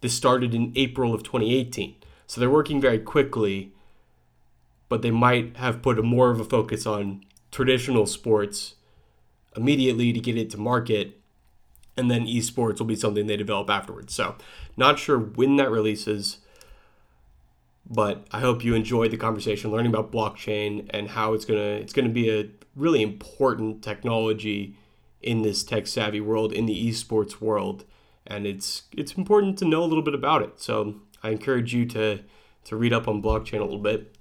this 0.00 0.14
started 0.14 0.54
in 0.54 0.72
April 0.76 1.12
of 1.12 1.22
2018. 1.22 1.94
So 2.26 2.40
they're 2.40 2.48
working 2.48 2.80
very 2.80 2.98
quickly 2.98 3.72
but 4.90 5.00
they 5.00 5.10
might 5.10 5.56
have 5.56 5.80
put 5.80 5.98
a 5.98 6.02
more 6.02 6.30
of 6.30 6.38
a 6.38 6.44
focus 6.44 6.84
on 6.84 7.24
traditional 7.50 8.04
sports 8.04 8.74
immediately 9.56 10.12
to 10.12 10.20
get 10.20 10.36
it 10.36 10.50
to 10.50 10.58
market 10.58 11.18
and 11.96 12.10
then 12.10 12.26
esports 12.26 12.78
will 12.78 12.86
be 12.86 12.94
something 12.94 13.26
they 13.26 13.36
develop 13.38 13.70
afterwards. 13.70 14.14
So 14.14 14.36
not 14.76 14.98
sure 14.98 15.18
when 15.18 15.56
that 15.56 15.70
releases 15.70 16.38
but 17.92 18.24
i 18.30 18.38
hope 18.38 18.62
you 18.62 18.74
enjoyed 18.74 19.10
the 19.10 19.16
conversation 19.16 19.70
learning 19.72 19.92
about 19.92 20.12
blockchain 20.12 20.88
and 20.90 21.08
how 21.08 21.32
it's 21.32 21.44
going 21.44 21.58
to 21.58 21.82
it's 21.82 21.92
going 21.92 22.06
to 22.06 22.12
be 22.12 22.30
a 22.30 22.48
really 22.76 23.02
important 23.02 23.82
technology 23.82 24.76
in 25.22 25.42
this 25.42 25.64
tech 25.64 25.86
savvy 25.86 26.20
world 26.20 26.52
in 26.52 26.66
the 26.66 26.88
esports 26.88 27.40
world 27.40 27.84
and 28.26 28.46
it's 28.46 28.84
it's 28.96 29.12
important 29.14 29.58
to 29.58 29.64
know 29.64 29.82
a 29.82 29.86
little 29.86 30.04
bit 30.04 30.14
about 30.14 30.42
it. 30.42 30.60
So 30.60 30.94
i 31.22 31.30
encourage 31.30 31.74
you 31.74 31.84
to 31.86 32.20
to 32.64 32.76
read 32.76 32.92
up 32.92 33.08
on 33.08 33.22
blockchain 33.22 33.58
a 33.58 33.64
little 33.64 33.78
bit 33.78 34.16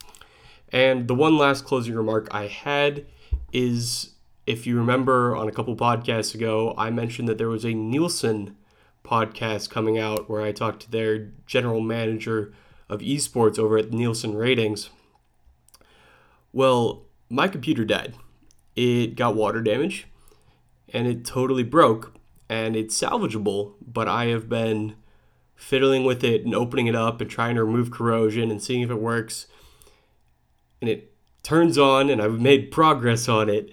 and 0.72 1.08
the 1.08 1.16
one 1.16 1.38
last 1.38 1.66
closing 1.66 1.96
remark 1.96 2.28
I 2.32 2.48
had 2.48 3.06
is 3.52 4.12
if 4.46 4.66
you 4.66 4.78
remember 4.78 5.36
on 5.36 5.48
a 5.48 5.52
couple 5.52 5.76
podcasts 5.76 6.34
ago, 6.34 6.74
I 6.78 6.90
mentioned 6.90 7.28
that 7.28 7.38
there 7.38 7.50
was 7.50 7.66
a 7.66 7.74
Nielsen 7.74 8.56
podcast 9.04 9.70
coming 9.70 9.98
out 9.98 10.30
where 10.30 10.42
I 10.42 10.52
talked 10.52 10.82
to 10.84 10.92
their 10.92 11.32
general 11.46 11.82
manager 11.82 12.54
of 12.90 13.02
esports 13.02 13.58
over 13.58 13.78
at 13.78 13.92
Nielsen 13.92 14.36
Ratings. 14.36 14.90
Well, 16.52 17.04
my 17.30 17.48
computer 17.48 17.86
died. 17.86 18.16
It 18.76 19.16
got 19.16 19.36
water 19.36 19.62
damage 19.62 20.08
and 20.92 21.08
it 21.08 21.26
totally 21.26 21.64
broke 21.64 22.16
and 22.48 22.76
it's 22.76 23.00
salvageable, 23.00 23.74
but 23.86 24.08
I 24.08 24.26
have 24.26 24.50
been 24.50 24.96
fiddling 25.56 26.06
with 26.06 26.24
it 26.24 26.46
and 26.46 26.56
opening 26.56 26.88
it 26.88 26.96
up 26.96 27.22
and 27.22 27.30
trying 27.30 27.56
to 27.56 27.64
remove 27.64 27.92
corrosion 27.92 28.50
and 28.50 28.62
seeing 28.62 28.82
if 28.82 28.90
it 28.90 29.00
works 29.00 29.46
and 30.82 30.90
it 30.90 31.14
turns 31.44 31.78
on 31.78 32.10
and 32.10 32.22
I've 32.22 32.40
made 32.40 32.72
progress 32.72 33.28
on 33.28 33.50
it, 33.50 33.72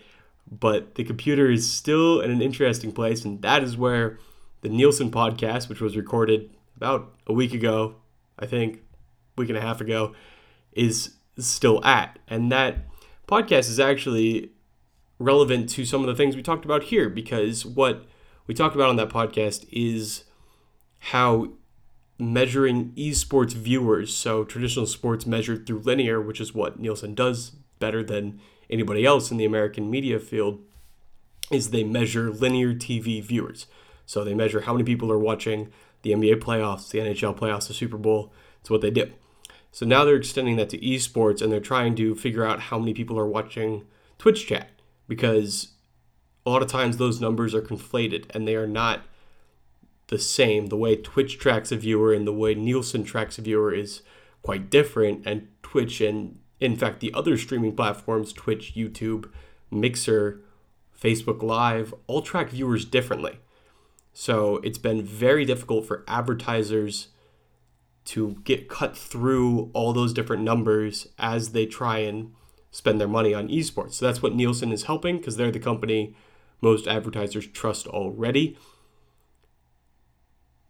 but 0.50 0.94
the 0.94 1.04
computer 1.04 1.50
is 1.50 1.70
still 1.70 2.20
in 2.20 2.30
an 2.30 2.42
interesting 2.42 2.92
place, 2.92 3.24
and 3.24 3.42
that 3.42 3.62
is 3.62 3.76
where 3.76 4.18
the 4.60 4.68
Nielsen 4.68 5.10
podcast, 5.10 5.68
which 5.68 5.80
was 5.80 5.96
recorded 5.96 6.50
about 6.76 7.14
a 7.26 7.32
week 7.32 7.54
ago, 7.54 7.96
I 8.38 8.46
think, 8.46 8.82
week 9.36 9.48
and 9.48 9.58
a 9.58 9.60
half 9.60 9.80
ago, 9.80 10.14
is 10.72 11.16
still 11.38 11.84
at. 11.84 12.18
And 12.28 12.50
that 12.52 12.78
podcast 13.26 13.68
is 13.68 13.80
actually 13.80 14.52
relevant 15.18 15.68
to 15.70 15.84
some 15.84 16.02
of 16.02 16.06
the 16.06 16.14
things 16.14 16.36
we 16.36 16.42
talked 16.42 16.64
about 16.64 16.84
here 16.84 17.08
because 17.08 17.64
what 17.64 18.04
we 18.46 18.54
talked 18.54 18.74
about 18.74 18.90
on 18.90 18.96
that 18.96 19.08
podcast 19.08 19.66
is 19.72 20.24
how 20.98 21.52
measuring 22.18 22.92
esports 22.92 23.52
viewers, 23.52 24.14
so 24.14 24.44
traditional 24.44 24.86
sports 24.86 25.26
measured 25.26 25.66
through 25.66 25.80
linear, 25.80 26.20
which 26.20 26.40
is 26.40 26.54
what 26.54 26.78
Nielsen 26.78 27.14
does 27.14 27.50
better 27.78 28.02
than 28.02 28.40
anybody 28.70 29.04
else 29.04 29.30
in 29.30 29.36
the 29.36 29.44
American 29.44 29.90
media 29.90 30.18
field, 30.18 30.60
is 31.50 31.70
they 31.70 31.84
measure 31.84 32.30
linear 32.30 32.74
TV 32.74 33.22
viewers. 33.22 33.66
So 34.06 34.24
they 34.24 34.34
measure 34.34 34.62
how 34.62 34.72
many 34.72 34.84
people 34.84 35.10
are 35.12 35.18
watching 35.18 35.72
the 36.02 36.12
NBA 36.12 36.36
playoffs, 36.36 36.90
the 36.90 37.00
NHL 37.00 37.36
playoffs, 37.36 37.68
the 37.68 37.74
Super 37.74 37.98
Bowl. 37.98 38.32
It's 38.60 38.70
what 38.70 38.80
they 38.80 38.90
do. 38.90 39.12
So 39.72 39.84
now 39.84 40.04
they're 40.04 40.16
extending 40.16 40.56
that 40.56 40.70
to 40.70 40.78
esports 40.78 41.42
and 41.42 41.52
they're 41.52 41.60
trying 41.60 41.96
to 41.96 42.14
figure 42.14 42.46
out 42.46 42.60
how 42.60 42.78
many 42.78 42.94
people 42.94 43.18
are 43.18 43.26
watching 43.26 43.84
Twitch 44.18 44.46
chat 44.46 44.70
because 45.06 45.72
a 46.46 46.50
lot 46.50 46.62
of 46.62 46.68
times 46.68 46.96
those 46.96 47.20
numbers 47.20 47.54
are 47.54 47.60
conflated 47.60 48.24
and 48.30 48.46
they 48.46 48.56
are 48.56 48.66
not 48.66 49.04
the 50.08 50.18
same. 50.18 50.66
The 50.66 50.76
way 50.76 50.96
Twitch 50.96 51.38
tracks 51.38 51.72
a 51.72 51.76
viewer 51.76 52.12
and 52.12 52.26
the 52.26 52.32
way 52.32 52.54
Nielsen 52.54 53.04
tracks 53.04 53.38
a 53.38 53.42
viewer 53.42 53.72
is 53.72 54.02
quite 54.42 54.70
different. 54.70 55.26
And 55.26 55.48
Twitch 55.62 56.00
and, 56.00 56.38
in 56.60 56.76
fact, 56.76 57.00
the 57.00 57.12
other 57.14 57.36
streaming 57.36 57.74
platforms, 57.74 58.32
Twitch, 58.32 58.74
YouTube, 58.74 59.30
Mixer, 59.70 60.40
Facebook 61.00 61.42
Live, 61.42 61.94
all 62.06 62.22
track 62.22 62.50
viewers 62.50 62.84
differently. 62.84 63.38
So 64.12 64.56
it's 64.58 64.78
been 64.78 65.02
very 65.02 65.44
difficult 65.44 65.86
for 65.86 66.04
advertisers 66.08 67.08
to 68.06 68.36
get 68.44 68.68
cut 68.68 68.96
through 68.96 69.70
all 69.74 69.92
those 69.92 70.14
different 70.14 70.42
numbers 70.42 71.08
as 71.18 71.50
they 71.50 71.66
try 71.66 71.98
and 71.98 72.32
spend 72.70 73.00
their 73.00 73.08
money 73.08 73.34
on 73.34 73.48
esports. 73.48 73.94
So 73.94 74.06
that's 74.06 74.22
what 74.22 74.34
Nielsen 74.34 74.72
is 74.72 74.84
helping 74.84 75.18
because 75.18 75.36
they're 75.36 75.50
the 75.50 75.58
company 75.58 76.14
most 76.62 76.86
advertisers 76.86 77.46
trust 77.48 77.86
already. 77.86 78.56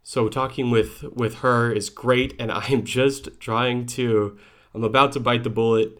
So 0.09 0.29
talking 0.29 0.71
with 0.71 1.03
with 1.03 1.39
her 1.39 1.69
is 1.69 1.89
great 1.89 2.33
and 2.39 2.49
I 2.63 2.65
am 2.67 2.85
just 2.85 3.41
trying 3.41 3.85
to 3.87 4.39
I'm 4.73 4.85
about 4.85 5.11
to 5.11 5.19
bite 5.19 5.43
the 5.43 5.49
bullet 5.49 5.99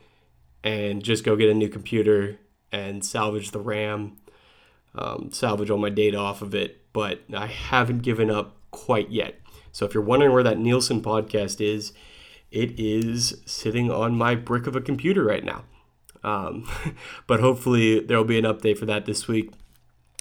and 0.63 1.03
just 1.03 1.25
go 1.25 1.35
get 1.35 1.49
a 1.49 1.53
new 1.53 1.67
computer 1.67 2.39
and 2.71 3.03
salvage 3.03 3.51
the 3.51 3.59
RAM, 3.59 4.15
um, 4.95 5.31
salvage 5.33 5.69
all 5.69 5.77
my 5.77 5.89
data 5.89 6.15
off 6.15 6.41
of 6.41 6.55
it, 6.55 6.85
but 6.93 7.19
I 7.35 7.47
haven't 7.47 7.97
given 7.97 8.31
up 8.31 8.55
quite 8.71 9.09
yet. 9.09 9.41
So 9.73 9.85
if 9.85 9.93
you're 9.93 10.01
wondering 10.01 10.31
where 10.31 10.43
that 10.43 10.57
Nielsen 10.57 11.01
podcast 11.01 11.59
is, 11.59 11.91
it 12.49 12.79
is 12.79 13.41
sitting 13.45 13.91
on 13.91 14.17
my 14.17 14.35
brick 14.35 14.67
of 14.67 14.75
a 14.77 14.81
computer 14.81 15.25
right 15.25 15.43
now. 15.43 15.65
Um, 16.23 16.69
but 17.27 17.41
hopefully 17.41 17.99
there 17.99 18.15
will 18.15 18.23
be 18.23 18.39
an 18.39 18.45
update 18.45 18.77
for 18.77 18.85
that 18.85 19.05
this 19.05 19.27
week. 19.27 19.51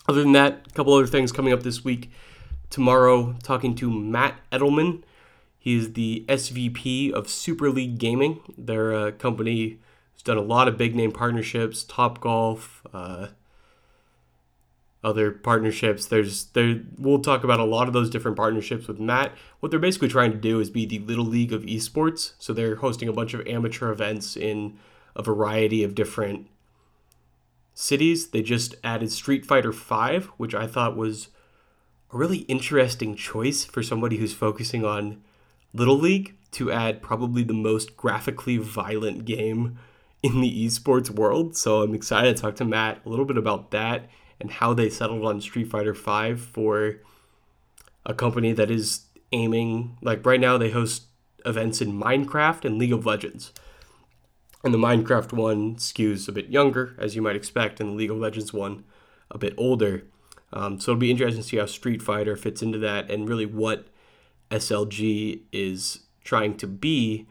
Other 0.09 0.25
than 0.25 0.33
that, 0.33 0.67
a 0.67 0.75
couple 0.75 0.93
other 0.93 1.07
things 1.07 1.31
coming 1.31 1.53
up 1.53 1.63
this 1.63 1.85
week. 1.85 2.11
Tomorrow, 2.71 3.37
talking 3.43 3.75
to 3.77 3.91
Matt 3.91 4.41
Edelman. 4.53 5.03
He 5.59 5.77
is 5.77 5.95
the 5.95 6.25
SVP 6.29 7.13
of 7.13 7.29
Super 7.29 7.71
League 7.71 7.99
Gaming. 7.99 8.41
They're 8.57 8.93
a 8.93 9.13
company 9.13 9.79
who's 10.13 10.23
done 10.23 10.37
a 10.37 10.43
lot 10.43 10.69
of 10.69 10.77
big 10.77 10.95
name 10.95 11.13
partnerships, 11.13 11.85
Top 11.85 12.21
Golf, 12.21 12.87
uh, 12.93 13.29
other 15.03 15.31
partnerships. 15.31 16.07
There's 16.07 16.47
there 16.47 16.83
we'll 16.99 17.21
talk 17.21 17.45
about 17.45 17.61
a 17.61 17.65
lot 17.65 17.87
of 17.87 17.93
those 17.93 18.11
different 18.11 18.37
partnerships 18.37 18.89
with 18.89 18.99
Matt. 18.99 19.33
What 19.61 19.71
they're 19.71 19.79
basically 19.79 20.09
trying 20.09 20.33
to 20.33 20.37
do 20.37 20.59
is 20.61 20.69
be 20.69 20.85
the 20.85 20.99
little 20.99 21.25
league 21.25 21.53
of 21.53 21.63
esports. 21.63 22.33
So 22.39 22.53
they're 22.53 22.77
hosting 22.77 23.09
a 23.09 23.13
bunch 23.13 23.33
of 23.33 23.47
amateur 23.47 23.91
events 23.91 24.37
in 24.37 24.79
a 25.15 25.23
variety 25.23 25.85
of 25.85 25.95
different 25.95 26.49
cities. 27.73 28.31
They 28.31 28.43
just 28.43 28.75
added 28.83 29.13
Street 29.13 29.47
Fighter 29.47 29.73
5, 29.73 30.27
which 30.37 30.55
I 30.55 30.67
thought 30.67 30.97
was 30.97 31.29
a 32.13 32.17
really 32.17 32.39
interesting 32.39 33.17
choice 33.17 33.65
for 33.65 33.83
somebody 33.83 34.19
who's 34.19 34.35
focusing 34.35 34.85
on 34.85 35.23
Little 35.73 35.99
League 35.99 36.37
to 36.53 36.71
add 36.71 37.03
probably 37.03 37.43
the 37.43 37.53
most 37.53 37.97
graphically 37.97 38.57
violent 38.57 39.25
game 39.25 39.79
in 40.23 40.41
the 40.41 40.67
esports 40.67 41.11
world. 41.11 41.57
So 41.57 41.83
I'm 41.83 41.95
excited 41.95 42.37
to 42.37 42.43
talk 42.43 42.57
to 42.57 42.65
Matt 42.65 43.01
a 43.05 43.09
little 43.09 43.25
bit 43.25 43.37
about 43.37 43.71
that 43.73 44.09
and 44.41 44.51
how 44.51 44.75
they 44.75 44.89
settled 44.89 45.25
on 45.25 45.41
Street 45.41 45.69
Fighter 45.69 45.95
5 45.95 46.41
for 46.41 46.97
a 48.05 48.15
company 48.15 48.53
that 48.53 48.71
is 48.71 49.07
aiming 49.33 49.99
like 50.03 50.25
right 50.25 50.41
now 50.41 50.57
they 50.57 50.71
host 50.71 51.05
events 51.45 51.81
in 51.81 51.99
Minecraft 51.99 52.65
and 52.65 52.79
League 52.79 52.93
of 52.93 53.07
Legends. 53.07 53.53
And 54.65 54.75
the 54.75 54.79
Minecraft 54.79 55.33
one 55.33 55.77
skews 55.77 56.29
a 56.29 56.33
bit 56.33 56.49
younger, 56.49 56.97
as 56.99 57.15
you 57.15 57.23
might 57.23 57.37
expect, 57.37 57.81
and 57.81 57.91
the 57.91 57.95
League 57.95 58.11
of 58.11 58.17
Legends 58.17 58.53
one 58.53 58.85
a 59.31 59.39
bit 59.39 59.55
older. 59.57 60.05
Um, 60.53 60.81
so 60.81 60.93
it'll 60.93 61.01
be 61.01 61.11
interesting 61.11 61.43
to 61.43 61.49
see 61.49 61.57
how 61.57 61.67
Street 61.67 62.03
Fighter 62.03 62.37
fits 62.37 62.63
into 62.63 62.79
that 62.79 63.11
and 63.11 63.29
really 63.29 63.47
what 63.47 63.87
SLG 64.51 65.43
is 65.53 66.01
trying 66.25 66.57
to 66.59 66.67
be 66.67 67.27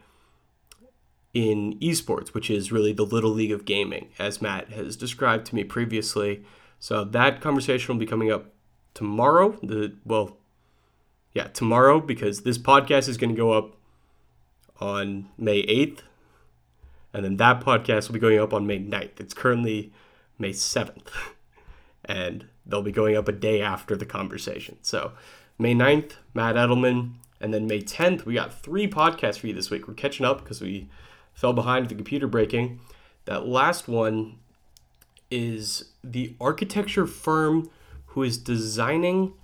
in 1.32 1.78
esports, 1.80 2.28
which 2.28 2.50
is 2.50 2.72
really 2.72 2.92
the 2.92 3.04
little 3.04 3.30
league 3.30 3.52
of 3.52 3.64
gaming, 3.64 4.08
as 4.18 4.40
Matt 4.40 4.70
has 4.70 4.96
described 4.96 5.46
to 5.46 5.54
me 5.54 5.64
previously. 5.64 6.44
So 6.78 7.04
that 7.04 7.40
conversation 7.40 7.94
will 7.94 8.00
be 8.00 8.06
coming 8.06 8.30
up 8.30 8.52
tomorrow. 8.94 9.58
The 9.62 9.94
well, 10.04 10.38
yeah, 11.32 11.48
tomorrow 11.48 12.00
because 12.00 12.42
this 12.42 12.58
podcast 12.58 13.08
is 13.08 13.16
going 13.16 13.34
to 13.34 13.36
go 13.36 13.52
up 13.52 13.76
on 14.80 15.28
May 15.38 15.62
8th 15.62 16.00
and 17.16 17.24
then 17.24 17.38
that 17.38 17.60
podcast 17.62 18.08
will 18.08 18.12
be 18.12 18.20
going 18.20 18.38
up 18.38 18.52
on 18.52 18.66
May 18.66 18.78
9th. 18.78 19.20
It's 19.20 19.32
currently 19.32 19.90
May 20.38 20.50
7th. 20.50 21.08
And 22.08 22.46
they'll 22.66 22.82
be 22.82 22.92
going 22.92 23.16
up 23.16 23.28
a 23.28 23.32
day 23.32 23.62
after 23.62 23.96
the 23.96 24.06
conversation. 24.06 24.76
So 24.82 25.12
May 25.58 25.74
9th, 25.74 26.12
Matt 26.34 26.56
Edelman. 26.56 27.12
And 27.40 27.52
then 27.52 27.66
May 27.66 27.82
10th, 27.82 28.24
we 28.24 28.34
got 28.34 28.62
three 28.62 28.88
podcasts 28.88 29.38
for 29.38 29.46
you 29.46 29.52
this 29.52 29.70
week. 29.70 29.86
We're 29.86 29.94
catching 29.94 30.24
up 30.24 30.42
because 30.42 30.60
we 30.60 30.88
fell 31.34 31.52
behind 31.52 31.88
the 31.88 31.94
computer 31.94 32.26
breaking. 32.26 32.80
That 33.26 33.46
last 33.46 33.88
one 33.88 34.38
is 35.30 35.90
the 36.02 36.34
architecture 36.40 37.06
firm 37.06 37.70
who 38.06 38.22
is 38.22 38.38
designing 38.38 39.34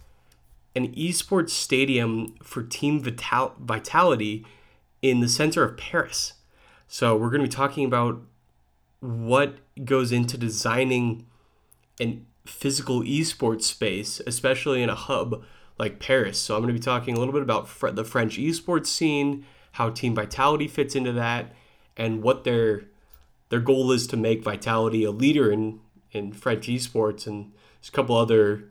an 0.74 0.88
esports 0.94 1.50
stadium 1.50 2.34
for 2.42 2.62
Team 2.62 3.00
Vital- 3.00 3.54
Vitality 3.60 4.46
in 5.02 5.20
the 5.20 5.28
center 5.28 5.64
of 5.64 5.76
Paris. 5.76 6.34
So 6.88 7.16
we're 7.16 7.28
going 7.28 7.42
to 7.42 7.48
be 7.48 7.54
talking 7.54 7.84
about 7.84 8.22
what 9.00 9.56
goes 9.84 10.12
into 10.12 10.38
designing 10.38 11.26
an 12.00 12.24
physical 12.44 13.02
esports 13.02 13.62
space, 13.62 14.20
especially 14.26 14.82
in 14.82 14.88
a 14.88 14.94
hub 14.94 15.42
like 15.78 16.00
Paris. 16.00 16.38
So 16.38 16.54
I'm 16.54 16.62
going 16.62 16.74
to 16.74 16.78
be 16.78 16.84
talking 16.84 17.16
a 17.16 17.18
little 17.18 17.32
bit 17.32 17.42
about 17.42 17.68
fr- 17.68 17.88
the 17.88 18.04
French 18.04 18.38
esports 18.38 18.86
scene, 18.86 19.44
how 19.72 19.90
Team 19.90 20.14
Vitality 20.14 20.68
fits 20.68 20.94
into 20.94 21.12
that, 21.12 21.52
and 21.96 22.22
what 22.22 22.44
their 22.44 22.84
their 23.48 23.60
goal 23.60 23.92
is 23.92 24.06
to 24.06 24.16
make 24.16 24.42
Vitality 24.42 25.04
a 25.04 25.10
leader 25.10 25.50
in 25.50 25.80
in 26.10 26.32
French 26.32 26.66
esports. 26.66 27.26
And 27.26 27.52
there's 27.80 27.88
a 27.88 27.92
couple 27.92 28.16
other 28.16 28.70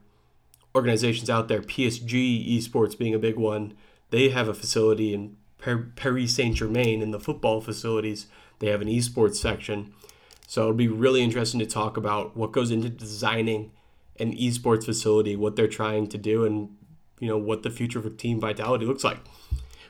organizations 0.75 1.29
out 1.29 1.47
there, 1.47 1.61
PSG 1.61 2.57
esports 2.57 2.97
being 2.97 3.13
a 3.13 3.19
big 3.19 3.35
one. 3.35 3.73
They 4.09 4.29
have 4.29 4.47
a 4.47 4.53
facility 4.53 5.13
in 5.13 5.37
Paris 5.95 6.35
Saint 6.35 6.55
Germain 6.55 7.01
in 7.01 7.11
the 7.11 7.19
football 7.19 7.61
facilities, 7.61 8.27
they 8.59 8.67
have 8.67 8.81
an 8.81 8.87
esports 8.87 9.35
section. 9.35 9.93
So 10.51 10.63
it'll 10.63 10.73
be 10.73 10.89
really 10.89 11.21
interesting 11.21 11.61
to 11.61 11.65
talk 11.65 11.95
about 11.95 12.35
what 12.35 12.51
goes 12.51 12.71
into 12.71 12.89
designing 12.89 13.71
an 14.19 14.35
esports 14.35 14.83
facility, 14.83 15.37
what 15.37 15.55
they're 15.55 15.65
trying 15.65 16.07
to 16.07 16.17
do, 16.17 16.43
and 16.43 16.75
you 17.21 17.29
know 17.29 17.37
what 17.37 17.63
the 17.63 17.69
future 17.69 17.99
of 17.99 18.17
Team 18.17 18.37
Vitality 18.37 18.85
looks 18.85 19.05
like. 19.05 19.19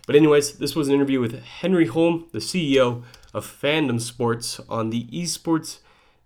But 0.05 0.15
anyways, 0.15 0.59
this 0.59 0.75
was 0.75 0.87
an 0.87 0.93
interview 0.93 1.19
with 1.19 1.43
Henry 1.43 1.87
Holm, 1.87 2.27
the 2.31 2.37
CEO 2.37 3.01
of 3.33 3.43
Fandom 3.43 3.99
Sports, 3.99 4.59
on 4.69 4.91
the 4.91 5.05
Esports 5.05 5.79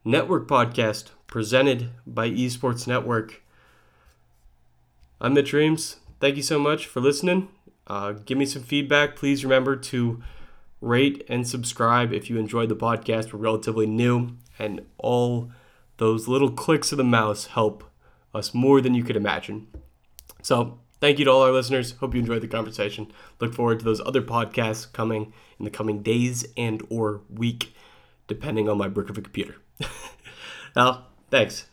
Network 0.04 0.50
podcast 0.50 1.12
presented 1.28 1.92
by 2.06 2.30
Esports 2.30 2.86
Network. 2.88 3.42
I'm 5.22 5.34
Mitch 5.34 5.54
Reames. 5.54 5.96
Thank 6.20 6.36
you 6.36 6.44
so 6.44 6.60
much 6.60 6.88
for 6.88 7.00
listening. 7.00 7.48
Uh, 7.88 8.12
give 8.12 8.38
me 8.38 8.46
some 8.46 8.64
feedback. 8.64 9.16
Please 9.16 9.46
remember 9.46 9.78
to 9.78 10.22
rate 10.86 11.26
and 11.28 11.48
subscribe 11.48 12.14
if 12.14 12.30
you 12.30 12.38
enjoyed 12.38 12.70
the 12.70 12.76
podcast. 12.76 13.34
We're 13.34 13.40
relatively 13.40 13.88
new, 13.88 14.38
and 14.58 14.86
all 14.98 15.52
those 15.98 16.28
little 16.28 16.52
clicks 16.52 16.92
of 16.92 16.98
the 16.98 17.04
mouse 17.04 17.48
help 17.48 17.84
us 18.34 18.54
more 18.54 18.82
than 18.82 18.94
you 18.94 19.04
could 19.04 19.16
imagine. 19.16 19.68
So, 20.42 20.80
thank 21.02 21.20
you 21.20 21.26
to 21.26 21.32
all 21.32 21.42
our 21.42 21.52
listeners. 21.52 21.92
Hope 21.94 22.14
you 22.14 22.20
enjoyed 22.20 22.42
the 22.42 22.48
conversation. 22.48 23.12
Look 23.40 23.54
forward 23.54 23.80
to 23.80 23.86
those 23.86 24.02
other 24.02 24.22
podcasts 24.22 24.92
coming 24.92 25.34
in 25.58 25.66
the 25.66 25.72
coming 25.72 26.04
days 26.04 26.46
and 26.56 26.86
or 26.90 27.22
week, 27.30 27.74
depending 28.28 28.70
on 28.70 28.78
my 28.78 28.88
brick 28.88 29.10
of 29.10 29.18
a 29.18 29.22
computer. 29.22 29.56
well, 30.76 31.08
thanks. 31.32 31.66